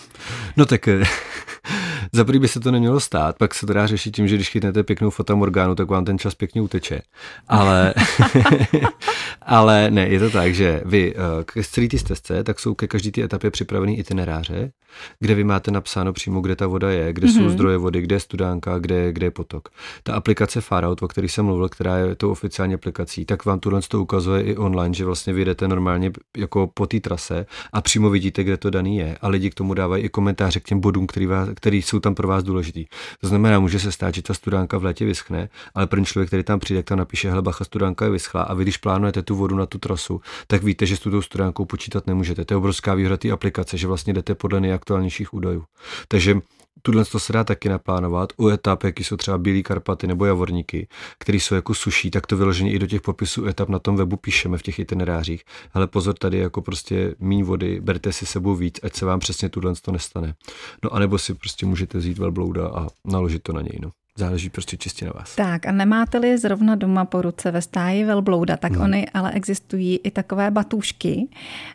No 0.56 0.65
tak 0.65 0.88
eh, 0.91 1.08
za 2.11 2.23
by 2.23 2.47
se 2.47 2.59
to 2.59 2.71
nemělo 2.71 2.99
stát, 2.99 3.37
pak 3.37 3.55
se 3.55 3.65
to 3.65 3.73
dá 3.73 3.87
řešit 3.87 4.15
tím, 4.15 4.27
že 4.27 4.35
když 4.35 4.49
chytnete 4.49 4.83
pěknou 4.83 5.09
fotamorgánu, 5.09 5.75
tak 5.75 5.89
vám 5.89 6.05
ten 6.05 6.19
čas 6.19 6.35
pěkně 6.35 6.61
uteče. 6.61 7.01
Ale, 7.47 7.93
ale 9.41 9.91
ne, 9.91 10.07
je 10.07 10.19
to 10.19 10.29
tak, 10.29 10.55
že 10.55 10.81
vy 10.85 11.13
eh, 11.15 11.43
k 11.45 11.63
celý 11.63 11.89
ty 11.89 11.97
stezce, 11.97 12.43
tak 12.43 12.59
jsou 12.59 12.73
ke 12.73 12.87
každý 12.87 13.11
té 13.11 13.21
etapě 13.21 13.51
připravený 13.51 13.99
itineráře, 13.99 14.71
kde 15.19 15.35
vy 15.35 15.43
máte 15.43 15.71
napsáno 15.71 16.13
přímo, 16.13 16.41
kde 16.41 16.55
ta 16.55 16.67
voda 16.67 16.91
je, 16.91 17.13
kde 17.13 17.27
mm-hmm. 17.27 17.33
jsou 17.33 17.41
mhm. 17.41 17.49
zdroje 17.49 17.77
vody, 17.77 18.01
kde 18.01 18.15
je 18.15 18.19
studánka, 18.19 18.79
kde, 18.79 19.13
kde 19.13 19.25
je 19.25 19.31
potok. 19.31 19.69
Ta 20.03 20.13
aplikace 20.13 20.61
Farout, 20.61 21.03
o 21.03 21.07
který 21.07 21.29
jsem 21.29 21.45
mluvil, 21.45 21.69
která 21.69 21.97
je 21.97 22.15
tou 22.15 22.31
oficiální 22.31 22.73
aplikací, 22.73 23.25
tak 23.25 23.45
vám 23.45 23.59
tuhle 23.59 23.81
to 23.87 24.01
ukazuje 24.01 24.43
i 24.43 24.57
online, 24.57 24.93
že 24.93 25.05
vlastně 25.05 25.33
vyjdete 25.33 25.67
normálně 25.67 26.11
jako 26.37 26.67
po 26.73 26.87
té 26.87 26.99
trase 26.99 27.45
a 27.73 27.81
přímo 27.81 28.09
vidíte, 28.09 28.43
kde 28.43 28.57
to 28.57 28.69
daný 28.69 28.97
je. 28.97 29.17
A 29.21 29.27
lidi 29.27 29.49
k 29.49 29.55
tomu 29.55 29.73
dávají 29.73 30.03
i 30.03 30.09
komentáře 30.09 30.59
k 30.59 30.63
těm 30.63 30.79
bodům, 30.79 31.07
který, 31.07 31.25
vás, 31.25 31.49
který 31.55 31.81
jsou 31.91 31.99
tam 31.99 32.15
pro 32.15 32.27
vás 32.27 32.43
důležitý. 32.43 32.86
To 33.21 33.27
znamená, 33.27 33.60
může 33.60 33.80
se 33.80 33.91
stát, 33.91 34.15
že 34.15 34.21
ta 34.21 34.34
studánka 34.34 34.77
v 34.77 34.84
létě 34.84 35.06
vyschne, 35.06 35.49
ale 35.75 35.88
první 35.88 36.06
člověk, 36.06 36.27
který 36.27 36.43
tam 36.43 36.60
přijde, 36.60 36.84
tam 36.84 36.97
napíše, 36.97 37.30
hele, 37.30 37.41
bacha, 37.41 37.63
studánka 37.63 38.06
je 38.06 38.12
vyschla. 38.12 38.41
A 38.41 38.54
vy, 38.54 38.63
když 38.63 38.77
plánujete 38.77 39.21
tu 39.21 39.36
vodu 39.36 39.56
na 39.56 39.65
tu 39.65 39.77
trasu, 39.77 40.21
tak 40.47 40.63
víte, 40.63 40.86
že 40.86 40.97
s 40.97 40.99
tou 40.99 41.21
studánkou 41.21 41.65
počítat 41.65 42.08
nemůžete. 42.08 42.45
To 42.45 42.54
je 42.54 42.58
obrovská 42.58 42.93
výhoda 42.93 43.17
té 43.17 43.32
aplikace, 43.32 43.77
že 43.77 43.88
vlastně 43.88 44.13
jdete 44.13 44.36
podle 44.36 44.60
nejaktuálnějších 44.60 45.34
údajů. 45.34 45.63
Takže 46.08 46.41
Tuhle 46.81 47.05
to 47.05 47.19
se 47.19 47.34
dá 47.34 47.43
taky 47.43 47.69
naplánovat. 47.69 48.34
U 48.38 48.47
etap, 48.47 48.84
jaký 48.84 49.03
jsou 49.03 49.17
třeba 49.17 49.38
Bílý 49.38 49.63
Karpaty 49.63 50.07
nebo 50.07 50.25
Javorníky, 50.25 50.88
které 51.17 51.38
jsou 51.38 51.55
jako 51.55 51.73
suší, 51.73 52.12
tak 52.12 52.27
to 52.27 52.38
vyloženě 52.38 52.71
i 52.71 52.79
do 52.79 52.88
těch 52.88 53.01
popisů 53.01 53.45
etap 53.45 53.69
na 53.69 53.79
tom 53.79 53.95
webu 53.95 54.17
píšeme 54.17 54.57
v 54.57 54.62
těch 54.62 54.79
itinerářích. 54.79 55.43
Ale 55.73 55.88
pozor, 55.88 56.15
tady 56.15 56.38
jako 56.38 56.62
prostě 56.62 57.15
míň 57.19 57.43
vody, 57.43 57.81
berte 57.81 58.13
si 58.13 58.25
sebou 58.25 58.55
víc, 58.55 58.79
ať 58.84 58.95
se 58.95 59.05
vám 59.05 59.19
přesně 59.19 59.49
tuhle 59.49 59.73
to 59.81 59.91
nestane. 59.91 60.34
No 60.84 60.93
a 60.93 60.99
nebo 60.99 61.17
si 61.17 61.34
prostě 61.34 61.65
můžete 61.65 61.97
vzít 61.97 62.17
velblouda 62.17 62.67
a 62.67 62.88
naložit 63.05 63.43
to 63.43 63.53
na 63.53 63.62
něj. 63.62 63.79
No. 63.81 63.91
Záleží 64.17 64.50
prostě 64.50 64.78
čistě 64.78 65.06
na 65.06 65.12
vás. 65.15 65.36
Tak 65.36 65.65
a 65.65 65.71
nemáte-li 65.71 66.38
zrovna 66.38 66.76
doma 66.76 67.06
po 67.06 67.21
ruce 67.21 67.52
ve 67.52 67.62
stáji 67.62 68.04
velblouda, 68.04 68.58
tak 68.58 68.71
hmm. 68.71 68.82
oni 68.82 69.10
ale 69.10 69.32
existují 69.32 70.00
i 70.04 70.12
takové 70.12 70.52
batůžky 70.52 71.28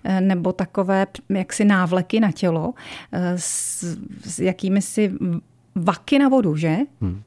eh, 0.05 0.21
nebo 0.21 0.53
takové 0.53 1.07
jaksi 1.29 1.65
návleky 1.65 2.21
na 2.21 2.33
tělo 2.33 2.75
eh, 3.13 3.39
s, 3.39 3.85
s 4.25 4.39
jakými 4.39 4.83
si 4.83 5.13
vaky 5.75 6.19
na 6.19 6.29
vodu, 6.29 6.57
že? 6.57 6.77
Hmm. 7.01 7.23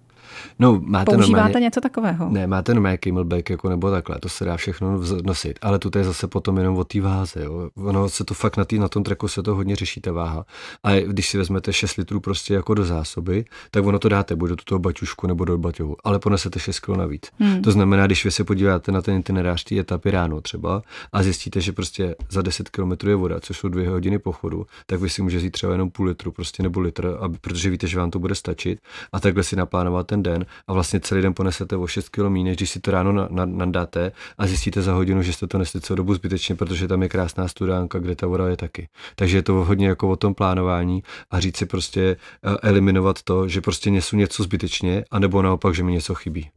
No, 0.59 0.79
máte 0.83 1.11
Používáte 1.11 1.43
normálně, 1.43 1.65
něco 1.65 1.81
takového? 1.81 2.29
Ne, 2.29 2.47
máte 2.47 2.73
normálně 2.73 2.97
camelback 3.03 3.49
jako 3.49 3.69
nebo 3.69 3.91
takhle, 3.91 4.19
to 4.19 4.29
se 4.29 4.45
dá 4.45 4.57
všechno 4.57 4.99
nosit, 5.23 5.59
ale 5.61 5.79
tu 5.79 5.97
je 5.97 6.03
zase 6.03 6.27
potom 6.27 6.57
jenom 6.57 6.77
o 6.77 6.83
té 6.83 7.01
váze. 7.01 7.43
Jo. 7.43 7.69
Ono 7.75 8.09
se 8.09 8.23
to 8.23 8.33
fakt 8.33 8.57
na, 8.57 8.65
tý, 8.65 8.79
na 8.79 8.87
tom 8.87 9.03
treku 9.03 9.27
se 9.27 9.43
to 9.43 9.55
hodně 9.55 9.75
řeší 9.75 10.01
ta 10.01 10.11
váha. 10.11 10.45
A 10.83 10.99
když 10.99 11.29
si 11.29 11.37
vezmete 11.37 11.73
6 11.73 11.95
litrů 11.95 12.19
prostě 12.19 12.53
jako 12.53 12.73
do 12.73 12.85
zásoby, 12.85 13.45
tak 13.71 13.85
ono 13.85 13.99
to 13.99 14.09
dáte 14.09 14.35
buď 14.35 14.49
do 14.49 14.55
toho 14.55 14.79
baťušku 14.79 15.27
nebo 15.27 15.45
do 15.45 15.57
baťohu, 15.57 15.95
ale 16.03 16.19
ponesete 16.19 16.59
6 16.59 16.79
kg 16.79 16.89
navíc. 16.89 17.21
Hmm. 17.39 17.61
To 17.61 17.71
znamená, 17.71 18.05
když 18.05 18.25
vy 18.25 18.31
se 18.31 18.43
podíváte 18.43 18.91
na 18.91 19.01
ten 19.01 19.15
itinerář 19.15 19.63
té 19.63 19.79
etapy 19.79 20.11
ráno 20.11 20.41
třeba 20.41 20.81
a 21.11 21.23
zjistíte, 21.23 21.61
že 21.61 21.71
prostě 21.71 22.15
za 22.29 22.41
10 22.41 22.69
km 22.69 23.07
je 23.07 23.15
voda, 23.15 23.39
což 23.39 23.57
jsou 23.57 23.69
dvě 23.69 23.89
hodiny 23.89 24.19
pochodu, 24.19 24.65
tak 24.85 24.99
vy 24.99 25.09
si 25.09 25.21
můžete 25.21 25.39
vzít 25.39 25.51
třeba 25.51 25.71
jenom 25.71 25.89
půl 25.89 26.05
litru 26.05 26.31
prostě 26.31 26.63
nebo 26.63 26.79
litr, 26.79 27.17
aby, 27.19 27.37
protože 27.41 27.69
víte, 27.69 27.87
že 27.87 27.97
vám 27.97 28.11
to 28.11 28.19
bude 28.19 28.35
stačit 28.35 28.79
a 29.11 29.19
takhle 29.19 29.43
si 29.43 29.55
naplánovat 29.55 30.07
ten 30.07 30.18
den 30.23 30.45
a 30.67 30.73
vlastně 30.73 30.99
celý 30.99 31.21
den 31.21 31.33
ponesete 31.33 31.75
o 31.75 31.87
6 31.87 32.09
km 32.09 32.33
než 32.33 32.57
když 32.57 32.69
si 32.69 32.79
to 32.79 32.91
ráno 32.91 33.27
nadáte 33.45 34.11
a 34.37 34.47
zjistíte 34.47 34.81
za 34.81 34.93
hodinu, 34.93 35.21
že 35.21 35.33
jste 35.33 35.47
to 35.47 35.57
nesli 35.57 35.81
celou 35.81 35.95
dobu 35.95 36.13
zbytečně, 36.13 36.55
protože 36.55 36.87
tam 36.87 37.03
je 37.03 37.09
krásná 37.09 37.47
studánka, 37.47 37.99
kde 37.99 38.15
ta 38.15 38.27
voda 38.27 38.47
je 38.47 38.57
taky. 38.57 38.87
Takže 39.15 39.37
je 39.37 39.43
to 39.43 39.53
hodně 39.53 39.87
jako 39.87 40.09
o 40.09 40.15
tom 40.15 40.33
plánování 40.33 41.03
a 41.31 41.39
říct 41.39 41.57
si 41.57 41.65
prostě 41.65 42.01
eh, 42.01 42.57
eliminovat 42.63 43.21
to, 43.23 43.47
že 43.47 43.61
prostě 43.61 43.91
nesu 43.91 44.15
něco 44.15 44.43
zbytečně, 44.43 45.05
anebo 45.11 45.41
naopak, 45.41 45.75
že 45.75 45.83
mi 45.83 45.91
něco 45.91 46.15
chybí. 46.15 46.49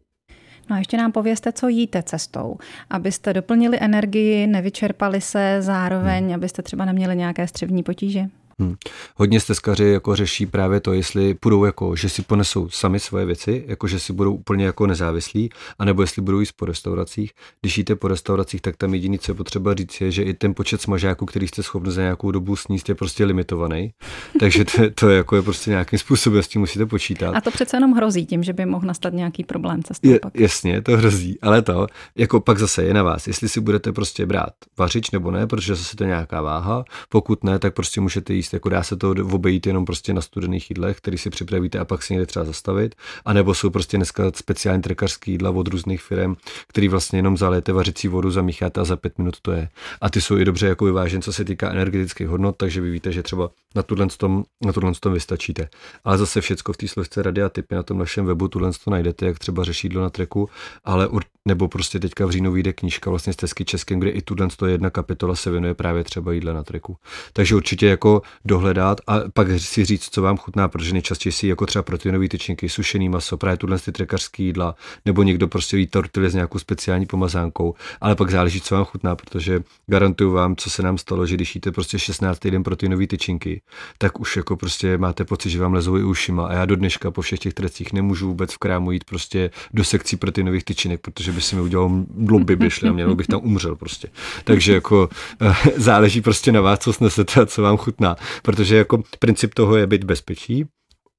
No 0.70 0.77
a 0.77 0.79
ještě 0.79 0.96
nám 0.96 1.12
povězte, 1.12 1.53
co 1.53 1.68
jíte 1.68 2.03
cestou, 2.03 2.57
abyste 2.90 3.33
doplnili 3.33 3.79
energii, 3.81 4.46
nevyčerpali 4.46 5.20
se 5.20 5.57
zároveň, 5.61 6.25
hmm. 6.25 6.35
abyste 6.35 6.62
třeba 6.62 6.85
neměli 6.85 7.16
nějaké 7.16 7.46
střevní 7.46 7.83
potíže. 7.83 8.27
Hmm. 8.62 8.77
Hodně 9.16 9.40
stezkaři 9.40 9.85
jako 9.85 10.16
řeší 10.16 10.46
právě 10.46 10.81
to, 10.81 10.92
jestli 10.92 11.37
budou 11.42 11.64
jako, 11.64 11.96
že 11.96 12.09
si 12.09 12.22
ponesou 12.22 12.68
sami 12.68 13.01
svoje 13.01 13.25
věci, 13.25 13.64
jako 13.66 13.87
že 13.87 13.98
si 13.98 14.12
budou 14.12 14.35
úplně 14.35 14.64
jako 14.64 14.87
nezávislí, 14.87 15.51
anebo 15.79 16.03
jestli 16.03 16.22
budou 16.22 16.40
jíst 16.40 16.53
po 16.53 16.64
restauracích. 16.64 17.33
Když 17.61 17.79
jíte 17.79 17.96
po 17.96 18.09
restauracích, 18.09 18.61
tak 18.61 18.77
tam 18.77 18.94
jediný, 18.94 19.18
co 19.18 19.31
je 19.31 19.37
potřeba 19.37 19.75
říct, 19.75 20.01
je, 20.01 20.11
že 20.11 20.22
i 20.22 20.35
ten 20.35 20.55
počet 20.55 20.83
smažáků, 20.83 21.27
který 21.27 21.48
jste 21.48 21.62
schopni 21.62 21.92
za 21.92 22.03
nějakou 22.03 22.31
dobu 22.31 22.57
sníst, 22.57 22.88
je 22.88 22.94
prostě 22.94 23.25
limitovaný. 23.25 23.92
Takže 24.40 24.64
to, 24.64 24.90
to 24.94 25.09
je, 25.09 25.16
jako 25.16 25.37
je 25.37 25.42
prostě 25.42 25.70
nějakým 25.70 25.98
způsobem 25.98 26.42
s 26.42 26.48
tím 26.48 26.61
musíte 26.61 26.87
počítat. 26.87 27.35
A 27.35 27.40
to 27.40 27.51
přece 27.51 27.77
jenom 27.77 27.92
hrozí 27.92 28.27
tím, 28.27 28.42
že 28.42 28.53
by 28.53 28.66
mohl 28.66 28.87
nastat 28.87 29.12
nějaký 29.12 29.44
problém 29.44 29.83
cestou. 29.83 30.09
Je, 30.09 30.20
pak. 30.20 30.40
Jasně, 30.40 30.83
to 30.83 30.96
hrozí, 30.96 31.38
ale 31.42 31.62
to, 31.62 31.87
jako 32.16 32.40
pak 32.40 32.59
zase 32.59 32.85
je 32.85 32.94
na 32.94 33.03
vás, 33.03 33.27
jestli 33.27 33.48
si 33.48 33.61
budete 33.61 33.92
prostě 33.92 34.27
brát 34.27 34.53
vařič 34.79 35.11
nebo 35.11 35.31
ne, 35.31 35.46
protože 35.46 35.75
zase 35.75 35.96
to 35.96 36.05
je 36.05 36.09
nějaká 36.09 36.42
váha. 36.42 36.85
Pokud 37.09 37.44
ne, 37.44 37.59
tak 37.59 37.75
prostě 37.75 38.01
můžete 38.01 38.35
jíst 38.35 38.52
jako 38.53 38.69
dá 38.69 38.83
se 38.83 38.97
to 38.97 39.15
obejít 39.31 39.67
jenom 39.67 39.85
prostě 39.85 40.15
na 40.15 40.21
studených 40.21 40.71
jídlech, 40.71 40.97
který 40.97 41.19
si 41.19 41.31
připravíte 41.31 41.79
a 41.79 41.85
pak 41.85 42.03
si 42.03 42.12
někde 42.12 42.27
třeba 42.27 42.45
zastavit. 42.45 42.95
A 43.25 43.33
nebo 43.33 43.55
jsou 43.55 43.71
prostě 43.71 43.97
dneska 43.97 44.25
speciální 44.35 44.83
trekařské 44.83 45.31
jídla 45.31 45.51
od 45.51 45.69
různých 45.69 46.03
firm, 46.03 46.37
který 46.67 46.88
vlastně 46.88 47.19
jenom 47.19 47.37
zalijete 47.37 47.73
vařicí 47.73 48.09
vodu, 48.09 48.31
zamícháte 48.31 48.81
a 48.81 48.85
za 48.85 48.97
pět 48.97 49.19
minut 49.19 49.41
to 49.43 49.53
je. 49.53 49.69
A 50.01 50.11
ty 50.11 50.21
jsou 50.21 50.38
i 50.38 50.45
dobře 50.45 50.67
jako 50.67 50.85
vyvážen, 50.85 51.23
co 51.23 51.33
se 51.33 51.45
týká 51.45 51.71
energetických 51.71 52.29
hodnot, 52.29 52.57
takže 52.57 52.81
vy 52.81 52.91
víte, 52.91 53.12
že 53.12 53.23
třeba 53.23 53.51
na 53.75 53.83
tuhle 53.83 54.07
tom, 54.17 54.45
na 54.65 54.73
tuhle 54.73 54.93
tom 55.01 55.12
vystačíte. 55.12 55.69
Ale 56.05 56.19
zase 56.19 56.41
všechno 56.41 56.75
v 56.75 56.77
té 56.77 56.88
složce 56.88 57.23
rady 57.23 57.43
a 57.43 57.49
typy 57.49 57.75
na 57.75 57.83
tom 57.83 57.99
našem 57.99 58.27
webu 58.27 58.49
tuhle 58.49 58.71
to 58.85 58.91
najdete, 58.91 59.27
jak 59.27 59.38
třeba 59.38 59.65
řešídlo 59.65 60.03
na 60.03 60.11
treku, 60.11 60.49
ale 60.85 61.09
nebo 61.49 61.69
prostě 61.69 62.01
teďka 62.01 62.27
v 62.27 62.31
říjnu 62.31 62.53
vyjde 62.53 62.73
knížka 62.73 63.11
vlastně 63.11 63.33
z 63.33 63.37
Tesky 63.37 63.65
Českém, 63.65 64.01
kde 64.01 64.11
i 64.11 64.23
tuhle 64.23 64.49
jedna 64.67 64.91
kapitola 64.91 65.37
se 65.37 65.51
věnuje 65.51 65.75
právě 65.75 66.05
třeba 66.05 66.33
jídle 66.33 66.55
na 66.55 66.62
treku. 66.62 66.97
Takže 67.33 67.57
určitě 67.57 67.87
jako 67.87 68.23
dohledat 68.45 69.01
a 69.07 69.21
pak 69.35 69.47
si 69.61 69.85
říct, 69.85 70.09
co 70.11 70.23
vám 70.23 70.37
chutná, 70.37 70.68
protože 70.68 70.92
nejčastěji 70.92 71.33
si 71.33 71.47
jako 71.47 71.66
třeba 71.66 71.83
proteinové 71.83 72.29
tyčinky, 72.29 72.68
sušený 72.68 73.09
maso, 73.09 73.37
právě 73.37 73.57
tuhle 73.57 73.79
ty 73.79 73.92
trekařské 73.92 74.42
jídla, 74.42 74.75
nebo 75.07 75.23
někdo 75.23 75.49
prostě 75.49 75.77
ví 75.77 75.87
tortily 75.87 76.31
s 76.31 76.35
nějakou 76.35 76.59
speciální 76.59 77.07
pomazánkou, 77.07 77.75
ale 78.01 78.14
pak 78.14 78.31
záleží, 78.31 78.61
co 78.61 78.75
vám 78.75 78.85
chutná, 78.85 79.16
protože 79.16 79.62
garantuju 79.87 80.33
vám, 80.33 80.57
co 80.57 80.71
se 80.71 80.83
nám 80.83 80.99
stalo, 80.99 81.27
že 81.27 81.35
když 81.35 81.55
jíte 81.55 81.73
prostě 81.73 81.99
16 81.99 82.38
týden 82.38 82.62
proteinové 82.62 83.07
tyčinky, 83.07 83.62
tak 83.99 84.21
už 84.21 84.37
jako 84.37 84.57
prostě 84.57 84.99
máte 84.99 85.25
pocit, 85.25 85.51
že 85.51 85.59
vám 85.59 85.75
lezou 85.75 85.97
i 85.97 86.05
ušima 86.05 86.47
a 86.47 86.53
já 86.53 86.64
do 86.64 86.77
dneška 86.77 87.11
po 87.11 87.23
všech 87.23 87.38
těch 87.38 87.55
trecích 87.55 87.92
nemůžu 87.92 88.29
vůbec 88.29 88.53
v 88.53 88.59
krámu 88.59 88.92
jít 88.92 89.05
prostě 89.05 89.51
do 89.75 89.85
sekcí 89.85 90.16
proteinových 90.16 90.64
tyčinek, 90.64 91.01
protože 91.01 91.33
že 91.33 91.37
by 91.37 91.40
si 91.40 91.57
mi 91.57 91.62
udělal 91.62 91.90
dluby, 92.11 92.57
by 92.57 92.68
a 92.88 92.92
měl 92.92 93.14
bych 93.14 93.27
tam 93.27 93.40
umřel 93.42 93.77
prostě. 93.77 94.09
Takže 94.45 94.75
jako 94.75 95.09
eh, 95.40 95.55
záleží 95.77 96.21
prostě 96.21 96.53
na 96.53 96.61
vás, 96.61 96.79
co 96.79 96.92
snesete 96.92 97.40
a 97.40 97.47
co 97.47 97.62
vám 97.62 97.77
chutná, 97.77 98.16
protože 98.43 98.77
jako 98.77 99.03
princip 99.19 99.55
toho 99.55 99.77
je 99.77 99.87
být 99.87 100.05
bezpečí, 100.05 100.65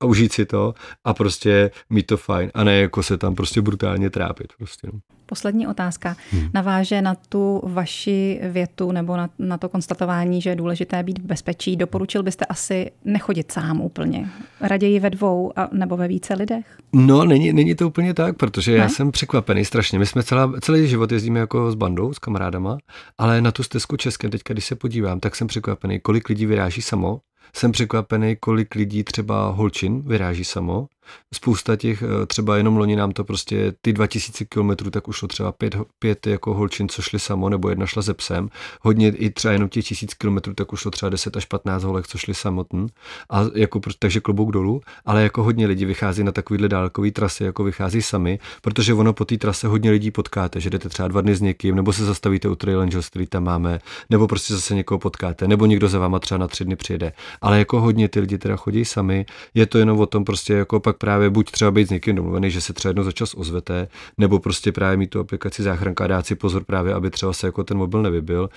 a 0.03 0.05
užít 0.05 0.33
si 0.33 0.45
to 0.45 0.73
a 1.03 1.13
prostě 1.13 1.71
mít 1.89 2.05
to 2.05 2.17
fajn 2.17 2.51
a 2.53 2.63
ne 2.63 2.75
jako 2.75 3.03
se 3.03 3.17
tam 3.17 3.35
prostě 3.35 3.61
brutálně 3.61 4.09
trápit. 4.09 4.53
Prostě, 4.57 4.87
no. 4.93 4.99
Poslední 5.25 5.67
otázka 5.67 6.15
hmm. 6.31 6.49
naváže 6.53 7.01
na 7.01 7.15
tu 7.15 7.61
vaši 7.63 8.39
větu 8.43 8.91
nebo 8.91 9.17
na, 9.17 9.29
na 9.39 9.57
to 9.57 9.69
konstatování, 9.69 10.41
že 10.41 10.49
je 10.49 10.55
důležité 10.55 11.03
být 11.03 11.19
v 11.19 11.23
bezpečí. 11.23 11.75
Doporučil 11.75 12.23
byste 12.23 12.45
asi 12.45 12.91
nechodit 13.05 13.51
sám 13.51 13.81
úplně? 13.81 14.29
Raději 14.61 14.99
ve 14.99 15.09
dvou 15.09 15.51
a, 15.55 15.69
nebo 15.71 15.97
ve 15.97 16.07
více 16.07 16.33
lidech? 16.33 16.77
No, 16.93 17.25
není, 17.25 17.53
není 17.53 17.75
to 17.75 17.87
úplně 17.87 18.13
tak, 18.13 18.37
protože 18.37 18.71
ne? 18.71 18.77
já 18.77 18.89
jsem 18.89 19.11
překvapený 19.11 19.65
strašně. 19.65 19.99
My 19.99 20.05
jsme 20.05 20.23
celá, 20.23 20.53
celý 20.61 20.87
život 20.87 21.11
jezdíme 21.11 21.39
jako 21.39 21.71
s 21.71 21.75
bandou, 21.75 22.13
s 22.13 22.19
kamarádama, 22.19 22.77
ale 23.17 23.41
na 23.41 23.51
tu 23.51 23.63
stezku 23.63 23.97
České, 23.97 24.29
teďka 24.29 24.53
když 24.53 24.65
se 24.65 24.75
podívám, 24.75 25.19
tak 25.19 25.35
jsem 25.35 25.47
překvapený, 25.47 25.99
kolik 25.99 26.29
lidí 26.29 26.45
vyráží 26.45 26.81
samo 26.81 27.19
jsem 27.55 27.71
překvapený, 27.71 28.35
kolik 28.35 28.75
lidí 28.75 29.03
třeba 29.03 29.47
holčin 29.49 30.01
vyráží 30.01 30.43
samo 30.43 30.87
spousta 31.33 31.75
těch, 31.75 32.03
eh, 32.03 32.25
třeba 32.25 32.57
jenom 32.57 32.77
loni 32.77 32.95
nám 32.95 33.11
to 33.11 33.23
prostě 33.23 33.73
ty 33.81 33.93
2000 33.93 34.45
kilometrů, 34.45 34.89
tak 34.89 35.07
už 35.07 35.23
třeba 35.27 35.51
pět, 35.51 35.75
pět 35.99 36.27
jako 36.27 36.53
holčin, 36.53 36.89
co 36.89 37.01
šli 37.01 37.19
samo, 37.19 37.49
nebo 37.49 37.69
jedna 37.69 37.85
šla 37.85 38.01
ze 38.01 38.13
psem. 38.13 38.49
Hodně 38.81 39.09
i 39.09 39.29
třeba 39.29 39.51
jenom 39.51 39.69
těch 39.69 39.85
tisíc 39.85 40.13
kilometrů, 40.13 40.53
tak 40.53 40.73
už 40.73 40.87
třeba 40.91 41.09
10 41.09 41.37
až 41.37 41.45
15 41.45 41.83
holek, 41.83 42.07
co 42.07 42.17
šli 42.17 42.33
samotný. 42.33 42.87
A 43.29 43.41
jako, 43.55 43.79
takže 43.99 44.19
klobouk 44.19 44.51
dolů, 44.51 44.81
ale 45.05 45.23
jako 45.23 45.43
hodně 45.43 45.67
lidí 45.67 45.85
vychází 45.85 46.23
na 46.23 46.31
takovýhle 46.31 46.69
dálkový 46.69 47.11
trasy, 47.11 47.43
jako 47.43 47.63
vychází 47.63 48.01
sami, 48.01 48.39
protože 48.61 48.93
ono 48.93 49.13
po 49.13 49.25
té 49.25 49.37
trase 49.37 49.67
hodně 49.67 49.91
lidí 49.91 50.11
potkáte, 50.11 50.59
že 50.59 50.69
jdete 50.69 50.89
třeba 50.89 51.07
dva 51.07 51.21
dny 51.21 51.35
s 51.35 51.41
někým, 51.41 51.75
nebo 51.75 51.93
se 51.93 52.05
zastavíte 52.05 52.49
u 52.49 52.55
Trail 52.55 52.81
Angels, 52.81 53.09
který 53.09 53.27
tam 53.27 53.43
máme, 53.43 53.79
nebo 54.09 54.27
prostě 54.27 54.53
zase 54.53 54.75
někoho 54.75 54.99
potkáte, 54.99 55.47
nebo 55.47 55.65
někdo 55.65 55.89
za 55.89 55.99
váma 55.99 56.19
třeba 56.19 56.37
na 56.37 56.47
tři 56.47 56.65
dny 56.65 56.75
přijede. 56.75 57.11
Ale 57.41 57.59
jako 57.59 57.81
hodně 57.81 58.09
ty 58.09 58.19
lidi 58.19 58.37
teda 58.37 58.55
chodí 58.55 58.85
sami, 58.85 59.25
je 59.53 59.65
to 59.65 59.77
jenom 59.77 59.99
o 59.99 60.05
tom 60.05 60.23
prostě 60.23 60.53
jako 60.53 60.79
pak 60.79 60.92
pak 60.93 60.99
právě 60.99 61.29
buď 61.29 61.51
třeba 61.51 61.71
být 61.71 61.87
s 61.87 61.91
někým 61.91 62.15
domluvený, 62.15 62.51
že 62.51 62.61
se 62.61 62.73
třeba 62.73 62.89
jedno 62.89 63.03
za 63.03 63.11
čas 63.11 63.33
ozvete, 63.33 63.87
nebo 64.17 64.39
prostě 64.39 64.71
právě 64.71 64.97
mít 64.97 65.09
tu 65.09 65.19
aplikaci 65.19 65.63
záchranka 65.63 66.03
a 66.03 66.07
dát 66.07 66.25
si 66.25 66.35
pozor 66.35 66.63
právě, 66.63 66.93
aby 66.93 67.09
třeba 67.09 67.33
se 67.33 67.47
jako 67.47 67.63
ten 67.63 67.77
mobil 67.77 68.01
nevybil. 68.01 68.49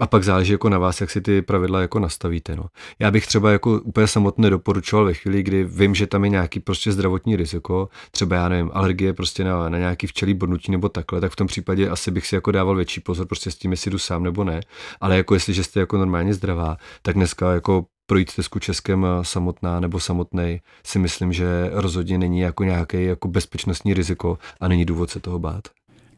A 0.00 0.06
pak 0.06 0.24
záleží 0.24 0.52
jako 0.52 0.68
na 0.68 0.78
vás, 0.78 1.00
jak 1.00 1.10
si 1.10 1.20
ty 1.20 1.42
pravidla 1.42 1.80
jako 1.80 1.98
nastavíte. 1.98 2.56
No. 2.56 2.64
Já 2.98 3.10
bych 3.10 3.26
třeba 3.26 3.52
jako 3.52 3.80
úplně 3.80 4.06
samotně 4.06 4.50
doporučoval 4.50 5.04
ve 5.04 5.14
chvíli, 5.14 5.42
kdy 5.42 5.64
vím, 5.64 5.94
že 5.94 6.06
tam 6.06 6.24
je 6.24 6.30
nějaký 6.30 6.60
prostě 6.60 6.92
zdravotní 6.92 7.36
riziko, 7.36 7.88
třeba 8.10 8.36
já 8.36 8.48
nevím, 8.48 8.70
alergie 8.74 9.12
prostě 9.12 9.44
na, 9.44 9.68
na 9.68 9.78
nějaký 9.78 10.06
včelí 10.06 10.34
bodnutí 10.34 10.72
nebo 10.72 10.88
takhle, 10.88 11.20
tak 11.20 11.32
v 11.32 11.36
tom 11.36 11.46
případě 11.46 11.88
asi 11.88 12.10
bych 12.10 12.26
si 12.26 12.34
jako 12.34 12.50
dával 12.50 12.76
větší 12.76 13.00
pozor 13.00 13.26
prostě 13.26 13.50
s 13.50 13.56
tím, 13.56 13.70
jestli 13.70 13.90
jdu 13.90 13.98
sám 13.98 14.22
nebo 14.22 14.44
ne. 14.44 14.60
Ale 15.00 15.16
jako 15.16 15.34
jestli 15.34 15.54
jste 15.54 15.80
jako 15.80 15.98
normálně 15.98 16.34
zdravá, 16.34 16.76
tak 17.02 17.14
dneska 17.14 17.52
jako 17.52 17.86
projít 18.06 18.30
stezku 18.30 18.58
Českem 18.58 19.06
samotná 19.22 19.80
nebo 19.80 20.00
samotnej 20.00 20.60
si 20.86 20.98
myslím, 20.98 21.32
že 21.32 21.70
rozhodně 21.72 22.18
není 22.18 22.40
jako 22.40 22.64
nějaký 22.64 23.04
jako 23.04 23.28
bezpečnostní 23.28 23.94
riziko 23.94 24.38
a 24.60 24.68
není 24.68 24.84
důvod 24.84 25.10
se 25.10 25.20
toho 25.20 25.38
bát. 25.38 25.68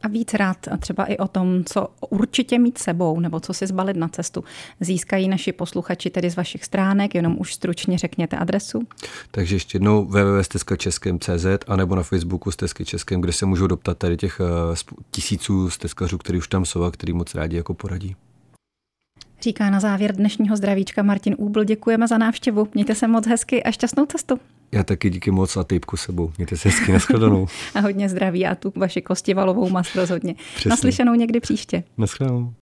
A 0.03 0.09
víc 0.09 0.35
rád 0.35 0.69
a 0.69 0.77
třeba 0.77 1.05
i 1.05 1.17
o 1.17 1.29
tom, 1.29 1.65
co 1.65 1.89
určitě 2.11 2.59
mít 2.59 2.79
sebou 2.79 3.21
nebo 3.21 3.41
co 3.41 3.55
si 3.55 3.67
zbalit 3.67 3.97
na 3.97 4.09
cestu, 4.09 4.45
získají 4.81 5.29
naši 5.29 5.53
posluchači 5.53 6.11
tedy 6.11 6.31
z 6.31 6.37
vašich 6.37 6.65
stránek, 6.65 7.15
jenom 7.15 7.37
už 7.39 7.55
stručně 7.55 7.99
řekněte 7.99 8.37
adresu. 8.37 8.83
Takže 9.31 9.57
ještě 9.57 9.77
jednou 9.77 10.05
www.stezkačeskem.cz 10.05 11.47
a 11.67 11.77
nebo 11.77 11.97
na 11.97 12.03
Facebooku 12.03 12.51
Stezky 12.51 12.85
Českem, 12.85 13.21
kde 13.21 13.33
se 13.33 13.47
můžou 13.47 13.67
doptat 13.67 13.99
tady 13.99 14.17
těch 14.17 14.41
eh, 14.41 14.75
tisíců 15.11 15.71
stezkařů, 15.71 16.19
který 16.19 16.39
už 16.39 16.49
tam 16.49 16.65
jsou 16.65 16.83
a 16.83 16.91
který 16.91 17.13
moc 17.13 17.35
rádi 17.35 17.57
jako 17.57 17.75
poradí. 17.75 18.17
Říká 19.47 19.71
na 19.71 19.81
závěr 19.81 20.17
dnešního 20.17 20.57
zdravíčka 20.57 21.03
Martin 21.03 21.35
Úbl. 21.39 21.65
Děkujeme 21.65 22.09
za 22.09 22.19
návštěvu. 22.19 22.69
Mějte 22.75 22.95
se 22.95 23.09
moc 23.09 23.27
hezky 23.27 23.63
a 23.63 23.71
šťastnou 23.71 24.07
cestu. 24.07 24.39
Já 24.73 24.83
taky 24.83 25.11
díky 25.11 25.31
moc 25.31 25.57
a 25.57 25.65
týpku 25.65 25.97
sebou. 25.97 26.33
Mějte 26.37 26.57
se 26.57 26.69
hezky, 26.69 26.93
nashledanou. 26.93 27.47
a 27.75 27.81
hodně 27.81 28.09
zdraví 28.09 28.47
a 28.47 28.55
tu 28.55 28.73
vaši 28.77 29.03
kostivalovou 29.03 29.69
mast 29.69 29.97
rozhodně. 29.97 30.35
Přesně. 30.55 30.69
Naslyšenou 30.69 31.15
někdy 31.15 31.41
příště. 31.41 31.85
Naschledanou. 31.99 32.53